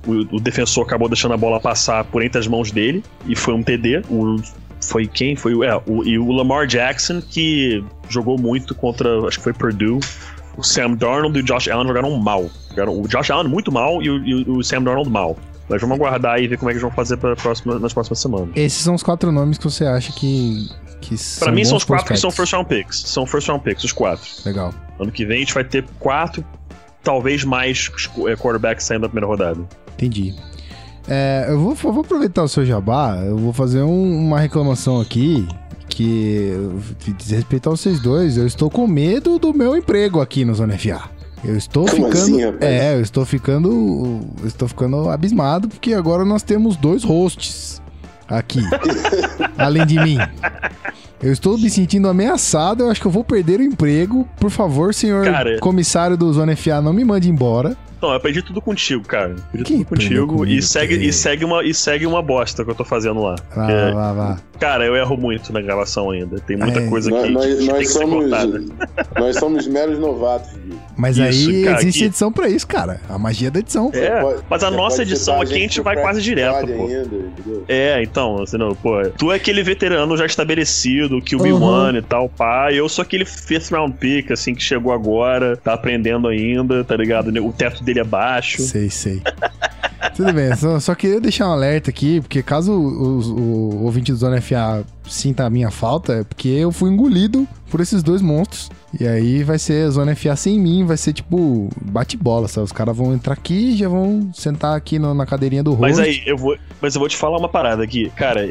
o, 0.07 0.37
o 0.37 0.41
defensor 0.41 0.85
acabou 0.85 1.09
deixando 1.09 1.35
a 1.35 1.37
bola 1.37 1.61
passar 1.61 2.05
por 2.05 2.23
entre 2.23 2.39
as 2.39 2.47
mãos 2.47 2.71
dele 2.71 3.05
e 3.27 3.37
foi 3.37 3.55
um 3.55 3.63
TD. 3.63 4.03
O, 4.09 4.37
foi 4.83 5.07
quem? 5.07 5.37
Foi 5.37 5.53
é, 5.67 5.77
o, 5.87 6.03
e 6.05 6.19
o 6.19 6.33
Lamar 6.33 6.67
Jackson, 6.67 7.21
que 7.21 7.85
jogou 8.09 8.39
muito 8.39 8.75
contra, 8.75 9.27
acho 9.27 9.39
que 9.39 9.45
foi 9.45 9.53
Purdue. 9.53 10.01
O 10.57 10.63
Sam 10.63 10.95
Darnold 10.95 11.39
e 11.39 11.43
o 11.43 11.45
Josh 11.45 11.69
Allen 11.69 11.87
jogaram 11.87 12.17
mal. 12.19 12.51
Jogaram, 12.71 13.01
o 13.01 13.07
Josh 13.07 13.31
Allen 13.31 13.49
muito 13.49 13.71
mal 13.71 14.03
e 14.03 14.11
o, 14.11 14.25
e 14.25 14.51
o 14.51 14.63
Sam 14.63 14.83
Darnold 14.83 15.11
mal. 15.11 15.37
Mas 15.71 15.81
vamos 15.81 15.97
aguardar 15.97 16.39
e 16.43 16.49
ver 16.49 16.59
como 16.59 16.69
é 16.69 16.73
que 16.73 16.79
eles 16.79 16.83
vão 16.83 16.91
fazer 16.91 17.17
pra 17.17 17.37
próxima, 17.37 17.79
nas 17.79 17.93
próximas 17.95 18.19
semanas. 18.19 18.49
Esses 18.57 18.83
são 18.83 18.95
os 18.95 19.03
quatro 19.05 19.31
nomes 19.31 19.57
que 19.57 19.65
você 19.65 19.87
acha 19.87 20.13
que, 20.13 20.69
que 21.01 21.15
Pra 21.39 21.53
mim 21.53 21.65
são 21.65 21.77
os 21.77 21.85
quatro 21.85 22.13
que 22.13 22.19
são 22.19 22.31
first 22.33 22.53
round 22.53 22.69
picks. 22.69 22.99
São 23.07 23.25
first 23.25 23.47
round 23.47 23.63
picks, 23.63 23.85
os 23.85 23.93
quatro. 23.93 24.29
Legal. 24.45 24.75
Ano 24.99 25.13
que 25.13 25.25
vem 25.25 25.37
a 25.37 25.41
gente 25.41 25.55
vai 25.55 25.63
ter 25.63 25.85
quatro, 26.01 26.45
talvez 27.05 27.45
mais 27.45 27.89
eh, 28.27 28.37
quarterbacks 28.37 28.85
saindo 28.85 29.03
da 29.03 29.09
primeira 29.09 29.29
rodada. 29.29 29.61
Entendi. 29.95 30.35
É, 31.09 31.47
eu, 31.49 31.59
vou, 31.59 31.71
eu 31.85 31.93
vou 31.93 32.01
aproveitar 32.03 32.43
o 32.43 32.49
seu 32.49 32.67
jabá, 32.67 33.17
eu 33.25 33.37
vou 33.39 33.53
fazer 33.53 33.83
um- 33.83 34.27
uma 34.27 34.39
reclamação 34.41 35.01
aqui 35.01 35.47
que 35.89 36.53
a 37.67 37.71
vocês 37.71 38.01
dois. 38.01 38.37
Eu 38.37 38.47
estou 38.47 38.71
com 38.71 38.87
medo 38.87 39.39
do 39.39 39.53
meu 39.53 39.77
emprego 39.77 40.21
aqui 40.21 40.45
no 40.45 40.55
Zona 40.55 40.77
FA. 40.79 41.03
Eu 41.45 41.57
estou 41.57 41.87
Como 41.87 42.07
ficando. 42.07 42.23
assim, 42.37 42.43
é, 42.61 42.95
eu 42.95 43.01
estou 43.01 43.25
ficando. 43.25 44.21
eu 44.41 44.47
estou 44.47 44.69
ficando 44.69 45.09
abismado 45.09 45.69
porque 45.69 45.95
agora 45.95 46.25
nós 46.25 46.43
temos 46.43 46.77
dois 46.77 47.03
hosts 47.03 47.81
aqui. 48.29 48.61
além 49.57 49.87
de 49.87 49.99
mim. 50.01 50.19
Eu 51.23 51.33
estou 51.33 51.57
me 51.59 51.69
sentindo 51.69 52.09
ameaçado, 52.09 52.83
eu 52.83 52.91
acho 52.91 53.01
que 53.01 53.07
eu 53.07 53.11
vou 53.11 53.25
perder 53.25 53.61
o 53.61 53.63
emprego. 53.63 54.27
Por 54.39 54.51
favor, 54.51 54.93
senhor 54.95 55.25
Cara- 55.25 55.59
comissário 55.61 56.17
do 56.17 56.33
Zona 56.33 56.55
FA, 56.57 56.81
não 56.81 56.93
me 56.93 57.05
mande 57.05 57.31
embora. 57.31 57.77
Não, 58.01 58.11
eu 58.11 58.15
aprendi 58.17 58.43
tudo 58.43 58.61
contigo, 58.61 59.03
cara. 59.05 59.35
Aprendi 59.49 59.65
Quem 59.65 59.79
tudo 59.79 59.89
contigo 59.89 60.27
comigo, 60.27 60.47
e 60.47 60.63
segue, 60.63 60.99
que? 60.99 61.05
e, 61.05 61.13
segue 61.13 61.45
uma, 61.45 61.63
e 61.65 61.75
segue 61.75 62.07
uma 62.07 62.23
bosta 62.23 62.65
que 62.65 62.71
eu 62.71 62.75
tô 62.75 62.85
fazendo 62.85 63.21
lá. 63.23 63.37
Vá, 63.55 63.71
É. 63.71 63.93
vá, 63.93 64.13
vá. 64.13 64.41
Cara, 64.59 64.85
eu 64.85 64.95
erro 64.95 65.17
muito 65.17 65.53
na 65.55 65.61
gravação 65.63 66.11
ainda. 66.11 66.39
Tem 66.41 66.55
muita 66.57 66.81
É. 66.81 66.87
coisa 66.89 67.11
Nós, 67.11 67.23
que, 67.27 67.31
nós- 67.33 67.47
que 67.47 67.57
tem 67.57 67.67
nós 67.69 67.79
que 67.79 67.87
ser 67.87 67.99
somos, 68.01 68.21
cortada. 68.31 68.65
nós 69.19 69.37
somos 69.37 69.67
meros 69.67 69.99
novatos, 69.99 70.51
Gui. 70.53 70.79
Mas 70.97 71.17
Isso, 71.17 71.49
aí 71.51 71.65
cara, 71.65 71.81
existe 71.81 71.99
que- 72.01 72.05
edição 72.05 72.31
pra 72.33 72.49
isso, 72.49 72.67
cara. 72.67 73.01
A 73.09 73.19
magia 73.19 73.51
da 73.51 73.59
edição. 73.61 73.91
É, 73.95 74.21
Pode- 74.21 74.43
mas 74.51 74.63
a 74.63 74.71
nossa 74.71 75.01
edição 75.03 75.41
aqui 75.41 75.55
a 75.55 75.59
gente 75.59 75.81
vai 75.81 75.97
quase 75.97 76.21
direto, 76.21 76.67
pô. 76.67 76.87
Ainda, 76.87 77.01
entendeu? 77.17 77.65
É, 77.69 78.03
então, 78.03 78.43
assim, 78.43 78.59
não, 78.59 78.75
pô, 78.75 79.01
tu 79.17 79.33
é 79.33 79.37
aquele 79.37 79.63
veterano 79.63 80.15
já 80.17 80.27
estabelecido, 80.27 81.23
que 81.23 81.35
o 81.35 81.39
Uhum. 81.39 81.59
B1 81.93 81.99
e 81.99 82.03
tal, 82.03 82.29
pá, 82.29 82.71
eu 82.71 82.87
sou 82.89 83.03
aquele 83.03 83.25
fifth 83.25 83.71
round 83.71 83.97
pick, 83.97 84.31
assim, 84.31 84.55
que 84.55 84.63
chegou 84.63 84.93
agora, 84.93 85.57
tá 85.57 85.73
aprendendo 85.73 86.29
ainda, 86.29 86.85
tá 86.85 86.95
ligado? 86.97 87.29
O 87.43 87.53
teto 87.53 87.83
dele 87.91 88.01
é 88.01 88.05
baixo. 88.05 88.63
Sei, 88.63 88.89
sei. 88.89 89.23
Tudo 90.17 90.33
bem, 90.33 90.55
só, 90.57 90.81
só 90.81 90.95
queria 90.95 91.21
deixar 91.21 91.49
um 91.49 91.53
alerta 91.53 91.91
aqui, 91.91 92.21
porque 92.21 92.43
caso 92.43 92.73
o, 92.73 93.21
o, 93.21 93.75
o 93.77 93.85
ouvinte 93.85 94.13
do 94.13 94.19
Zona 94.19 94.41
FA 94.41 94.85
sinta 95.11 95.45
a 95.45 95.51
minha 95.51 95.71
falta, 95.71 96.15
é 96.15 96.25
porque 96.25 96.49
eu 96.49 96.71
fui 96.73 96.91
engolido 96.91 97.47
por 97.71 97.81
esses 97.81 98.03
dois 98.03 98.21
monstros. 98.23 98.71
E 98.99 99.07
aí 99.07 99.45
vai 99.45 99.57
ser 99.59 99.89
Zona 99.91 100.17
FA 100.17 100.35
sem 100.35 100.59
mim, 100.59 100.85
vai 100.85 100.97
ser 100.97 101.13
tipo 101.13 101.69
bate-bola, 101.81 102.49
sabe? 102.49 102.65
Os 102.65 102.73
caras 102.73 102.97
vão 102.97 103.15
entrar 103.15 103.35
aqui 103.35 103.75
e 103.75 103.77
já 103.77 103.89
vão 103.89 104.31
sentar 104.35 104.77
aqui 104.77 104.99
no- 104.99 105.15
na 105.15 105.25
cadeirinha 105.25 105.63
do 105.63 105.77
Mas 105.77 105.97
host. 105.99 106.11
aí, 106.11 106.23
eu 106.27 106.37
vou, 106.37 106.57
mas 106.81 106.95
eu 106.97 106.99
vou 106.99 107.09
te 107.09 107.17
falar 107.17 107.39
uma 107.39 107.49
parada 107.49 107.85
aqui. 107.85 108.11
Cara, 108.17 108.45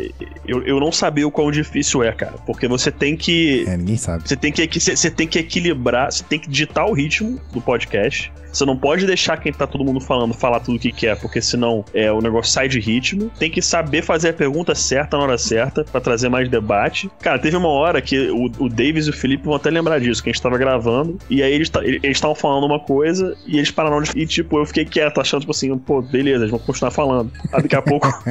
eu, 0.47 0.63
eu 0.63 0.79
não 0.79 0.91
sabia 0.93 1.27
o 1.27 1.31
quão 1.31 1.51
difícil 1.51 2.01
é, 2.03 2.11
cara. 2.13 2.35
Porque 2.45 2.67
você 2.69 2.89
tem 2.89 3.17
que. 3.17 3.65
É, 3.67 3.75
ninguém 3.75 3.97
sabe. 3.97 4.25
Você 4.27 4.37
tem 4.37 4.51
que, 4.51 4.79
você 4.79 4.95
você 4.95 5.11
tem 5.11 5.27
que 5.27 5.39
equilibrar, 5.39 6.09
você 6.11 6.23
tem 6.23 6.39
que 6.39 6.49
digitar 6.49 6.85
o 6.87 6.93
ritmo 6.93 7.37
do 7.51 7.59
podcast. 7.59 8.31
Você 8.51 8.65
não 8.65 8.75
pode 8.75 9.05
deixar 9.05 9.37
quem 9.37 9.53
tá 9.53 9.67
todo 9.67 9.83
mundo 9.85 9.99
falando 9.99 10.33
falar 10.33 10.59
tudo 10.61 10.77
o 10.77 10.79
que 10.79 10.91
quer, 10.91 11.15
porque 11.19 11.39
senão 11.39 11.85
é, 11.93 12.11
o 12.11 12.19
negócio 12.19 12.51
sai 12.51 12.67
de 12.67 12.79
ritmo. 12.79 13.29
Tem 13.37 13.51
que 13.51 13.61
saber 13.61 14.01
fazer 14.03 14.29
a 14.29 14.33
pergunta 14.33 14.73
certa 14.73 15.17
na 15.17 15.23
hora 15.23 15.37
certa 15.37 15.83
pra 15.83 16.01
trazer 16.01 16.29
mais 16.29 16.48
debate. 16.49 17.09
Cara, 17.21 17.39
teve 17.39 17.55
uma 17.55 17.69
hora 17.69 18.01
que 18.01 18.29
o, 18.29 18.45
o 18.65 18.69
Davis 18.69 19.07
e 19.07 19.09
o 19.09 19.13
Felipe 19.13 19.45
vão 19.45 19.53
até 19.55 19.69
lembrar 19.69 19.99
disso, 19.99 20.21
que 20.23 20.29
a 20.29 20.33
gente 20.33 20.41
tava 20.41 20.57
gravando, 20.57 21.17
e 21.29 21.41
aí 21.43 21.53
eles 21.53 21.69
ta- 21.69 21.83
eles 21.83 22.01
estavam 22.03 22.35
falando 22.35 22.65
uma 22.65 22.79
coisa 22.79 23.35
e 23.45 23.57
eles 23.57 23.71
pararam 23.71 24.01
de. 24.01 24.11
E 24.19 24.25
tipo, 24.25 24.57
eu 24.59 24.65
fiquei 24.65 24.85
quieto, 24.85 25.21
achando, 25.21 25.41
tipo 25.41 25.51
assim, 25.51 25.77
pô, 25.77 26.01
beleza, 26.01 26.39
eles 26.43 26.51
vão 26.51 26.59
continuar 26.59 26.91
falando. 26.91 27.31
Daqui 27.51 27.75
a 27.75 27.81
pouco. 27.81 28.07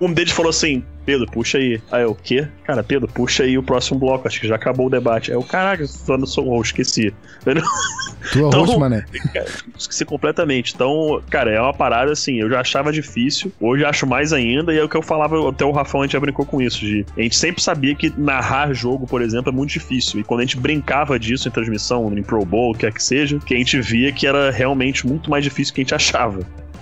Um 0.00 0.12
deles 0.12 0.32
falou 0.32 0.50
assim: 0.50 0.82
Pedro, 1.04 1.26
puxa 1.30 1.58
aí. 1.58 1.80
Aí 1.92 2.02
eu, 2.02 2.12
o 2.12 2.14
quê? 2.14 2.48
Cara, 2.64 2.82
Pedro, 2.82 3.06
puxa 3.08 3.42
aí 3.42 3.58
o 3.58 3.62
próximo 3.62 3.98
bloco. 3.98 4.26
Acho 4.26 4.40
que 4.40 4.48
já 4.48 4.54
acabou 4.56 4.86
o 4.86 4.90
debate. 4.90 5.30
Aí 5.30 5.36
eu, 5.36 5.42
caraca, 5.42 5.84
eu 6.08 6.18
não 6.18 6.26
sou 6.26 6.48
host, 6.48 6.72
esqueci. 6.72 7.12
Tua 8.32 8.48
Então- 8.48 8.60
host, 8.64 8.78
mané. 8.78 9.04
Esqueci 9.78 10.04
completamente. 10.04 10.74
Então, 10.74 11.20
cara, 11.30 11.50
é 11.50 11.60
uma 11.60 11.72
parada 11.74 12.12
assim, 12.12 12.40
eu 12.40 12.48
já 12.48 12.60
achava 12.60 12.92
difícil, 12.92 13.50
hoje 13.60 13.84
acho 13.84 14.06
mais 14.06 14.32
ainda, 14.32 14.72
e 14.74 14.78
é 14.78 14.84
o 14.84 14.88
que 14.88 14.96
eu 14.96 15.02
falava, 15.02 15.48
até 15.48 15.64
o 15.64 15.72
Rafão 15.72 16.02
a 16.02 16.04
gente 16.04 16.12
já 16.12 16.20
brincou 16.20 16.44
com 16.44 16.60
isso, 16.60 16.80
de 16.80 17.04
a 17.16 17.22
gente 17.22 17.36
sempre 17.36 17.62
sabia 17.62 17.94
que 17.94 18.12
narrar 18.16 18.72
jogo, 18.72 19.06
por 19.06 19.22
exemplo, 19.22 19.50
é 19.50 19.54
muito 19.54 19.70
difícil. 19.70 20.20
E 20.20 20.24
quando 20.24 20.40
a 20.40 20.44
gente 20.44 20.56
brincava 20.58 21.18
disso 21.18 21.48
em 21.48 21.50
transmissão, 21.50 22.12
em 22.16 22.22
Pro 22.22 22.44
Bowl, 22.44 22.70
o 22.70 22.74
que 22.74 22.80
quer 22.80 22.92
que 22.92 23.02
seja, 23.02 23.38
que 23.38 23.54
a 23.54 23.58
gente 23.58 23.80
via 23.80 24.12
que 24.12 24.26
era 24.26 24.50
realmente 24.50 25.06
muito 25.06 25.30
mais 25.30 25.42
difícil 25.44 25.72
do 25.72 25.74
que 25.76 25.80
a 25.80 25.84
gente 25.84 25.94
achava. 25.94 26.40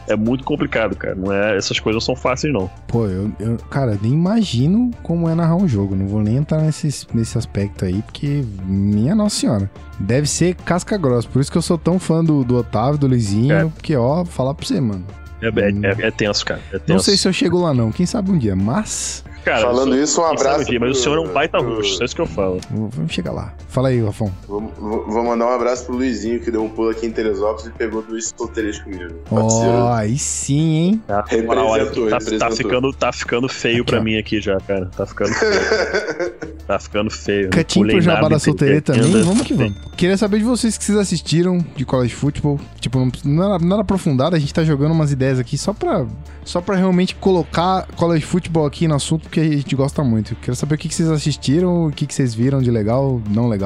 É 0.08 0.16
muito 0.16 0.42
complicado, 0.44 0.96
cara. 0.96 1.14
Não 1.14 1.32
é, 1.32 1.56
essas 1.56 1.78
coisas 1.78 2.02
não 2.02 2.14
são 2.14 2.16
fáceis, 2.16 2.52
não. 2.52 2.70
Pô, 2.86 3.06
eu, 3.06 3.30
eu- 3.38 3.56
cara, 3.70 3.98
nem 4.00 4.12
imagino 4.12 4.90
como 5.02 5.28
é 5.28 5.34
narrar 5.34 5.56
um 5.56 5.68
jogo. 5.68 5.94
Não 5.94 6.06
vou 6.06 6.22
nem 6.22 6.36
entrar 6.36 6.62
nesse, 6.62 7.06
nesse 7.14 7.36
aspecto 7.38 7.84
aí, 7.84 8.00
porque, 8.02 8.44
minha 8.64 9.14
Nossa 9.14 9.36
Senhora, 9.36 9.70
deve 9.98 10.26
ser 10.28 10.54
casca 10.54 10.96
grossa. 10.96 11.28
Por 11.28 11.40
isso 11.40 11.50
que 11.52 11.58
eu 11.58 11.62
sou 11.62 11.76
tão 11.78 11.98
fã 11.98 12.24
do, 12.24 12.42
do 12.44 12.56
Otávio, 12.56 12.98
do 12.98 13.06
Luizinho, 13.06 13.52
É. 13.54 13.64
porque, 13.64 13.94
ó, 13.96 14.24
falar 14.24 14.54
pra 14.54 14.66
você, 14.66 14.80
mano. 14.80 15.04
É, 15.40 15.46
é- 15.46 16.02
é- 16.04 16.06
é 16.08 16.10
tenso, 16.10 16.44
cara. 16.44 16.60
É 16.72 16.78
tenso. 16.78 16.92
Não 16.92 16.98
sei 16.98 17.16
se 17.16 17.28
eu 17.28 17.32
chego 17.32 17.60
lá, 17.60 17.72
não. 17.72 17.92
Quem 17.92 18.06
sabe 18.06 18.30
um 18.32 18.38
dia, 18.38 18.56
mas. 18.56 19.22
Cara, 19.44 19.60
Falando 19.62 19.94
eu 19.94 20.02
isso, 20.02 20.20
um 20.20 20.24
abraço 20.26 20.62
o 20.62 20.64
dia, 20.66 20.80
mas 20.80 20.90
o 20.90 21.00
senhor 21.00 21.16
é 21.16 21.20
um 21.20 21.32
baita 21.32 21.58
pro- 21.58 21.76
rosto, 21.76 22.02
é 22.02 22.04
isso 22.04 22.14
que 22.14 22.20
eu 22.20 22.26
falo. 22.26 22.60
Vamos 22.70 23.12
chegar 23.12 23.32
lá. 23.32 23.54
Fala 23.68 23.88
aí, 23.90 24.02
Rafão. 24.02 24.32
Vou, 24.48 24.60
vou- 24.78 25.24
mandar 25.24 25.46
um 25.46 25.52
abraço 25.52 25.84
pro 25.84 25.94
Luizinho, 25.94 26.40
que 26.40 26.50
deu 26.50 26.64
um 26.64 26.70
pulo 26.70 26.88
aqui 26.88 27.06
em 27.06 27.10
Teresópolis 27.10 27.66
e 27.66 27.70
pegou 27.70 28.02
dois 28.02 28.32
solteiros 28.36 28.78
comigo. 28.78 29.14
Ó, 29.30 29.40
Parceiro. 29.42 29.86
aí 29.88 30.18
sim, 30.18 30.74
hein? 30.76 31.02
Tá, 31.06 31.22
Representou, 31.28 32.04
tá, 32.08 32.10
tá 32.10 32.18
representou. 32.18 32.56
ficando, 32.56 32.92
tá 32.94 33.12
ficando 33.12 33.48
feio 33.48 33.82
Aqui, 33.82 33.90
pra 33.92 34.00
ó. 34.00 34.02
mim 34.02 34.16
aqui 34.16 34.40
já, 34.40 34.58
cara. 34.60 34.86
Tá 34.96 35.04
ficando 35.06 35.34
feio. 35.34 35.52
tá 36.66 36.78
ficando 36.78 37.10
feio. 37.10 37.50
Catinho 37.50 37.86
pro 37.88 38.00
Jabá 38.00 38.28
da 38.28 38.38
Solteira 38.38 38.80
também, 38.80 39.22
vamos 39.22 39.42
que 39.46 39.52
vamos. 39.54 39.74
Queria 39.96 40.16
saber 40.16 40.38
de 40.38 40.44
vocês 40.44 40.74
o 40.76 40.78
que 40.78 40.84
vocês 40.84 40.98
assistiram 40.98 41.58
de 41.76 41.84
college 41.84 42.14
football. 42.14 42.58
Tipo, 42.80 42.98
não, 42.98 43.10
não 43.24 43.44
era, 43.44 43.58
não 43.62 43.72
era 43.74 43.82
aprofundado, 43.82 44.34
a 44.34 44.38
gente 44.38 44.54
tá 44.54 44.64
jogando 44.64 44.92
umas 44.92 45.12
ideias 45.12 45.38
aqui 45.38 45.58
só 45.58 45.72
pra, 45.74 46.06
só 46.44 46.60
pra 46.60 46.74
realmente 46.76 47.14
colocar 47.16 47.86
college 47.96 48.24
football 48.24 48.64
aqui 48.66 48.88
no 48.88 48.94
assunto, 48.94 49.22
porque 49.22 49.40
a 49.40 49.44
gente 49.44 49.74
gosta 49.76 50.02
muito. 50.02 50.34
Queria 50.36 50.54
saber 50.54 50.76
o 50.76 50.78
que 50.78 50.88
que 50.88 50.94
vocês 50.94 51.10
assistiram, 51.10 51.86
o 51.86 51.92
que 51.92 52.06
que 52.06 52.14
vocês 52.14 52.32
viram 52.34 52.62
de 52.62 52.70
legal, 52.70 53.20
não 53.28 53.48
legal, 53.48 53.57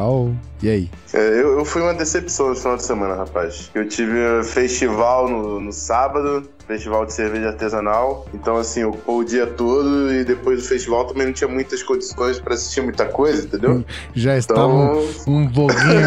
e 0.63 0.69
aí? 0.69 0.91
É, 1.13 1.19
eu, 1.19 1.59
eu 1.59 1.65
fui 1.65 1.83
uma 1.83 1.93
decepção 1.95 2.51
no 2.51 2.55
final 2.55 2.77
de 2.77 2.85
semana, 2.85 3.15
rapaz. 3.17 3.71
Eu 3.75 3.87
tive 3.89 4.13
um 4.13 4.43
festival 4.45 5.29
no, 5.29 5.61
no 5.61 5.73
sábado, 5.73 6.49
festival 6.67 7.05
de 7.05 7.13
cerveja 7.13 7.49
artesanal. 7.49 8.27
Então, 8.33 8.57
assim, 8.57 8.85
ocupou 8.85 9.19
o 9.19 9.25
dia 9.25 9.47
todo 9.47 10.13
e 10.15 10.25
depois 10.25 10.63
do 10.63 10.69
festival 10.69 11.05
também 11.07 11.27
não 11.27 11.33
tinha 11.33 11.49
muitas 11.49 11.83
condições 11.83 12.39
pra 12.39 12.55
assistir 12.55 12.81
muita 12.81 13.05
coisa, 13.07 13.45
entendeu? 13.45 13.85
Já 14.15 14.39
estavam 14.39 15.03
Então, 15.03 15.35
um 15.35 15.49
pouquinho 15.49 16.01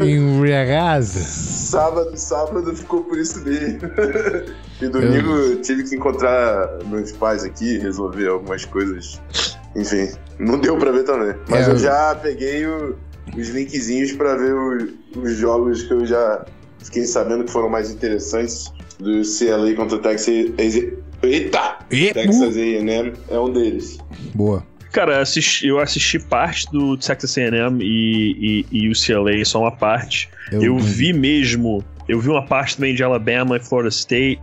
embriagados. 0.00 1.08
sábado, 1.08 2.16
sábado 2.16 2.74
ficou 2.74 3.02
por 3.04 3.18
isso 3.18 3.42
mesmo. 3.44 3.80
e 4.80 4.88
domingo 4.88 5.30
eu 5.32 5.60
tive 5.60 5.82
que 5.84 5.96
encontrar 5.96 6.68
meus 6.86 7.12
pais 7.12 7.44
aqui, 7.44 7.78
resolver 7.78 8.28
algumas 8.28 8.64
coisas. 8.64 9.20
Enfim, 9.76 10.08
não 10.38 10.58
deu 10.58 10.76
pra 10.78 10.90
ver 10.90 11.04
também. 11.04 11.34
Mas 11.48 11.66
É, 11.66 11.70
eu 11.70 11.74
eu- 11.74 11.78
já 11.78 12.14
peguei 12.14 12.66
o- 12.66 12.96
os 13.36 13.48
linkzinhos 13.48 14.12
pra 14.12 14.36
ver 14.36 14.52
o- 14.54 14.88
os 15.22 15.36
jogos 15.36 15.82
que 15.82 15.92
eu 15.92 16.04
já 16.06 16.44
fiquei 16.82 17.04
sabendo 17.04 17.44
que 17.44 17.50
foram 17.52 17.68
mais 17.68 17.90
interessantes. 17.90 18.72
Do 18.98 19.22
CLA 19.24 19.74
contra 19.74 19.96
o 19.96 20.00
Texas. 20.00 20.46
Eita! 21.22 21.78
E- 21.90 22.12
Texas 22.12 22.56
A&M 22.56 23.12
é 23.28 23.38
um 23.38 23.52
deles. 23.52 23.98
Boa. 24.34 24.64
Cara, 24.92 25.14
eu 25.16 25.20
assisti, 25.22 25.66
eu 25.68 25.78
assisti 25.80 26.18
parte 26.18 26.70
do 26.70 26.96
Texas 26.98 27.36
A&M 27.38 27.82
e, 27.82 28.64
e, 28.70 28.84
e 28.84 28.88
UCLA, 28.90 29.42
só 29.44 29.60
uma 29.62 29.72
parte. 29.72 30.28
Eu 30.52 30.78
vi 30.78 31.12
mesmo, 31.14 31.82
eu 32.08 32.20
vi 32.20 32.28
uma 32.28 32.44
parte 32.44 32.76
também 32.76 32.94
de 32.94 33.02
Alabama 33.02 33.56
e 33.56 33.60
Florida 33.60 33.88
State. 33.88 34.40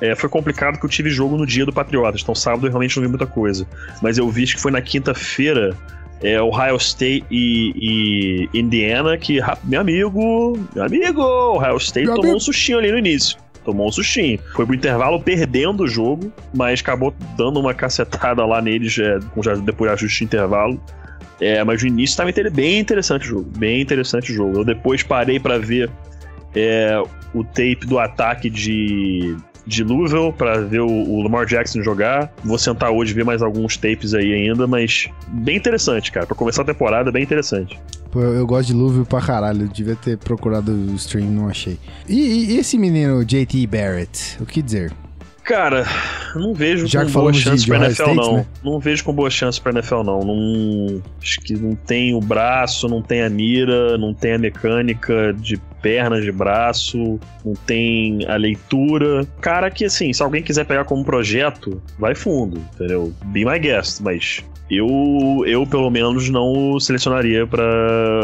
É, 0.00 0.14
foi 0.14 0.28
complicado 0.28 0.78
que 0.78 0.84
eu 0.86 0.88
tive 0.90 1.10
jogo 1.10 1.36
no 1.36 1.44
dia 1.46 1.66
do 1.66 1.72
Patriotas, 1.72 2.22
então 2.22 2.34
sábado 2.34 2.66
eu 2.66 2.70
realmente 2.70 2.96
não 2.96 3.02
vi 3.02 3.08
muita 3.08 3.26
coisa. 3.26 3.66
Mas 4.02 4.16
eu 4.18 4.28
vi 4.30 4.46
que 4.46 4.58
foi 4.58 4.70
na 4.70 4.80
quinta-feira, 4.80 5.76
é, 6.22 6.40
Ohio 6.40 6.76
State 6.76 7.24
e, 7.30 8.48
e 8.52 8.58
Indiana, 8.58 9.16
que, 9.18 9.40
meu 9.64 9.80
amigo, 9.80 10.58
meu 10.74 10.84
amigo, 10.84 11.20
Ohio 11.22 11.76
State 11.76 12.06
Meu 12.06 12.14
tomou 12.14 12.30
amigo. 12.30 12.36
um 12.36 12.40
sustinho 12.40 12.78
ali 12.78 12.90
no 12.90 12.98
início. 12.98 13.36
Tomou 13.64 13.88
um 13.88 13.92
sustinho. 13.92 14.38
Foi 14.54 14.64
pro 14.64 14.74
intervalo 14.74 15.20
perdendo 15.20 15.82
o 15.82 15.86
jogo, 15.86 16.32
mas 16.54 16.80
acabou 16.80 17.14
dando 17.36 17.60
uma 17.60 17.74
cacetada 17.74 18.44
lá 18.46 18.62
neles 18.62 18.98
é, 18.98 19.18
depois 19.62 19.90
de 19.90 19.94
ajuste 19.94 20.18
de 20.20 20.24
intervalo. 20.24 20.80
É, 21.38 21.62
mas 21.62 21.82
no 21.82 21.88
início 21.88 22.12
estava 22.14 22.30
inter- 22.30 22.50
bem 22.50 22.78
interessante 22.78 23.24
o 23.24 23.28
jogo. 23.28 23.50
Bem 23.58 23.82
interessante 23.82 24.32
o 24.32 24.34
jogo. 24.34 24.58
Eu 24.60 24.64
depois 24.64 25.02
parei 25.02 25.38
pra 25.38 25.58
ver 25.58 25.90
é, 26.54 27.02
o 27.34 27.44
tape 27.44 27.80
do 27.86 27.98
ataque 27.98 28.48
de, 28.50 29.36
de 29.70 29.84
Louisville 29.84 30.32
pra 30.32 30.58
ver 30.60 30.80
o, 30.80 30.86
o 30.88 31.22
Lamar 31.22 31.46
Jackson 31.46 31.80
jogar. 31.82 32.32
Vou 32.44 32.58
sentar 32.58 32.90
hoje 32.90 33.14
ver 33.14 33.24
mais 33.24 33.40
alguns 33.40 33.76
tapes 33.76 34.12
aí 34.14 34.32
ainda, 34.34 34.66
mas 34.66 35.08
bem 35.28 35.56
interessante, 35.56 36.10
cara. 36.10 36.26
Pra 36.26 36.34
começar 36.36 36.62
a 36.62 36.64
temporada, 36.64 37.10
bem 37.12 37.22
interessante. 37.22 37.78
Pô, 38.10 38.20
eu, 38.20 38.44
gosto 38.44 38.66
de 38.68 38.74
Louisville 38.74 39.06
pra 39.06 39.20
caralho. 39.20 39.62
Eu 39.62 39.68
devia 39.68 39.94
ter 39.94 40.18
procurado 40.18 40.72
o 40.72 40.94
stream, 40.96 41.30
não 41.30 41.48
achei. 41.48 41.78
E- 42.08 42.52
e 42.54 42.58
esse 42.58 42.76
menino 42.76 43.24
JT 43.24 43.66
Barrett? 43.68 44.36
O 44.40 44.44
que 44.46 44.60
dizer? 44.60 44.92
Cara, 45.50 45.84
não 46.36 46.54
vejo 46.54 46.86
Já 46.86 47.04
com 47.04 47.10
boa 47.10 47.32
chance 47.32 47.68
Ohio 47.68 47.82
NFL, 47.82 48.02
State, 48.02 48.16
não. 48.16 48.36
né? 48.36 48.46
Não 48.62 48.78
vejo 48.78 49.02
com 49.02 49.12
boa 49.12 49.28
chance 49.28 49.60
pra 49.60 49.72
NFL, 49.72 50.04
não. 50.04 50.20
não. 50.20 51.02
Acho 51.20 51.40
que 51.40 51.54
não 51.54 51.74
tem 51.74 52.14
o 52.14 52.20
braço, 52.20 52.86
não 52.86 53.02
tem 53.02 53.22
a 53.22 53.28
mira, 53.28 53.98
não 53.98 54.14
tem 54.14 54.34
a 54.34 54.38
mecânica 54.38 55.34
de 55.36 55.56
pernas, 55.82 56.22
de 56.22 56.30
braço, 56.30 57.18
não 57.44 57.54
tem 57.66 58.24
a 58.28 58.36
leitura. 58.36 59.26
Cara 59.40 59.72
que, 59.72 59.86
assim, 59.86 60.12
se 60.12 60.22
alguém 60.22 60.40
quiser 60.40 60.64
pegar 60.64 60.84
como 60.84 61.04
projeto, 61.04 61.82
vai 61.98 62.14
fundo, 62.14 62.64
entendeu? 62.76 63.12
Be 63.24 63.44
my 63.44 63.58
guest, 63.58 64.00
mas 64.02 64.44
eu, 64.70 65.44
eu 65.46 65.66
pelo 65.66 65.90
menos 65.90 66.30
não 66.30 66.78
selecionaria 66.78 67.46
para 67.46 67.62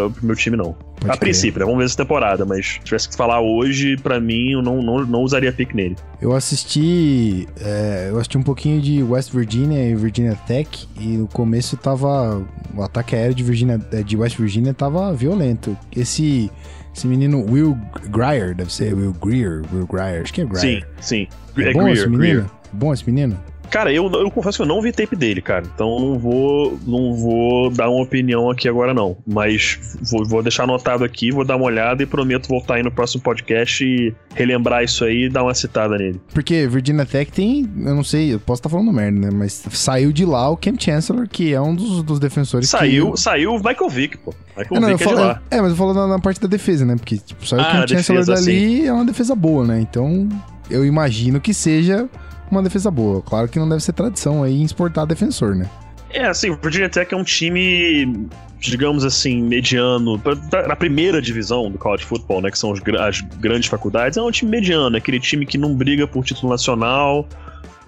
o 0.06 0.26
meu 0.26 0.36
time, 0.36 0.56
não. 0.56 0.72
Pode 0.72 1.04
a 1.04 1.08
crer. 1.08 1.18
princípio, 1.18 1.58
né? 1.60 1.64
Vamos 1.66 1.78
ver 1.78 1.84
essa 1.86 1.96
temporada, 1.96 2.44
mas 2.46 2.66
se 2.66 2.80
tivesse 2.80 3.08
que 3.08 3.16
falar 3.16 3.40
hoje, 3.40 3.96
pra 3.96 4.18
mim, 4.20 4.52
eu 4.52 4.62
não, 4.62 4.80
não, 4.80 5.04
não 5.04 5.22
usaria 5.22 5.52
pick 5.52 5.74
nele. 5.74 5.96
Eu 6.20 6.32
assisti. 6.32 7.46
é, 7.60 8.08
eu 8.10 8.16
assisti 8.16 8.38
um 8.38 8.42
pouquinho 8.42 8.80
de 8.80 9.02
West 9.02 9.32
Virginia 9.32 9.90
e 9.90 9.94
Virginia 9.94 10.36
Tech. 10.46 10.88
E 10.98 11.16
no 11.18 11.26
começo 11.26 11.76
tava. 11.76 12.42
O 12.74 12.82
ataque 12.82 13.14
aéreo 13.16 13.34
de, 13.34 13.42
Virginia, 13.42 13.80
é, 13.92 14.02
de 14.02 14.16
West 14.16 14.38
Virginia 14.38 14.72
tava 14.72 15.12
violento. 15.12 15.76
Esse. 15.94 16.50
Esse 16.94 17.06
menino 17.06 17.44
Will 17.44 17.76
Grier, 18.08 18.54
deve 18.54 18.72
ser 18.72 18.94
Will 18.94 19.12
Greer, 19.22 19.62
Will 19.70 19.86
Grier, 19.86 20.22
acho 20.22 20.32
que 20.32 20.40
é 20.40 20.44
Grier. 20.46 20.60
Sim, 20.62 20.82
sim. 20.98 21.28
É 21.58 21.68
É 21.68 21.72
bom 21.74 21.82
Greer, 21.82 21.92
esse 21.98 22.08
menino? 22.08 22.18
Greer. 22.18 22.44
Bom 22.72 22.92
esse 22.94 23.04
menino? 23.04 23.38
Cara, 23.70 23.92
eu, 23.92 24.10
eu 24.12 24.30
confesso 24.30 24.58
que 24.58 24.62
eu 24.62 24.66
não 24.66 24.80
vi 24.80 24.92
tape 24.92 25.14
dele, 25.16 25.40
cara. 25.42 25.64
Então 25.74 25.98
não 25.98 26.18
vou, 26.18 26.78
não 26.86 27.14
vou 27.14 27.70
dar 27.70 27.88
uma 27.90 28.02
opinião 28.02 28.50
aqui 28.50 28.68
agora, 28.68 28.92
não. 28.94 29.16
Mas 29.26 29.96
vou, 30.10 30.24
vou 30.24 30.42
deixar 30.42 30.64
anotado 30.64 31.04
aqui, 31.04 31.30
vou 31.30 31.44
dar 31.44 31.56
uma 31.56 31.66
olhada 31.66 32.02
e 32.02 32.06
prometo 32.06 32.48
voltar 32.48 32.74
aí 32.76 32.82
no 32.82 32.90
próximo 32.90 33.22
podcast 33.22 33.84
e 33.84 34.14
relembrar 34.34 34.82
isso 34.84 35.04
aí 35.04 35.24
e 35.24 35.28
dar 35.28 35.42
uma 35.42 35.54
citada 35.54 35.96
nele. 35.96 36.20
Porque 36.32 36.66
Virginia 36.66 37.04
Tech 37.06 37.30
tem, 37.32 37.68
eu 37.84 37.94
não 37.94 38.04
sei, 38.04 38.34
eu 38.34 38.40
posso 38.40 38.60
estar 38.60 38.68
falando 38.68 38.92
merda, 38.92 39.18
né? 39.18 39.30
Mas 39.32 39.64
saiu 39.70 40.12
de 40.12 40.24
lá 40.24 40.48
o 40.50 40.56
Cam 40.56 40.74
Chancellor, 40.78 41.28
que 41.28 41.52
é 41.52 41.60
um 41.60 41.74
dos, 41.74 42.02
dos 42.02 42.18
defensores 42.18 42.68
Saiu, 42.68 43.12
que... 43.12 43.20
saiu 43.20 43.54
o 43.54 43.56
Michael 43.56 43.88
Vick, 43.90 44.18
pô. 44.18 44.34
Michael 44.56 44.76
É, 44.76 44.80
não, 44.80 44.88
Vick 44.96 45.02
é 45.02 45.06
de 45.06 45.14
lá. 45.14 45.42
é, 45.50 45.60
mas 45.60 45.70
eu 45.70 45.76
falo 45.76 45.94
na, 45.94 46.06
na 46.06 46.18
parte 46.18 46.40
da 46.40 46.48
defesa, 46.48 46.84
né? 46.84 46.96
Porque 46.96 47.18
tipo, 47.18 47.46
saiu 47.46 47.62
o 47.62 47.64
Ah, 47.64 47.70
Cam 47.72 47.80
na 47.80 47.86
Chancellor 47.86 48.24
defesa, 48.24 48.44
dali 48.44 48.86
é 48.86 48.92
uma 48.92 49.04
defesa 49.04 49.34
boa, 49.34 49.64
né? 49.66 49.80
Então 49.80 50.28
eu 50.70 50.84
imagino 50.84 51.40
que 51.40 51.54
seja 51.54 52.08
uma 52.50 52.62
defesa 52.62 52.90
boa. 52.90 53.22
Claro 53.22 53.48
que 53.48 53.58
não 53.58 53.68
deve 53.68 53.82
ser 53.82 53.92
tradição 53.92 54.42
aí 54.42 54.60
em 54.60 54.64
exportar 54.64 55.06
defensor, 55.06 55.54
né? 55.54 55.68
É, 56.10 56.24
assim, 56.24 56.50
o 56.50 56.56
Virginia 56.56 56.88
Tech 56.88 57.12
é 57.12 57.16
um 57.16 57.24
time, 57.24 58.28
digamos 58.60 59.04
assim, 59.04 59.42
mediano. 59.42 60.20
Na 60.66 60.76
primeira 60.76 61.20
divisão 61.20 61.70
do 61.70 61.78
college 61.78 62.04
football, 62.04 62.40
né? 62.40 62.50
Que 62.50 62.58
são 62.58 62.72
as 62.72 63.20
grandes 63.20 63.68
faculdades, 63.68 64.16
é 64.16 64.22
um 64.22 64.30
time 64.30 64.50
mediano, 64.50 64.96
é 64.96 64.98
aquele 64.98 65.20
time 65.20 65.44
que 65.44 65.58
não 65.58 65.74
briga 65.74 66.06
por 66.06 66.24
título 66.24 66.50
nacional. 66.50 67.28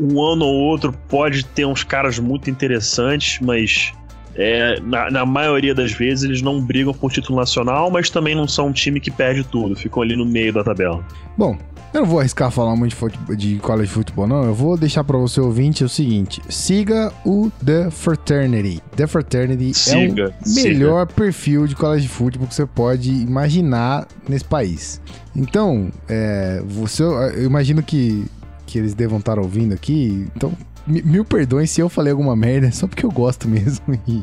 Um 0.00 0.22
ano 0.22 0.44
ou 0.44 0.54
outro 0.54 0.92
pode 1.08 1.44
ter 1.44 1.64
uns 1.64 1.82
caras 1.82 2.18
muito 2.18 2.50
interessantes, 2.50 3.40
mas 3.40 3.92
é, 4.38 4.78
na, 4.80 5.10
na 5.10 5.26
maioria 5.26 5.74
das 5.74 5.92
vezes 5.92 6.24
eles 6.24 6.40
não 6.40 6.60
brigam 6.60 6.94
por 6.94 7.10
título 7.10 7.40
nacional, 7.40 7.90
mas 7.90 8.08
também 8.08 8.36
não 8.36 8.46
são 8.46 8.68
um 8.68 8.72
time 8.72 9.00
que 9.00 9.10
perde 9.10 9.42
tudo, 9.42 9.74
ficam 9.74 10.00
ali 10.00 10.16
no 10.16 10.24
meio 10.24 10.52
da 10.52 10.62
tabela. 10.62 11.04
Bom, 11.36 11.58
eu 11.92 12.02
não 12.02 12.06
vou 12.06 12.20
arriscar 12.20 12.50
falar 12.50 12.76
muito 12.76 12.94
de, 13.08 13.36
de 13.36 13.58
college 13.58 13.90
football, 13.90 14.28
não. 14.28 14.44
Eu 14.44 14.54
vou 14.54 14.76
deixar 14.76 15.02
pra 15.02 15.18
você 15.18 15.40
ouvinte 15.40 15.82
o 15.82 15.88
seguinte: 15.88 16.40
siga 16.48 17.12
o 17.24 17.50
The 17.64 17.90
Fraternity. 17.90 18.80
The 18.94 19.06
Fraternity 19.08 19.70
é 19.70 19.74
Siga, 19.74 20.34
o 20.46 20.54
melhor 20.54 21.06
perfil 21.08 21.66
de 21.66 21.74
college 21.74 22.06
football 22.06 22.46
que 22.46 22.54
você 22.54 22.66
pode 22.66 23.10
imaginar 23.10 24.06
nesse 24.28 24.44
país. 24.44 25.00
Então, 25.34 25.90
é, 26.08 26.62
você, 26.64 27.02
eu 27.02 27.44
imagino 27.44 27.82
que, 27.82 28.24
que 28.66 28.78
eles 28.78 28.94
devam 28.94 29.18
estar 29.18 29.38
ouvindo 29.38 29.72
aqui. 29.72 30.28
Então, 30.36 30.52
mil 30.88 31.24
perdões 31.24 31.70
se 31.70 31.80
eu 31.80 31.88
falei 31.88 32.12
alguma 32.12 32.34
merda, 32.34 32.70
só 32.72 32.86
porque 32.86 33.04
eu 33.04 33.10
gosto 33.10 33.48
mesmo. 33.48 33.84
E 34.06 34.22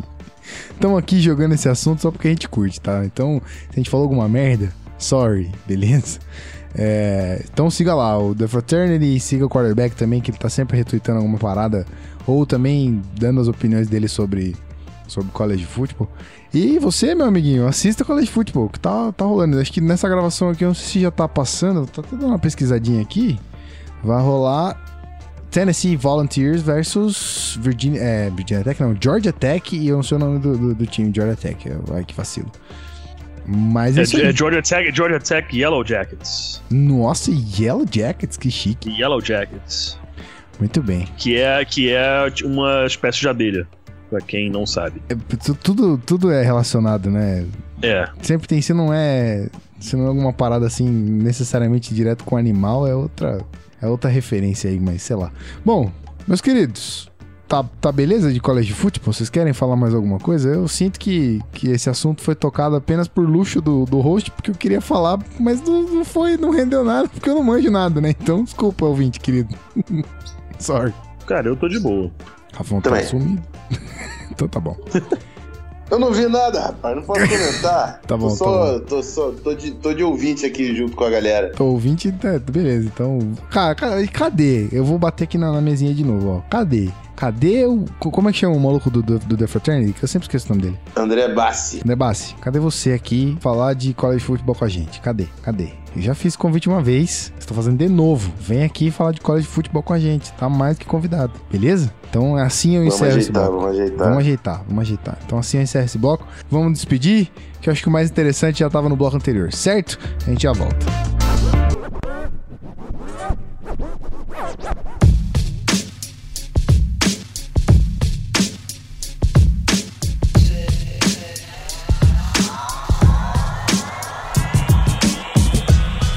estamos 0.72 0.98
aqui 0.98 1.20
jogando 1.22 1.54
esse 1.54 1.70
assunto 1.70 2.02
só 2.02 2.12
porque 2.12 2.28
a 2.28 2.32
gente 2.32 2.50
curte, 2.50 2.80
tá? 2.82 3.06
Então, 3.06 3.42
se 3.70 3.74
a 3.74 3.76
gente 3.76 3.90
falou 3.90 4.06
alguma 4.06 4.28
merda, 4.28 4.72
sorry, 4.98 5.52
beleza? 5.68 6.20
É, 6.78 7.42
então 7.52 7.70
siga 7.70 7.96
lá 7.96 8.18
o 8.20 8.36
The 8.36 8.48
Fraternity, 8.48 9.20
siga 9.20 9.46
o 9.46 9.50
quarterback 9.50 9.96
também, 9.96 10.20
que 10.20 10.30
ele 10.30 10.38
tá 10.38 10.50
sempre 10.50 10.76
retweetando 10.78 11.20
alguma 11.20 11.38
parada, 11.38 11.86
ou 12.28 12.46
também 12.46 13.02
dando 13.18 13.40
as 13.40 13.48
opiniões 13.48 13.88
dele 13.88 14.10
sobre, 14.10 14.56
sobre 15.08 15.32
college 15.32 15.66
football. 15.66 16.10
E 16.54 16.78
você, 16.80 17.16
meu 17.16 17.26
amiguinho, 17.26 17.68
assista 17.68 18.04
college 18.04 18.30
football, 18.30 18.70
que 18.70 18.80
tá, 18.80 19.12
tá 19.12 19.26
rolando. 19.26 19.60
Acho 19.60 19.72
que 19.72 19.82
nessa 19.82 20.08
gravação 20.08 20.50
aqui, 20.50 20.64
eu 20.64 20.70
não 20.70 20.76
sei 20.76 20.86
se 20.86 21.00
já 21.02 21.12
tá 21.12 21.28
passando, 21.28 21.86
tá 21.86 22.02
até 22.02 22.16
dando 22.16 22.28
uma 22.28 22.40
pesquisadinha 22.40 23.02
aqui. 23.02 23.40
Vai 24.04 24.22
rolar 24.22 24.85
Tennessee 25.56 25.96
Volunteers 25.96 26.62
versus 26.62 27.58
Virginia, 27.62 28.02
é, 28.02 28.30
Virginia 28.30 28.62
Tech, 28.62 28.82
não, 28.82 28.94
Georgia 29.02 29.32
Tech, 29.32 29.74
e 29.74 29.88
eu 29.88 29.96
não 29.96 30.04
sei 30.04 30.18
o 30.18 30.20
nome 30.20 30.38
do, 30.40 30.58
do, 30.58 30.76
do 30.76 30.86
time, 30.86 31.10
Georgia 31.16 31.38
Tech. 31.38 31.58
Ai, 31.94 32.04
que 32.04 32.14
vacilo. 32.14 32.52
Mas 33.48 33.96
é, 33.98 34.02
É, 34.02 34.04
isso 34.04 34.18
é 34.18 34.34
Georgia 34.34 34.62
Tech, 34.62 34.92
Georgia 34.94 35.20
Tech 35.20 35.58
Yellow 35.58 35.82
Jackets. 35.86 36.62
Nossa, 36.70 37.32
Yellow 37.32 37.86
Jackets, 37.90 38.36
que 38.36 38.52
chique. 38.52 38.90
Yellow 38.90 39.22
Jackets. 39.22 39.98
Muito 40.60 40.82
bem. 40.84 41.08
Que 41.18 41.38
é, 41.38 41.64
que 41.64 41.90
é 41.90 42.28
uma 42.44 42.86
espécie 42.86 43.20
de 43.22 43.30
abelha, 43.30 43.66
pra 44.10 44.20
quem 44.20 44.50
não 44.50 44.66
sabe. 44.66 45.02
É, 45.08 45.16
tu- 45.38 45.56
tudo, 45.56 45.98
tudo 45.98 46.32
é 46.32 46.44
relacionado, 46.44 47.10
né? 47.10 47.46
É, 47.82 48.10
Sempre 48.22 48.46
tem, 48.48 48.62
se 48.62 48.74
não 48.74 48.94
é. 48.94 49.48
Se 49.80 49.96
não 49.96 50.06
é 50.06 50.08
alguma 50.08 50.34
parada 50.34 50.66
assim, 50.66 50.90
necessariamente 50.90 51.94
direto 51.94 52.24
com 52.26 52.36
animal, 52.36 52.86
é 52.88 52.94
outra. 52.96 53.40
É 53.86 53.88
outra 53.88 54.10
referência 54.10 54.70
aí, 54.70 54.80
mas 54.80 55.04
sei 55.04 55.16
lá. 55.16 55.32
Bom, 55.64 55.92
meus 56.28 56.42
queridos, 56.42 57.10
tá, 57.48 57.64
tá 57.80 57.92
beleza 57.92 58.34
de 58.34 58.40
colégio 58.40 58.74
de 58.74 58.80
futebol? 58.80 59.14
Vocês 59.14 59.30
querem 59.30 59.54
falar 59.54 59.76
mais 59.76 59.94
alguma 59.94 60.18
coisa? 60.20 60.50
Eu 60.50 60.68
sinto 60.68 61.00
que, 61.00 61.40
que 61.54 61.70
esse 61.70 61.90
assunto 61.90 62.22
foi 62.22 62.34
tocado 62.34 62.76
apenas 62.76 63.08
por 63.08 63.28
luxo 63.28 63.62
do, 63.62 63.86
do 63.86 64.00
host, 64.00 64.32
porque 64.32 64.50
eu 64.50 64.56
queria 64.56 64.82
falar, 64.82 65.20
mas 65.40 65.62
não, 65.62 65.84
não 65.84 66.06
foi, 66.06 66.36
não 66.36 66.50
rendeu 66.50 66.84
nada, 66.84 67.08
porque 67.08 67.30
eu 67.30 67.36
não 67.36 67.44
manjo 67.44 67.70
nada, 67.70 68.02
né? 68.02 68.10
Então, 68.20 68.44
desculpa, 68.44 68.86
ouvinte, 68.86 69.20
querido. 69.20 69.56
Sorry. 70.58 70.94
cara, 71.28 71.48
eu 71.48 71.56
tô 71.56 71.68
de 71.68 71.80
boa. 71.80 72.12
Rafão 72.54 72.82
tá 72.82 72.90
Também. 72.90 73.06
sumido. 73.06 73.44
então 74.32 74.48
tá 74.48 74.60
bom. 74.60 74.76
Eu 75.90 76.00
não 76.00 76.12
vi 76.12 76.28
nada, 76.28 76.62
rapaz. 76.62 76.96
Não 76.96 77.04
posso 77.04 77.28
comentar. 77.28 78.02
Tá 78.06 78.18
bom, 78.18 78.28
Tô 78.28 78.36
só, 78.36 78.80
tô 78.80 79.04
só, 79.04 79.32
tô 79.32 79.54
de, 79.54 79.72
tô 79.72 79.94
de 79.94 80.04
ouvinte 80.04 80.46
aqui 80.46 80.76
junto 80.76 80.96
com 80.96 81.04
a 81.04 81.10
galera. 81.10 81.52
Tô 81.56 81.66
ouvinte, 81.66 82.12
tá, 82.12 82.40
beleza. 82.40 82.88
Então, 82.94 83.20
cara, 83.50 83.74
cara, 83.76 84.02
e 84.02 84.08
cadê? 84.08 84.68
Eu 84.72 84.84
vou 84.84 84.98
bater 84.98 85.24
aqui 85.24 85.38
na, 85.38 85.52
na 85.52 85.62
mesinha 85.62 85.94
de 85.94 86.04
novo, 86.04 86.38
ó. 86.38 86.42
Cadê? 86.50 86.90
Cadê 87.16 87.66
o. 87.66 87.86
co- 88.00 88.12
Como 88.12 88.30
é 88.30 88.32
que 88.32 88.38
chama 88.40 88.56
o 88.56 88.60
maluco 88.60 88.90
do, 88.90 89.02
do, 89.02 89.18
do 89.20 89.38
The 89.38 89.48
Fraternity? 89.48 89.94
Que 89.94 90.04
eu 90.04 90.08
sempre 90.08 90.26
esqueço 90.28 90.48
o 90.48 90.50
nome 90.50 90.62
dele. 90.64 90.80
André 90.96 91.28
Bassi. 91.34 91.82
Nebassi, 91.86 92.36
cadê 92.42 92.60
você 92.60 92.92
aqui 92.92 93.38
falar 93.40 93.74
de 93.74 93.94
college 93.94 94.24
football 94.24 94.56
com 94.56 94.66
a 94.66 94.68
gente? 94.68 95.00
Cadê? 95.02 95.28
Cadê? 95.42 95.70
Eu 95.96 96.02
já 96.02 96.14
fiz 96.14 96.36
convite 96.36 96.68
uma 96.68 96.82
vez, 96.82 97.32
estou 97.40 97.56
fazendo 97.56 97.78
de 97.78 97.88
novo. 97.88 98.30
Vem 98.38 98.64
aqui 98.66 98.92
falar 98.92 99.14
de 99.14 99.22
college 99.22 99.48
football 99.48 99.82
com 99.82 99.94
a 99.94 100.00
gente. 100.00 100.34
Tá 100.34 100.50
mais 100.50 100.78
que 100.78 100.86
convidado, 100.86 101.32
beleza? 101.50 101.94
Então 102.10 102.36
assim 102.36 102.76
eu 102.76 102.82
Vamos 102.82 102.96
encerro 102.96 103.10
esse 103.12 103.20
ajeitar, 103.30 103.44
bloco. 103.46 103.60
vamos 103.62 103.78
ajeitar. 103.80 103.98
Vamos 104.08 104.18
ajeitar, 104.20 104.64
vamos 104.68 104.82
ajeitar. 104.82 105.18
Então 105.26 105.38
assim 105.40 105.58
eu 105.58 105.64
encerro 105.64 105.86
esse 105.86 105.98
bloco. 105.98 106.28
Vamos 106.52 106.74
despedir, 106.74 107.32
que 107.62 107.70
eu 107.70 107.72
acho 107.72 107.82
que 107.82 107.88
o 107.88 107.92
mais 107.92 108.10
interessante 108.10 108.60
já 108.60 108.70
tava 108.70 108.90
no 108.90 108.98
bloco 108.98 109.16
anterior, 109.16 109.54
certo? 109.54 109.98
A 110.28 110.30
gente 110.30 110.44
já 110.44 110.52
volta. 110.52 110.86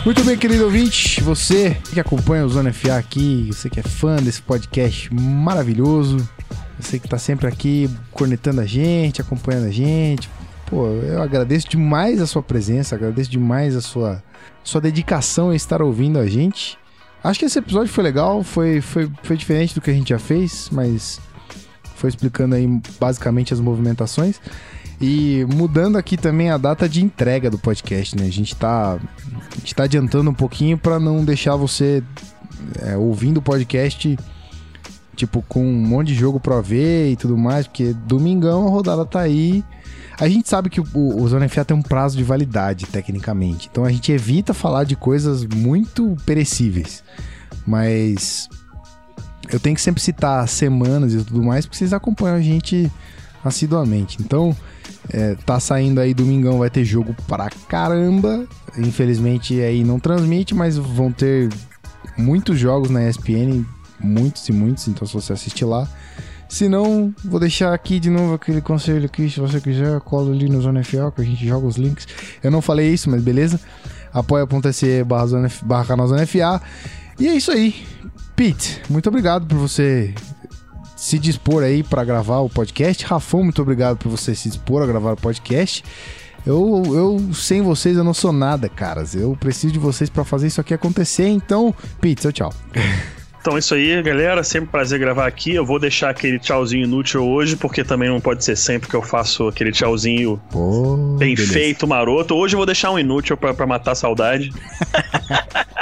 Muito 0.09 0.25
bem, 0.25 0.39
querido 0.39 0.65
ouvinte, 0.65 1.23
você 1.23 1.77
que 1.93 2.01
acompanha 2.01 2.43
o 2.43 2.49
Zona 2.49 2.73
FA 2.73 2.97
aqui, 2.97 3.51
você 3.53 3.69
que 3.69 3.79
é 3.79 3.83
fã 3.83 4.17
desse 4.17 4.41
podcast 4.41 5.13
maravilhoso, 5.13 6.27
você 6.81 6.99
que 6.99 7.07
tá 7.07 7.19
sempre 7.19 7.47
aqui 7.47 7.91
cornetando 8.11 8.63
a 8.63 8.65
gente, 8.65 9.21
acompanhando 9.21 9.67
a 9.67 9.71
gente. 9.71 10.31
Pô, 10.65 10.87
eu 10.87 11.21
agradeço 11.21 11.69
demais 11.69 12.23
a 12.23 12.27
sua 12.27 12.43
presença, 12.43 12.95
agradeço 12.95 13.31
demais 13.31 13.77
a 13.77 13.83
sua, 13.83 14.25
sua 14.65 14.81
dedicação 14.81 15.53
em 15.53 15.57
estar 15.57 15.83
ouvindo 15.83 16.19
a 16.19 16.27
gente. 16.27 16.79
Acho 17.23 17.41
que 17.41 17.45
esse 17.45 17.59
episódio 17.59 17.93
foi 17.93 18.05
legal, 18.05 18.43
foi, 18.43 18.81
foi, 18.81 19.13
foi 19.23 19.37
diferente 19.37 19.75
do 19.75 19.83
que 19.83 19.91
a 19.91 19.95
gente 19.95 20.09
já 20.09 20.19
fez, 20.19 20.71
mas 20.73 21.21
foi 21.97 22.09
explicando 22.09 22.55
aí 22.55 22.67
basicamente 22.99 23.53
as 23.53 23.61
movimentações. 23.61 24.41
E 25.01 25.47
mudando 25.55 25.97
aqui 25.97 26.17
também 26.17 26.51
a 26.51 26.59
data 26.59 26.89
de 26.89 27.05
entrega 27.05 27.49
do 27.49 27.59
podcast, 27.59 28.17
né? 28.17 28.27
A 28.27 28.31
gente 28.31 28.57
tá, 28.57 28.95
a 28.95 29.59
gente 29.59 29.75
tá 29.75 29.85
adiantando 29.85 30.31
um 30.31 30.35
pouquinho 30.35 30.77
para 30.77 30.99
não 30.99 31.25
deixar 31.25 31.55
você 31.55 32.03
é, 32.81 32.97
ouvindo 32.97 33.39
o 33.39 33.43
podcast 33.43 34.19
tipo 35.15 35.43
com 35.49 35.67
um 35.67 35.75
monte 35.75 36.09
de 36.09 36.15
jogo 36.15 36.39
pra 36.39 36.61
ver 36.61 37.11
e 37.11 37.17
tudo 37.17 37.37
mais, 37.37 37.67
porque 37.67 37.93
domingão 37.93 38.67
a 38.67 38.71
rodada 38.71 39.05
tá 39.05 39.21
aí. 39.21 39.65
A 40.19 40.29
gente 40.29 40.49
sabe 40.49 40.71
que 40.71 40.81
o, 40.81 40.87
o 40.95 41.29
Zona 41.29 41.49
FA 41.49 41.65
tem 41.65 41.77
um 41.77 41.83
prazo 41.83 42.17
de 42.17 42.25
validade, 42.25 42.87
tecnicamente. 42.87 43.69
Então 43.71 43.85
a 43.85 43.91
gente 43.91 44.11
evita 44.11 44.55
falar 44.55 44.85
de 44.85 44.97
coisas 44.97 45.45
muito 45.45 46.17
perecíveis. 46.25 47.05
Mas 47.67 48.49
eu 49.51 49.61
tenho 49.61 49.77
que 49.77 49.83
sempre 49.83 50.03
citar 50.03 50.47
semanas 50.49 51.15
e 51.15 51.25
tudo 51.25 51.43
mais, 51.43 51.67
porque 51.67 51.79
vocês 51.79 51.93
acompanham 51.93 52.37
a 52.37 52.41
gente 52.41 52.91
assiduamente. 53.45 54.19
Então, 54.21 54.57
é, 55.11 55.35
tá 55.47 55.59
saindo 55.59 56.01
aí 56.01 56.13
domingão, 56.13 56.59
vai 56.59 56.71
ter 56.71 56.85
jogo 56.85 57.15
pra 57.27 57.49
caramba. 57.69 58.47
Infelizmente 58.77 59.61
aí 59.61 59.83
não 59.85 59.99
transmite, 59.99 60.55
mas 60.55 60.77
vão 60.77 61.11
ter 61.11 61.49
muitos 62.17 62.59
jogos 62.59 62.91
na 62.91 63.09
ESPN, 63.09 63.65
muitos 64.01 64.49
e 64.49 64.53
muitos, 64.53 64.89
então 64.89 65.07
se 65.07 65.15
você 65.15 65.33
assistir 65.33 65.65
lá. 65.65 65.89
Se 66.49 66.67
não, 66.67 67.15
vou 67.25 67.39
deixar 67.39 67.75
aqui 67.75 68.01
de 68.01 68.09
novo 68.09 68.35
aquele 68.35 68.63
conselho 68.63 69.05
aqui, 69.05 69.29
se 69.29 69.39
você 69.39 69.61
quiser, 69.61 70.01
cola 70.01 70.33
ali 70.33 70.49
no 70.49 70.61
Zona 70.63 70.83
FA, 70.83 71.13
que 71.15 71.21
a 71.21 71.25
gente 71.25 71.47
joga 71.47 71.67
os 71.67 71.77
links. 71.77 72.09
Eu 72.43 72.51
não 72.51 72.63
falei 72.63 72.91
isso, 72.93 73.11
mas 73.11 73.23
beleza. 73.23 73.61
apoia.se 74.13 75.05
barra 75.05 75.85
canal 75.85 76.09
Zona 76.09 76.27
FA. 76.27 76.63
E 77.21 77.29
é 77.29 77.35
isso 77.35 77.51
aí. 77.51 77.87
Pete, 78.35 78.81
muito 78.89 79.09
obrigado 79.09 79.47
por 79.47 79.59
você 79.59 80.15
se 80.99 81.17
dispor 81.17 81.63
aí 81.63 81.85
pra 81.85 82.03
gravar 82.05 82.41
o 82.41 82.51
podcast. 82.51 83.07
Rafão, 83.07 83.45
muito 83.45 83.63
obrigado 83.63 83.97
por 83.97 84.09
você 84.09 84.35
se 84.35 84.49
dispor 84.49 84.83
a 84.83 84.87
gravar 84.87 85.13
o 85.13 85.17
podcast. 85.17 85.85
Eu, 86.45 86.83
eu 86.87 87.35
sem 87.35 87.63
vocês 87.63 87.97
eu 87.97 88.03
não 88.03 88.13
sou 88.13 88.33
nada, 88.33 88.69
caras. 88.69 89.15
Eu 89.15 89.37
preciso 89.39 89.73
de 89.73 89.79
vocês 89.79 90.11
pra 90.11 90.25
fazer 90.25 90.49
isso 90.49 90.61
aqui 90.61 90.75
acontecer. 90.75 91.29
Então, 91.29 91.73
seu 92.21 92.33
tchau. 92.33 92.53
Então 93.41 93.55
é 93.55 93.61
isso 93.61 93.73
aí, 93.73 94.03
galera. 94.03 94.43
Sempre 94.43 94.69
um 94.69 94.73
prazer 94.73 94.99
gravar 94.99 95.27
aqui. 95.27 95.55
Eu 95.55 95.65
vou 95.65 95.79
deixar 95.79 96.11
aquele 96.11 96.39
tchauzinho 96.39 96.85
inútil 96.85 97.25
hoje, 97.25 97.57
porque 97.57 97.85
também 97.85 98.09
não 98.09 98.21
pode 98.21 98.45
ser 98.45 98.57
sempre 98.57 98.89
que 98.89 98.97
eu 98.97 99.01
faço 99.01 99.49
aquele 99.49 99.71
tchauzinho 99.71 100.39
bem 101.17 101.35
beleza. 101.35 101.53
feito, 101.53 101.87
maroto. 101.87 102.35
Hoje 102.35 102.55
eu 102.55 102.59
vou 102.59 102.67
deixar 102.67 102.91
um 102.91 102.99
inútil 102.99 103.37
pra, 103.37 103.55
pra 103.55 103.67
matar 103.67 103.93
a 103.93 103.95
saudade. 103.95 104.53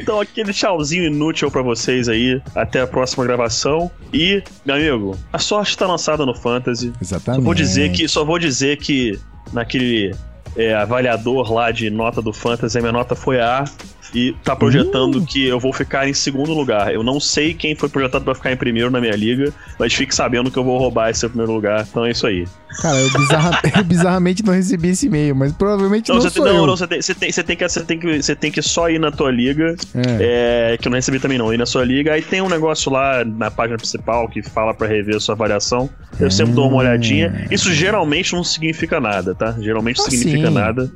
então 0.00 0.20
aquele 0.20 0.52
tchauzinho 0.52 1.04
inútil 1.04 1.50
pra 1.50 1.62
vocês 1.62 2.08
aí. 2.08 2.40
Até 2.54 2.80
a 2.80 2.86
próxima 2.86 3.24
gravação. 3.24 3.90
E, 4.12 4.42
meu 4.64 4.76
amigo, 4.76 5.18
a 5.32 5.38
sorte 5.38 5.76
tá 5.76 5.86
lançada 5.86 6.24
no 6.26 6.34
Fantasy. 6.34 6.92
Só 6.92 7.16
Exatamente. 7.16 7.44
vou 7.44 7.54
dizer 7.54 7.92
que, 7.92 8.08
só 8.08 8.24
vou 8.24 8.38
dizer 8.38 8.78
que 8.78 9.18
naquele 9.52 10.14
é, 10.56 10.74
avaliador 10.74 11.52
lá 11.52 11.70
de 11.70 11.90
nota 11.90 12.20
do 12.20 12.32
Fantasy, 12.32 12.78
a 12.78 12.80
minha 12.80 12.92
nota 12.92 13.14
foi 13.14 13.40
A. 13.40 13.64
E 14.12 14.34
tá 14.42 14.56
projetando 14.56 15.24
que 15.24 15.46
eu 15.46 15.60
vou 15.60 15.72
ficar 15.72 16.08
em 16.08 16.12
segundo 16.14 16.52
lugar. 16.52 16.92
Eu 16.92 17.02
não 17.04 17.20
sei 17.20 17.54
quem 17.54 17.76
foi 17.76 17.88
projetado 17.88 18.24
pra 18.24 18.34
ficar 18.34 18.50
em 18.52 18.56
primeiro 18.56 18.90
na 18.90 19.00
minha 19.00 19.14
liga, 19.14 19.52
mas 19.78 19.94
fique 19.94 20.12
sabendo 20.14 20.50
que 20.50 20.58
eu 20.58 20.64
vou 20.64 20.78
roubar 20.78 21.10
esse 21.10 21.26
primeiro 21.28 21.52
lugar. 21.52 21.86
Então 21.88 22.04
é 22.04 22.10
isso 22.10 22.26
aí. 22.26 22.46
Cara, 22.82 22.98
eu, 22.98 23.10
bizarra- 23.10 23.60
eu 23.78 23.84
bizarramente 23.84 24.44
não 24.44 24.52
recebi 24.54 24.88
esse 24.88 25.06
e-mail, 25.06 25.34
mas 25.36 25.52
provavelmente 25.52 26.08
não, 26.08 26.16
Não, 26.16 26.22
você, 26.22 26.30
sou 26.30 26.44
tem, 26.44 26.52
não, 26.54 26.60
eu. 26.62 26.66
não, 26.66 26.76
você, 26.76 26.86
tem, 26.88 27.00
você, 27.02 27.14
tem, 27.14 27.30
você, 27.32 27.42
tem 27.44 27.56
que, 27.56 27.68
você, 27.68 27.80
tem 27.84 27.98
que, 27.98 28.22
você 28.22 28.34
tem 28.36 28.50
que 28.50 28.62
só 28.62 28.88
ir 28.90 28.98
na 28.98 29.10
tua 29.12 29.30
liga, 29.30 29.74
É. 29.94 30.72
é, 30.72 30.76
que 30.76 30.88
eu 30.88 30.90
não 30.90 30.96
recebi 30.96 31.20
também 31.20 31.38
não, 31.38 31.52
ir 31.54 31.58
na 31.58 31.66
sua 31.66 31.84
liga. 31.84 32.12
Aí 32.12 32.22
tem 32.22 32.40
um 32.42 32.48
negócio 32.48 32.90
lá 32.90 33.24
na 33.24 33.50
página 33.50 33.76
principal 33.76 34.28
que 34.28 34.42
fala 34.42 34.74
pra 34.74 34.86
rever 34.88 35.16
a 35.16 35.20
sua 35.20 35.34
avaliação. 35.36 35.88
Eu 36.18 36.30
sempre 36.30 36.52
dou 36.54 36.68
uma 36.68 36.78
olhadinha. 36.78 37.46
Isso 37.50 37.72
geralmente 37.72 38.32
não 38.34 38.42
significa 38.42 39.00
nada, 39.00 39.34
tá? 39.36 39.54
Geralmente 39.60 39.98
não 39.98 40.06
Ah, 40.06 40.10
significa 40.10 40.48
sim. 40.48 40.54
nada. 40.54 40.90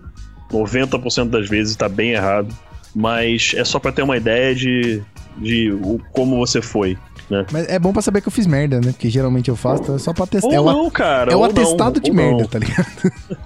90% 0.53 1.31
das 1.31 1.49
vezes 1.49 1.75
tá 1.77 1.89
bem 1.89 2.11
errado. 2.11 2.49
Mas 2.95 3.53
é 3.57 3.64
só 3.64 3.78
pra 3.78 3.90
ter 3.92 4.03
uma 4.03 4.16
ideia 4.16 4.55
de, 4.55 5.03
de 5.36 5.70
o, 5.72 6.01
como 6.12 6.36
você 6.38 6.62
foi. 6.62 6.97
Né? 7.30 7.45
Mas 7.51 7.66
é 7.68 7.78
bom 7.78 7.92
pra 7.92 8.03
saber 8.03 8.20
que 8.20 8.28
eu 8.28 8.32
fiz 8.32 8.47
merda, 8.47 8.80
né? 8.80 8.92
Porque 8.92 9.09
geralmente 9.09 9.49
eu 9.49 9.57
faço, 9.57 9.82
então 9.82 9.95
é 9.97 9.99
só 9.99 10.12
pra 10.12 10.26
testar. 10.26 10.49
Ou 10.49 10.55
É 10.55 10.61
o, 10.61 10.68
a- 10.68 10.72
não, 10.74 10.90
cara. 10.90 11.32
é 11.32 11.34
o 11.36 11.38
ou 11.38 11.45
atestado 11.47 11.95
não, 11.97 12.03
de 12.03 12.11
ou 12.11 12.16
merda, 12.16 12.42
não, 12.42 12.47
tá 12.49 12.59
ligado? 12.59 12.86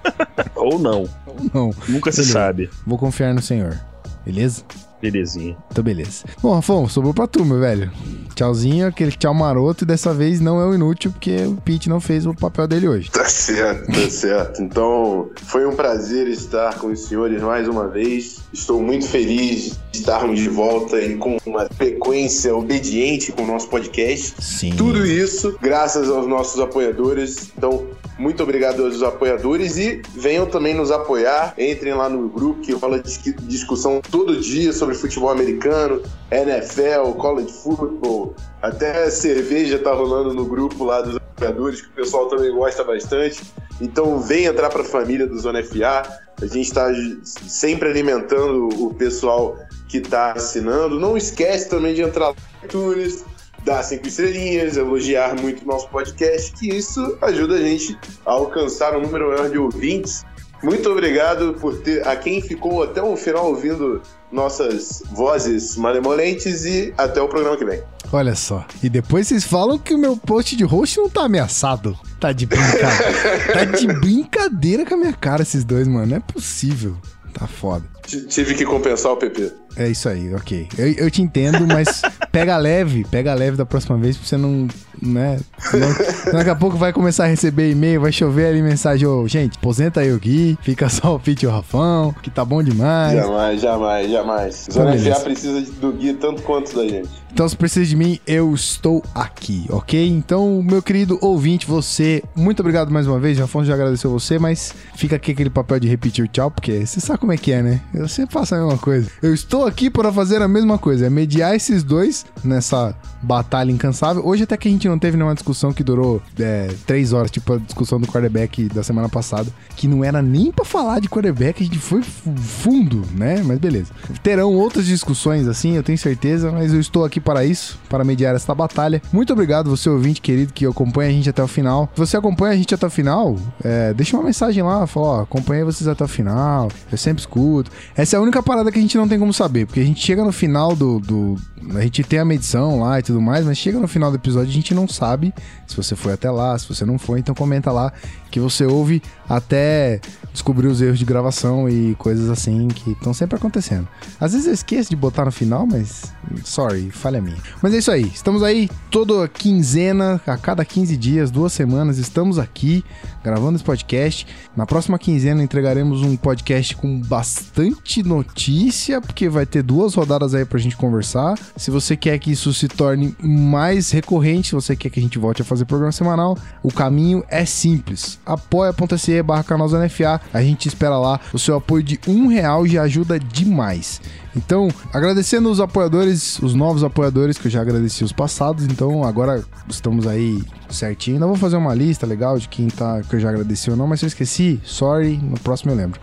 Ou 0.55 0.77
não. 0.77 1.09
Não. 1.53 1.73
Nunca 1.87 2.11
se 2.11 2.17
Beleza. 2.17 2.33
sabe. 2.33 2.69
Vou 2.85 2.97
confiar 2.97 3.33
no 3.33 3.41
senhor. 3.41 3.79
Beleza? 4.25 4.63
Belezinha. 5.01 5.57
Então, 5.71 5.83
beleza. 5.83 6.25
Bom, 6.41 6.53
Rafão, 6.53 6.87
sobrou 6.87 7.13
pra 7.13 7.27
tu, 7.27 7.45
meu 7.45 7.59
velho. 7.59 7.91
Tchauzinho, 8.35 8.87
aquele 8.87 9.11
tchau 9.11 9.33
maroto, 9.33 9.83
e 9.83 9.87
dessa 9.87 10.13
vez 10.13 10.39
não 10.39 10.61
é 10.61 10.65
o 10.65 10.73
inútil, 10.73 11.11
porque 11.11 11.45
o 11.45 11.55
Pete 11.55 11.89
não 11.89 11.99
fez 11.99 12.25
o 12.25 12.33
papel 12.33 12.67
dele 12.67 12.87
hoje. 12.87 13.11
Tá 13.11 13.25
certo, 13.25 13.91
tá 13.91 14.09
certo. 14.09 14.61
Então, 14.61 15.29
foi 15.45 15.65
um 15.65 15.75
prazer 15.75 16.27
estar 16.27 16.77
com 16.79 16.87
os 16.87 17.01
senhores 17.01 17.41
mais 17.41 17.67
uma 17.67 17.87
vez. 17.87 18.39
Estou 18.53 18.81
muito 18.81 19.07
feliz 19.07 19.77
de 19.91 19.99
estarmos 19.99 20.39
de 20.39 20.49
volta 20.49 20.99
e 21.01 21.15
com 21.17 21.37
uma 21.45 21.67
frequência 21.69 22.55
obediente 22.55 23.31
com 23.31 23.43
o 23.43 23.47
nosso 23.47 23.67
podcast. 23.69 24.35
Sim. 24.41 24.73
Tudo 24.75 25.05
isso 25.05 25.57
graças 25.61 26.09
aos 26.09 26.27
nossos 26.27 26.59
apoiadores. 26.61 27.51
Então, 27.57 27.87
muito 28.17 28.43
obrigado 28.43 28.83
aos 28.85 29.01
apoiadores 29.01 29.77
e 29.77 30.01
venham 30.15 30.45
também 30.45 30.73
nos 30.73 30.91
apoiar. 30.91 31.53
Entrem 31.57 31.93
lá 31.93 32.09
no 32.09 32.27
grupo 32.29 32.61
que 32.61 32.73
rola 32.73 32.99
dis- 32.99 33.19
discussão 33.43 34.01
todo 34.11 34.39
dia 34.39 34.71
sobre 34.73 34.88
futebol 34.95 35.29
americano, 35.29 36.01
NFL, 36.31 37.11
college 37.17 37.51
football, 37.51 38.35
até 38.61 39.09
cerveja 39.09 39.79
tá 39.79 39.93
rolando 39.93 40.33
no 40.33 40.45
grupo 40.45 40.83
lá 40.83 41.01
dos 41.01 41.15
apoiadores 41.15 41.81
que 41.81 41.87
o 41.87 41.91
pessoal 41.91 42.27
também 42.27 42.51
gosta 42.53 42.83
bastante. 42.83 43.41
Então, 43.81 44.19
vem 44.19 44.45
entrar 44.45 44.69
para 44.69 44.81
a 44.81 44.85
família 44.85 45.25
do 45.25 45.39
Zona 45.39 45.63
FA. 45.63 46.21
A 46.41 46.45
gente 46.45 46.67
está 46.67 46.89
sempre 47.23 47.89
alimentando 47.89 48.67
o 48.83 48.93
pessoal 48.93 49.57
que 49.87 49.97
está 49.97 50.33
assinando. 50.33 50.99
Não 50.99 51.15
esquece 51.15 51.69
também 51.69 51.93
de 51.93 52.01
entrar 52.01 52.29
lá 52.29 52.35
no 52.61 52.65
iTunes, 52.65 53.23
dar 53.63 53.83
cinco 53.83 54.07
estrelinhas, 54.07 54.77
elogiar 54.77 55.35
muito 55.39 55.63
o 55.63 55.67
nosso 55.67 55.89
podcast, 55.89 56.51
que 56.53 56.69
isso 56.69 57.17
ajuda 57.21 57.55
a 57.55 57.61
gente 57.61 57.97
a 58.25 58.31
alcançar 58.31 58.95
um 58.97 59.01
número 59.01 59.29
maior 59.29 59.49
de 59.49 59.57
ouvintes. 59.57 60.25
Muito 60.61 60.89
obrigado 60.89 61.53
por 61.53 61.77
ter 61.81 62.05
a 62.07 62.15
quem 62.15 62.41
ficou 62.41 62.83
até 62.83 63.01
o 63.01 63.15
final 63.15 63.47
ouvindo 63.47 64.01
nossas 64.31 65.01
vozes 65.11 65.75
malemolentes 65.77 66.65
e 66.65 66.93
até 66.97 67.21
o 67.21 67.27
programa 67.27 67.57
que 67.57 67.65
vem. 67.65 67.81
Olha 68.11 68.35
só. 68.35 68.65
E 68.81 68.89
depois 68.89 69.27
vocês 69.27 69.43
falam 69.43 69.77
que 69.77 69.93
o 69.93 69.97
meu 69.97 70.17
post 70.17 70.55
de 70.55 70.63
host 70.63 70.97
não 70.97 71.09
tá 71.09 71.23
ameaçado. 71.23 71.97
Tá 72.19 72.31
de 72.31 72.45
brincadeira. 72.45 72.89
tá 73.53 73.65
de 73.65 73.87
brincadeira 73.87 74.85
com 74.85 74.95
a 74.95 74.97
minha 74.97 75.13
cara 75.13 75.43
esses 75.43 75.63
dois, 75.63 75.87
mano. 75.87 76.07
Não 76.07 76.17
é 76.17 76.19
possível. 76.19 76.97
Tá 77.33 77.47
foda. 77.47 77.85
Tive 78.27 78.55
que 78.55 78.65
compensar 78.65 79.11
o 79.11 79.17
PP. 79.17 79.51
É 79.75 79.87
isso 79.87 80.09
aí, 80.09 80.33
ok. 80.33 80.67
Eu, 80.77 80.87
eu 80.93 81.11
te 81.11 81.21
entendo, 81.21 81.65
mas 81.67 82.01
pega 82.31 82.57
leve, 82.57 83.05
pega 83.09 83.33
leve 83.33 83.55
da 83.55 83.65
próxima 83.65 83.97
vez 83.97 84.17
pra 84.17 84.27
você 84.27 84.37
não, 84.37 84.67
né? 85.01 85.39
Senão 85.59 85.89
daqui 86.33 86.49
a 86.49 86.55
pouco 86.55 86.75
vai 86.75 86.91
começar 86.91 87.25
a 87.25 87.27
receber 87.27 87.71
e-mail, 87.71 88.01
vai 88.01 88.11
chover 88.11 88.47
ali 88.47 88.61
mensagem, 88.61 89.07
ô, 89.07 89.27
gente, 89.27 89.57
aposenta 89.57 90.01
aí 90.01 90.11
o 90.11 90.19
Gui, 90.19 90.57
fica 90.61 90.89
só 90.89 91.15
o 91.15 91.19
Pete 91.19 91.43
e 91.43 91.47
o 91.47 91.51
Rafão, 91.51 92.13
que 92.21 92.29
tá 92.29 92.43
bom 92.43 92.63
demais. 92.63 93.13
Jamais, 93.13 93.61
jamais, 93.61 94.11
jamais. 94.11 94.67
Zona 94.71 94.91
beleza. 94.91 95.15
FA 95.15 95.21
precisa 95.21 95.61
do 95.73 95.91
Gui 95.93 96.13
tanto 96.13 96.41
quanto 96.41 96.75
da 96.75 96.87
gente. 96.87 97.09
Então, 97.31 97.47
se 97.47 97.55
precisa 97.55 97.85
de 97.85 97.95
mim, 97.95 98.19
eu 98.25 98.53
estou 98.53 99.03
aqui, 99.13 99.65
ok? 99.69 100.07
Então, 100.07 100.63
meu 100.63 100.81
querido 100.81 101.17
ouvinte, 101.21 101.65
você, 101.65 102.23
muito 102.35 102.59
obrigado 102.61 102.91
mais 102.91 103.05
uma 103.05 103.19
vez. 103.19 103.39
O 103.39 103.43
Afonso 103.43 103.67
já 103.67 103.75
agradeceu 103.75 104.09
você, 104.09 104.39
mas 104.39 104.73
fica 104.95 105.15
aqui 105.15 105.31
aquele 105.31 105.49
papel 105.49 105.79
de 105.79 105.87
repetir 105.87 106.25
o 106.25 106.27
tchau, 106.27 106.49
porque 106.49 106.85
você 106.85 106.99
sabe 106.99 107.19
como 107.19 107.31
é 107.31 107.37
que 107.37 107.51
é, 107.51 107.61
né? 107.61 107.81
Eu 107.99 108.07
sempre 108.07 108.33
faço 108.33 108.55
a 108.55 108.57
mesma 108.59 108.77
coisa. 108.77 109.09
Eu 109.21 109.33
estou 109.33 109.65
aqui 109.65 109.89
para 109.89 110.09
fazer 110.13 110.41
a 110.41 110.47
mesma 110.47 110.77
coisa, 110.77 111.05
é 111.05 111.09
mediar 111.09 111.53
esses 111.53 111.83
dois 111.83 112.25
nessa 112.41 112.95
batalha 113.21 113.71
incansável. 113.71 114.25
Hoje, 114.25 114.43
até 114.43 114.55
que 114.55 114.69
a 114.69 114.71
gente 114.71 114.87
não 114.87 114.97
teve 114.97 115.17
nenhuma 115.17 115.33
discussão 115.35 115.73
que 115.73 115.83
durou 115.83 116.21
é, 116.39 116.69
três 116.87 117.11
horas, 117.11 117.29
tipo 117.29 117.51
a 117.53 117.57
discussão 117.57 117.99
do 117.99 118.07
quarterback 118.07 118.69
da 118.69 118.81
semana 118.83 119.09
passada, 119.09 119.49
que 119.75 119.85
não 119.85 120.01
era 120.01 120.21
nem 120.21 120.49
pra 120.49 120.63
falar 120.63 121.01
de 121.01 121.09
quarterback, 121.09 121.61
a 121.61 121.65
gente 121.65 121.77
foi 121.77 122.01
fu- 122.01 122.33
fundo, 122.37 123.03
né? 123.17 123.43
Mas 123.45 123.59
beleza. 123.59 123.91
Terão 124.23 124.53
outras 124.53 124.85
discussões 124.85 125.45
assim, 125.47 125.75
eu 125.75 125.83
tenho 125.83 125.97
certeza, 125.97 126.51
mas 126.53 126.73
eu 126.73 126.79
estou 126.79 127.03
aqui 127.03 127.19
para 127.19 127.43
isso, 127.43 127.77
para 127.89 128.05
mediar 128.05 128.33
esta 128.33 128.55
batalha. 128.55 129.01
Muito 129.11 129.33
obrigado, 129.33 129.69
você 129.69 129.89
ouvinte 129.89 130.21
querido 130.21 130.53
que 130.53 130.65
acompanha 130.65 131.09
a 131.09 131.13
gente 131.13 131.29
até 131.29 131.43
o 131.43 131.47
final. 131.47 131.89
Se 131.93 131.99
você 131.99 132.15
acompanha 132.15 132.53
a 132.53 132.57
gente 132.57 132.73
até 132.73 132.87
o 132.87 132.89
final, 132.89 133.35
é, 133.61 133.93
deixa 133.93 134.15
uma 134.15 134.23
mensagem 134.23 134.63
lá, 134.63 134.87
fala, 134.87 135.05
ó, 135.07 135.21
acompanhei 135.23 135.65
vocês 135.65 135.85
até 135.89 136.05
o 136.05 136.07
final, 136.07 136.69
eu 136.89 136.97
sempre 136.97 137.19
escuto. 137.19 137.69
Essa 137.95 138.15
é 138.15 138.19
a 138.19 138.21
única 138.21 138.41
parada 138.41 138.71
que 138.71 138.77
a 138.77 138.81
gente 138.81 138.97
não 138.97 139.07
tem 139.07 139.19
como 139.19 139.33
saber, 139.33 139.65
porque 139.65 139.79
a 139.79 139.85
gente 139.85 139.99
chega 139.99 140.23
no 140.23 140.31
final 140.31 140.75
do, 140.75 140.99
do 140.99 141.35
a 141.75 141.81
gente 141.81 142.03
tem 142.03 142.19
a 142.19 142.25
medição 142.25 142.79
lá 142.79 142.99
e 142.99 143.03
tudo 143.03 143.21
mais, 143.21 143.45
mas 143.45 143.57
chega 143.57 143.79
no 143.79 143.87
final 143.87 144.09
do 144.09 144.17
episódio 144.17 144.49
a 144.49 144.53
gente 144.53 144.73
não 144.73 144.87
sabe 144.87 145.33
se 145.67 145.75
você 145.75 145.95
foi 145.95 146.13
até 146.13 146.31
lá, 146.31 146.57
se 146.57 146.67
você 146.67 146.85
não 146.85 146.97
foi, 146.97 147.19
então 147.19 147.35
comenta 147.35 147.71
lá 147.71 147.91
que 148.29 148.39
você 148.39 148.65
ouve 148.65 149.01
até 149.27 149.99
descobrir 150.31 150.67
os 150.67 150.81
erros 150.81 150.99
de 150.99 151.05
gravação 151.05 151.67
e 151.67 151.95
coisas 151.95 152.29
assim 152.29 152.67
que 152.67 152.91
estão 152.91 153.13
sempre 153.13 153.35
acontecendo. 153.35 153.87
Às 154.19 154.33
vezes 154.33 154.47
eu 154.47 154.53
esqueço 154.53 154.89
de 154.89 154.95
botar 154.95 155.25
no 155.25 155.31
final, 155.31 155.65
mas 155.65 156.13
sorry, 156.43 156.89
falha 156.91 157.21
minha. 157.21 157.37
Mas 157.61 157.73
é 157.73 157.77
isso 157.77 157.91
aí, 157.91 158.03
estamos 158.13 158.43
aí 158.43 158.69
toda 158.89 159.27
quinzena, 159.27 160.21
a 160.25 160.37
cada 160.37 160.63
15 160.63 160.95
dias, 160.97 161.31
duas 161.31 161.53
semanas, 161.53 161.97
estamos 161.97 162.39
aqui 162.39 162.83
gravando 163.23 163.55
esse 163.55 163.63
podcast. 163.63 164.25
Na 164.55 164.65
próxima 164.65 164.97
quinzena 164.97 165.43
entregaremos 165.43 166.01
um 166.01 166.15
podcast 166.15 166.75
com 166.75 166.99
bastante 167.01 168.03
notícia, 168.03 169.01
porque 169.01 169.29
vai 169.29 169.45
ter 169.45 169.61
duas 169.61 169.93
rodadas 169.93 170.33
aí 170.33 170.45
pra 170.45 170.59
gente 170.59 170.77
conversar. 170.77 171.37
Se 171.55 171.71
você 171.71 171.95
quer 171.95 172.17
que 172.19 172.31
isso 172.31 172.53
se 172.53 172.67
torne 172.67 173.15
mais 173.21 173.91
recorrente, 173.91 174.49
se 174.49 174.55
você 174.55 174.75
quer 174.75 174.89
que 174.89 174.99
a 174.99 175.03
gente 175.03 175.19
volte 175.19 175.41
a 175.41 175.45
fazer 175.45 175.65
programa 175.65 175.91
semanal, 175.91 176.37
o 176.63 176.71
caminho 176.71 177.23
é 177.27 177.45
simples. 177.45 178.18
apoia.se 178.25 179.21
barra 179.23 179.43
canal 179.43 179.67
Zona 179.67 179.89
FA. 179.89 180.21
A 180.33 180.41
gente 180.41 180.67
espera 180.67 180.97
lá. 180.97 181.19
O 181.33 181.39
seu 181.39 181.55
apoio 181.55 181.83
de 181.83 181.99
um 182.07 182.27
real 182.27 182.65
já 182.67 182.83
ajuda 182.83 183.19
demais. 183.19 184.01
Então, 184.35 184.69
agradecendo 184.93 185.49
os 185.49 185.59
apoiadores, 185.59 186.39
os 186.39 186.53
novos 186.53 186.83
apoiadores, 186.83 187.37
que 187.37 187.47
eu 187.47 187.51
já 187.51 187.61
agradeci 187.61 188.03
os 188.03 188.11
passados, 188.11 188.63
então 188.65 189.03
agora 189.03 189.43
estamos 189.67 190.05
aí 190.05 190.43
certinho. 190.69 191.15
Ainda 191.15 191.27
vou 191.27 191.35
fazer 191.35 191.57
uma 191.57 191.73
lista 191.73 192.05
legal 192.05 192.37
de 192.37 192.47
quem 192.47 192.67
tá, 192.67 193.01
que 193.01 193.15
eu 193.15 193.19
já 193.19 193.29
agradeci 193.29 193.69
ou 193.71 193.75
não, 193.75 193.87
mas 193.87 193.99
se 193.99 194.05
eu 194.05 194.07
esqueci, 194.07 194.59
sorry, 194.63 195.17
no 195.17 195.39
próximo 195.39 195.71
eu 195.71 195.75
lembro. 195.75 195.99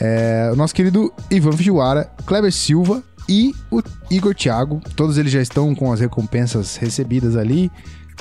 É, 0.00 0.50
o 0.52 0.56
nosso 0.56 0.74
querido 0.74 1.12
Ivan 1.30 1.52
Fujiwara, 1.52 2.10
Kleber 2.24 2.52
Silva 2.52 3.02
e 3.28 3.54
o 3.70 3.82
Igor 4.10 4.34
Thiago, 4.34 4.80
todos 4.96 5.18
eles 5.18 5.30
já 5.30 5.40
estão 5.40 5.74
com 5.74 5.92
as 5.92 6.00
recompensas 6.00 6.76
recebidas 6.76 7.36
ali. 7.36 7.70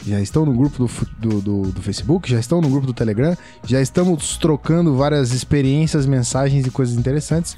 Já 0.05 0.19
estão 0.21 0.45
no 0.45 0.53
grupo 0.53 0.85
do, 0.85 0.89
do, 1.29 1.41
do- 1.41 1.71
do 1.71 1.81
Facebook, 1.81 2.29
já 2.29 2.39
estão 2.39 2.61
no 2.61 2.69
grupo 2.69 2.85
do 2.87 2.93
Telegram, 2.93 3.35
já 3.65 3.81
estamos 3.81 4.37
trocando 4.37 4.95
várias 4.95 5.31
experiências, 5.33 6.05
mensagens 6.05 6.65
e 6.65 6.69
coisas 6.71 6.95
interessantes. 6.95 7.57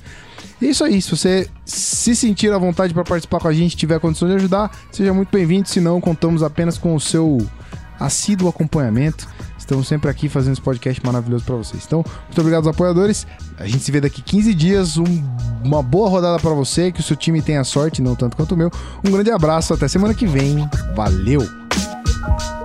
E 0.62 0.66
é 0.68 0.70
isso 0.70 0.84
aí, 0.84 1.02
se 1.02 1.10
você 1.12 1.48
se 1.66 2.16
sentir 2.16 2.52
à 2.52 2.58
vontade 2.58 2.94
para 2.94 3.04
participar 3.04 3.40
com 3.40 3.48
a 3.48 3.54
gente, 3.54 3.76
tiver 3.78 4.00
condição 4.00 4.28
de 4.28 4.36
ajudar, 4.36 4.72
seja 4.92 5.14
muito 5.14 5.30
bem-vindo. 5.32 5.68
Se 5.70 5.80
não, 5.82 6.00
contamos 6.02 6.42
apenas 6.44 6.78
com 6.78 6.96
o 6.96 7.00
seu 7.00 7.38
assíduo 8.00 8.48
acompanhamento. 8.50 9.28
Estamos 9.58 9.88
sempre 9.88 10.10
aqui 10.10 10.28
fazendo 10.28 10.54
esse 10.54 10.62
podcast 10.62 11.00
maravilhoso 11.06 11.44
para 11.46 11.56
vocês. 11.56 11.84
Então, 11.86 12.04
muito 12.26 12.40
obrigado 12.42 12.66
aos 12.68 12.76
apoiadores. 12.76 13.28
A 13.58 13.68
gente 13.68 13.84
se 13.84 13.92
vê 13.92 14.02
daqui 14.02 14.22
15 14.22 14.54
dias. 14.54 14.98
Um- 14.98 15.24
uma 15.64 15.84
boa 15.84 16.10
rodada 16.10 16.40
para 16.40 16.52
você, 16.52 16.92
que 16.92 17.02
o 17.02 17.04
seu 17.04 17.16
time 17.16 17.42
tenha 17.42 17.64
sorte, 17.64 18.02
não 18.02 18.16
tanto 18.16 18.36
quanto 18.36 18.54
o 18.54 18.58
meu. 18.58 18.72
Um 19.06 19.12
grande 19.12 19.30
abraço, 19.30 19.74
até 19.74 19.88
semana 19.88 20.14
que 20.14 20.26
vem. 20.26 20.68
Valeu! 20.96 21.69
Bye. 22.18 22.59